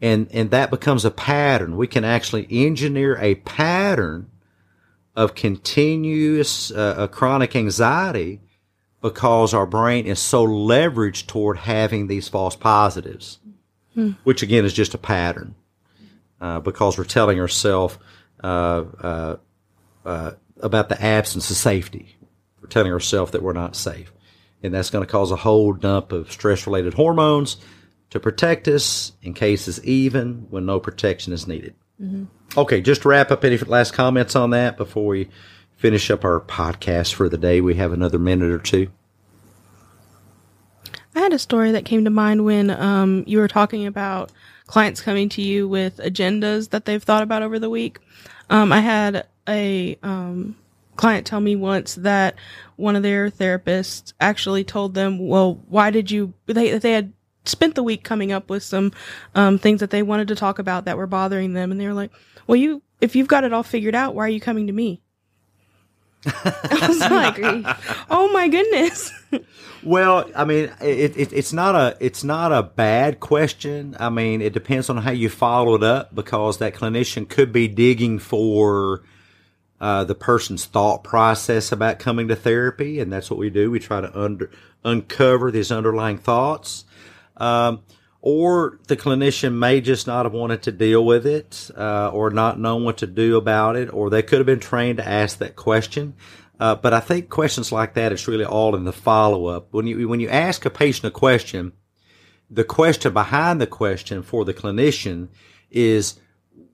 And, 0.00 0.28
and 0.32 0.50
that 0.52 0.70
becomes 0.70 1.04
a 1.04 1.10
pattern. 1.10 1.76
We 1.76 1.86
can 1.86 2.04
actually 2.04 2.46
engineer 2.50 3.18
a 3.18 3.34
pattern 3.34 4.30
of 5.18 5.34
continuous 5.34 6.70
uh, 6.70 7.08
chronic 7.08 7.56
anxiety 7.56 8.40
because 9.02 9.52
our 9.52 9.66
brain 9.66 10.06
is 10.06 10.20
so 10.20 10.46
leveraged 10.46 11.26
toward 11.26 11.56
having 11.56 12.06
these 12.06 12.28
false 12.28 12.54
positives, 12.54 13.40
hmm. 13.94 14.12
which 14.22 14.44
again 14.44 14.64
is 14.64 14.72
just 14.72 14.94
a 14.94 14.98
pattern 14.98 15.56
uh, 16.40 16.60
because 16.60 16.96
we're 16.96 17.02
telling 17.02 17.40
ourselves 17.40 17.98
uh, 18.44 18.84
uh, 19.00 19.36
uh, 20.04 20.30
about 20.60 20.88
the 20.88 21.02
absence 21.02 21.50
of 21.50 21.56
safety. 21.56 22.16
We're 22.62 22.68
telling 22.68 22.92
ourselves 22.92 23.32
that 23.32 23.42
we're 23.42 23.52
not 23.52 23.74
safe. 23.74 24.12
And 24.62 24.72
that's 24.72 24.90
going 24.90 25.04
to 25.04 25.10
cause 25.10 25.32
a 25.32 25.36
whole 25.36 25.72
dump 25.72 26.12
of 26.12 26.30
stress 26.30 26.64
related 26.64 26.94
hormones 26.94 27.56
to 28.10 28.20
protect 28.20 28.68
us 28.68 29.14
in 29.20 29.34
cases 29.34 29.82
even 29.84 30.46
when 30.48 30.64
no 30.64 30.78
protection 30.78 31.32
is 31.32 31.48
needed. 31.48 31.74
Mm-hmm. 32.00 32.24
Okay, 32.58 32.80
just 32.80 33.04
wrap 33.04 33.30
up. 33.30 33.44
Any 33.44 33.58
last 33.58 33.92
comments 33.92 34.36
on 34.36 34.50
that 34.50 34.76
before 34.76 35.06
we 35.06 35.28
finish 35.76 36.10
up 36.10 36.24
our 36.24 36.40
podcast 36.40 37.14
for 37.14 37.28
the 37.28 37.38
day? 37.38 37.60
We 37.60 37.74
have 37.74 37.92
another 37.92 38.18
minute 38.18 38.50
or 38.50 38.58
two. 38.58 38.90
I 41.14 41.20
had 41.20 41.32
a 41.32 41.38
story 41.38 41.72
that 41.72 41.84
came 41.84 42.04
to 42.04 42.10
mind 42.10 42.44
when 42.44 42.70
um, 42.70 43.24
you 43.26 43.38
were 43.38 43.48
talking 43.48 43.86
about 43.86 44.30
clients 44.66 45.00
coming 45.00 45.28
to 45.30 45.42
you 45.42 45.68
with 45.68 45.96
agendas 45.98 46.70
that 46.70 46.84
they've 46.84 47.02
thought 47.02 47.22
about 47.22 47.42
over 47.42 47.58
the 47.58 47.70
week. 47.70 47.98
Um, 48.50 48.72
I 48.72 48.80
had 48.80 49.26
a 49.48 49.98
um, 50.02 50.56
client 50.96 51.26
tell 51.26 51.40
me 51.40 51.56
once 51.56 51.96
that 51.96 52.36
one 52.76 52.94
of 52.94 53.02
their 53.02 53.30
therapists 53.30 54.12
actually 54.20 54.64
told 54.64 54.94
them, 54.94 55.18
"Well, 55.26 55.60
why 55.68 55.90
did 55.90 56.10
you?" 56.10 56.34
They 56.46 56.78
they 56.78 56.92
had 56.92 57.12
spent 57.48 57.74
the 57.74 57.82
week 57.82 58.04
coming 58.04 58.32
up 58.32 58.50
with 58.50 58.62
some 58.62 58.92
um, 59.34 59.58
things 59.58 59.80
that 59.80 59.90
they 59.90 60.02
wanted 60.02 60.28
to 60.28 60.36
talk 60.36 60.58
about 60.58 60.84
that 60.84 60.96
were 60.96 61.06
bothering 61.06 61.52
them, 61.52 61.70
and 61.70 61.80
they 61.80 61.86
were 61.86 61.94
like, 61.94 62.12
"Well, 62.46 62.56
you 62.56 62.82
if 63.00 63.16
you've 63.16 63.28
got 63.28 63.44
it 63.44 63.52
all 63.52 63.62
figured 63.62 63.94
out, 63.94 64.14
why 64.14 64.24
are 64.26 64.28
you 64.28 64.40
coming 64.40 64.66
to 64.66 64.72
me?" 64.72 65.02
I 66.26 66.86
was 66.88 67.00
like, 67.00 67.38
"Oh 68.10 68.30
my 68.32 68.48
goodness." 68.48 69.12
Well, 69.84 70.28
I 70.34 70.44
mean, 70.44 70.72
it, 70.80 71.16
it, 71.16 71.32
it's 71.32 71.52
not 71.52 71.74
a 71.74 71.96
it's 72.00 72.24
not 72.24 72.52
a 72.52 72.62
bad 72.62 73.20
question. 73.20 73.96
I 74.00 74.08
mean, 74.08 74.42
it 74.42 74.52
depends 74.52 74.90
on 74.90 74.96
how 74.96 75.12
you 75.12 75.28
follow 75.28 75.76
it 75.76 75.82
up 75.84 76.14
because 76.14 76.58
that 76.58 76.74
clinician 76.74 77.28
could 77.28 77.52
be 77.52 77.68
digging 77.68 78.18
for 78.18 79.02
uh, 79.80 80.04
the 80.04 80.14
person's 80.14 80.64
thought 80.64 81.04
process 81.04 81.70
about 81.70 82.00
coming 82.00 82.28
to 82.28 82.36
therapy, 82.36 82.98
and 82.98 83.12
that's 83.12 83.30
what 83.30 83.38
we 83.38 83.50
do. 83.50 83.70
We 83.70 83.78
try 83.78 84.00
to 84.00 84.20
under 84.20 84.50
uncover 84.84 85.50
these 85.50 85.70
underlying 85.70 86.18
thoughts. 86.18 86.84
Um, 87.38 87.82
or 88.20 88.80
the 88.88 88.96
clinician 88.96 89.54
may 89.54 89.80
just 89.80 90.06
not 90.06 90.26
have 90.26 90.32
wanted 90.32 90.62
to 90.62 90.72
deal 90.72 91.04
with 91.04 91.24
it, 91.26 91.70
uh, 91.76 92.10
or 92.10 92.30
not 92.30 92.58
known 92.58 92.84
what 92.84 92.98
to 92.98 93.06
do 93.06 93.36
about 93.36 93.76
it, 93.76 93.92
or 93.92 94.10
they 94.10 94.22
could 94.22 94.38
have 94.38 94.46
been 94.46 94.58
trained 94.60 94.98
to 94.98 95.08
ask 95.08 95.38
that 95.38 95.54
question. 95.54 96.14
Uh, 96.58 96.74
but 96.74 96.92
I 96.92 96.98
think 96.98 97.28
questions 97.28 97.70
like 97.70 97.94
that, 97.94 98.10
it's 98.10 98.26
really 98.26 98.44
all 98.44 98.74
in 98.74 98.82
the 98.82 98.92
follow 98.92 99.46
up. 99.46 99.68
When 99.72 99.86
you, 99.86 100.08
when 100.08 100.18
you 100.18 100.28
ask 100.28 100.64
a 100.64 100.70
patient 100.70 101.06
a 101.06 101.10
question, 101.12 101.72
the 102.50 102.64
question 102.64 103.12
behind 103.12 103.60
the 103.60 103.66
question 103.68 104.22
for 104.24 104.44
the 104.44 104.54
clinician 104.54 105.28
is, 105.70 106.18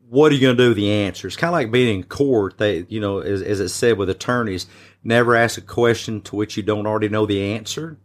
what 0.09 0.33
are 0.33 0.35
you 0.35 0.41
going 0.41 0.57
to 0.57 0.63
do 0.63 0.69
with 0.69 0.79
the 0.79 0.91
answer? 0.91 1.27
It's 1.27 1.37
kind 1.37 1.51
of 1.51 1.55
like 1.55 1.71
being 1.71 1.99
in 1.99 2.05
court. 2.05 2.57
They, 2.57 2.87
you 2.89 3.01
know, 3.01 3.19
as, 3.19 3.43
as 3.43 3.61
it 3.61 3.69
said 3.69 3.99
with 3.99 4.09
attorneys, 4.09 4.67
never 5.03 5.35
ask 5.37 5.59
a 5.59 5.63
question 5.63 6.23
to 6.23 6.37
which 6.37 6.57
you 6.57 6.63
don't 6.63 6.87
already 6.87 7.11
know 7.11 7.27
the 7.27 7.53
answer. 7.53 7.99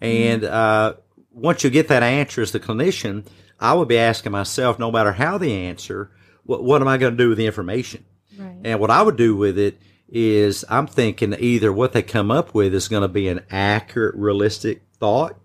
And, 0.00 0.42
uh, 0.42 0.94
once 1.32 1.64
you 1.64 1.70
get 1.70 1.88
that 1.88 2.02
answer 2.02 2.42
as 2.42 2.52
the 2.52 2.60
clinician, 2.60 3.26
I 3.58 3.74
would 3.74 3.88
be 3.88 3.98
asking 3.98 4.32
myself, 4.32 4.78
no 4.78 4.90
matter 4.90 5.12
how 5.12 5.38
the 5.38 5.52
answer, 5.52 6.10
what, 6.44 6.64
what 6.64 6.80
am 6.80 6.88
I 6.88 6.98
going 6.98 7.16
to 7.16 7.22
do 7.22 7.28
with 7.28 7.38
the 7.38 7.46
information? 7.46 8.04
Right. 8.38 8.56
And 8.64 8.80
what 8.80 8.90
I 8.90 9.02
would 9.02 9.16
do 9.16 9.36
with 9.36 9.58
it 9.58 9.78
is 10.08 10.64
I'm 10.68 10.86
thinking 10.86 11.36
either 11.38 11.72
what 11.72 11.92
they 11.92 12.02
come 12.02 12.30
up 12.30 12.54
with 12.54 12.74
is 12.74 12.88
going 12.88 13.02
to 13.02 13.08
be 13.08 13.28
an 13.28 13.42
accurate, 13.50 14.16
realistic 14.16 14.82
thought, 14.98 15.38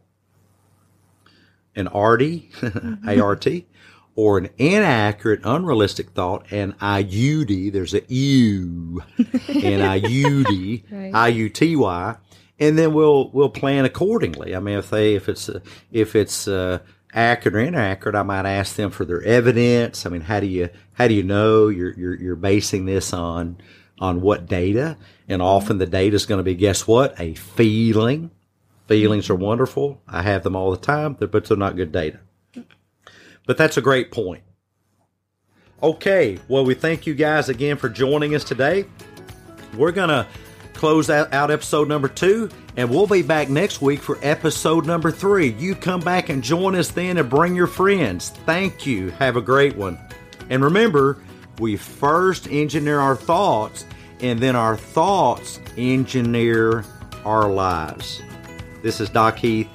an 1.76 1.88
RD, 1.88 1.92
mm-hmm. 1.92 3.22
ART, 3.22 3.48
or 4.16 4.38
an 4.38 4.50
inaccurate, 4.58 5.42
unrealistic 5.44 6.12
thought, 6.12 6.52
an 6.52 6.74
IUD. 6.74 7.72
There's 7.74 7.94
a 7.94 8.02
U, 8.08 9.04
an 9.18 9.82
IUD, 9.82 10.84
Right. 10.90 11.12
IUTY, 11.14 12.18
and 12.60 12.78
then 12.78 12.94
we'll 12.94 13.30
we'll 13.32 13.50
plan 13.50 13.86
accordingly. 13.86 14.56
I 14.56 14.60
mean, 14.60 14.78
if 14.78 14.90
they 14.90 15.16
if 15.16 15.28
it's 15.30 15.50
uh, 15.50 15.60
if 15.92 16.16
it's 16.16 16.48
uh, 16.48 16.80
accurate 17.14 17.56
or 17.56 17.60
inaccurate, 17.60 18.16
I 18.16 18.24
might 18.24 18.46
ask 18.46 18.76
them 18.76 18.92
for 18.92 19.06
their 19.06 19.22
evidence. 19.24 20.06
I 20.06 20.10
mean, 20.10 20.22
how 20.22 20.40
do 20.40 20.48
you 20.48 20.70
how 20.94 21.08
do 21.08 21.14
you 21.14 21.24
know 21.24 21.68
you're 21.68 21.94
you're, 21.94 22.16
you're 22.16 22.36
basing 22.36 22.86
this 22.86 23.14
on 23.14 23.58
on 24.00 24.22
what 24.22 24.48
data? 24.48 24.98
And 25.28 25.42
often 25.42 25.80
the 25.80 25.86
data 25.86 26.16
is 26.16 26.26
going 26.26 26.40
to 26.40 26.44
be 26.44 26.56
guess 26.56 26.88
what? 26.88 27.20
A 27.20 27.34
feeling. 27.34 28.32
Feelings 28.88 29.32
are 29.32 29.36
wonderful. 29.36 30.00
I 30.08 30.22
have 30.22 30.44
them 30.44 30.56
all 30.56 30.70
the 30.70 30.78
time, 30.78 31.14
but 31.20 31.32
they're 31.46 31.58
not 31.58 31.76
good 31.76 31.92
data. 31.92 32.20
But 33.48 33.58
that's 33.58 33.78
a 33.78 33.82
great 33.82 34.12
point. 34.12 34.44
Okay, 35.82 36.40
well, 36.48 36.64
we 36.64 36.74
thank 36.74 37.06
you 37.06 37.16
guys 37.16 37.50
again 37.50 37.78
for 37.78 37.90
joining 37.90 38.36
us 38.36 38.44
today. 38.44 38.86
We're 39.76 39.92
going 39.92 40.10
to 40.10 40.28
close 40.76 41.10
out, 41.10 41.34
out 41.34 41.52
episode 41.52 41.88
number 41.88 42.08
two, 42.08 42.50
and 42.78 42.90
we'll 42.90 43.08
be 43.08 43.22
back 43.22 43.50
next 43.50 43.82
week 43.82 44.00
for 44.02 44.20
episode 44.22 44.86
number 44.86 45.12
three. 45.12 45.50
You 45.54 45.76
come 45.76 46.02
back 46.02 46.30
and 46.30 46.44
join 46.44 46.76
us 46.76 46.90
then 46.90 47.18
and 47.18 47.30
bring 47.30 47.56
your 47.56 47.68
friends. 47.68 48.30
Thank 48.46 48.86
you. 48.86 49.10
Have 49.12 49.38
a 49.38 49.42
great 49.42 49.76
one. 49.76 49.98
And 50.50 50.64
remember, 50.64 51.18
we 51.60 51.78
first 51.78 52.48
engineer 52.48 53.00
our 53.00 53.16
thoughts, 53.16 53.86
and 54.20 54.40
then 54.40 54.56
our 54.56 54.78
thoughts 54.78 55.60
engineer 55.78 56.84
our 57.26 57.50
lives. 57.50 58.22
This 58.84 59.00
is 59.00 59.10
Doc 59.10 59.38
Heath. 59.38 59.70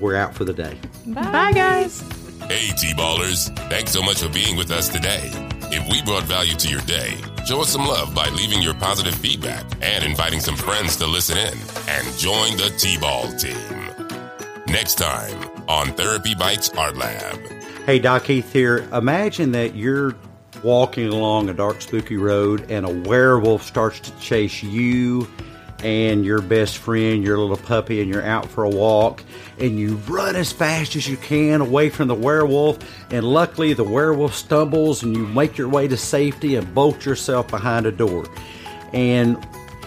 We're 0.00 0.16
out 0.16 0.34
for 0.34 0.44
the 0.44 0.52
day. 0.52 0.78
Bye, 1.06 1.52
guys. 1.52 2.00
Hey, 2.42 2.68
TBALers. 2.68 3.56
Thanks 3.68 3.92
so 3.92 4.02
much 4.02 4.22
for 4.22 4.28
being 4.28 4.56
with 4.56 4.70
us 4.70 4.88
today. 4.88 5.30
If 5.70 5.90
we 5.90 6.02
brought 6.02 6.24
value 6.24 6.54
to 6.54 6.68
your 6.68 6.80
day, 6.82 7.14
show 7.48 7.62
us 7.62 7.70
some 7.70 7.86
love 7.86 8.14
by 8.14 8.28
leaving 8.28 8.60
your 8.60 8.74
positive 8.74 9.14
feedback 9.14 9.64
and 9.80 10.04
inviting 10.04 10.38
some 10.38 10.54
friends 10.54 10.96
to 10.96 11.06
listen 11.06 11.38
in 11.38 11.58
and 11.88 12.18
join 12.18 12.54
the 12.58 12.70
TBAL 12.76 13.40
team. 13.40 14.66
Next 14.66 14.96
time 14.96 15.50
on 15.66 15.94
Therapy 15.94 16.34
Bites 16.34 16.68
Art 16.76 16.98
Lab. 16.98 17.38
Hey, 17.86 18.00
Doc 18.00 18.26
Heath 18.26 18.52
here. 18.52 18.86
Imagine 18.92 19.52
that 19.52 19.74
you're 19.74 20.14
walking 20.62 21.08
along 21.08 21.48
a 21.48 21.54
dark, 21.54 21.80
spooky 21.80 22.18
road 22.18 22.70
and 22.70 22.84
a 22.84 23.08
werewolf 23.08 23.62
starts 23.62 24.00
to 24.00 24.18
chase 24.18 24.62
you 24.62 25.26
and 25.82 26.24
your 26.24 26.40
best 26.40 26.78
friend, 26.78 27.22
your 27.22 27.38
little 27.38 27.56
puppy, 27.56 28.00
and 28.00 28.10
you're 28.10 28.24
out 28.24 28.46
for 28.46 28.64
a 28.64 28.68
walk 28.68 29.22
and 29.58 29.78
you 29.78 29.96
run 30.08 30.36
as 30.36 30.52
fast 30.52 30.96
as 30.96 31.08
you 31.08 31.16
can 31.16 31.60
away 31.60 31.88
from 31.88 32.08
the 32.08 32.14
werewolf. 32.14 32.78
And 33.12 33.24
luckily, 33.24 33.72
the 33.72 33.84
werewolf 33.84 34.34
stumbles 34.34 35.02
and 35.02 35.16
you 35.16 35.26
make 35.26 35.56
your 35.56 35.68
way 35.68 35.88
to 35.88 35.96
safety 35.96 36.56
and 36.56 36.74
bolt 36.74 37.04
yourself 37.04 37.48
behind 37.48 37.86
a 37.86 37.92
door. 37.92 38.26
And 38.92 39.36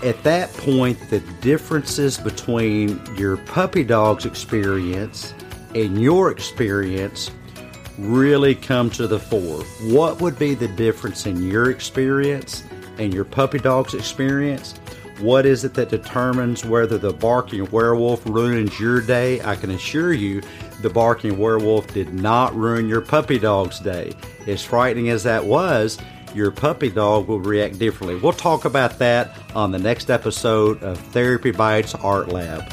at 0.04 0.22
that 0.24 0.52
point, 0.54 1.00
the 1.10 1.20
differences 1.42 2.18
between 2.18 3.00
your 3.16 3.38
puppy 3.38 3.84
dog's 3.84 4.26
experience 4.26 5.34
and 5.76 6.02
your 6.02 6.32
experience 6.32 7.32
really 7.98 8.56
come 8.56 8.90
to 8.90 9.08
the 9.08 9.20
fore. 9.20 9.64
What 9.94 10.22
would 10.22 10.40
be 10.40 10.54
the 10.56 10.68
difference 10.68 11.26
in 11.26 11.44
your 11.48 11.70
experience 11.70 12.64
and 12.98 13.14
your 13.14 13.26
puppy 13.26 13.60
dog's 13.60 13.94
experience? 13.94 14.81
What 15.22 15.46
is 15.46 15.64
it 15.64 15.76
that 15.76 15.90
determines 15.90 16.66
whether 16.66 16.98
the 16.98 17.14
barking 17.14 17.70
werewolf 17.70 18.26
ruins 18.26 18.80
your 18.80 19.02
day? 19.02 19.40
I 19.42 19.56
can 19.56 19.70
assure 19.70 20.14
you 20.14 20.42
the 20.82 20.90
barking 20.90 21.38
werewolf 21.38 21.94
did 21.94 22.12
not 22.12 22.56
ruin 22.56 22.88
your 22.88 23.02
puppy 23.02 23.38
dog's 23.38 23.80
day. 23.80 24.14
As 24.48 24.64
frightening 24.64 25.10
as 25.10 25.22
that 25.22 25.46
was, 25.46 26.00
your 26.34 26.50
puppy 26.50 26.90
dog 26.90 27.28
will 27.28 27.40
react 27.40 27.78
differently. 27.78 28.20
We'll 28.20 28.34
talk 28.34 28.66
about 28.66 28.98
that 28.98 29.38
on 29.54 29.72
the 29.72 29.78
next 29.78 30.10
episode 30.10 30.82
of 30.82 30.98
Therapy 30.98 31.52
Bites 31.52 31.94
Art 31.94 32.30
Lab. 32.30 32.68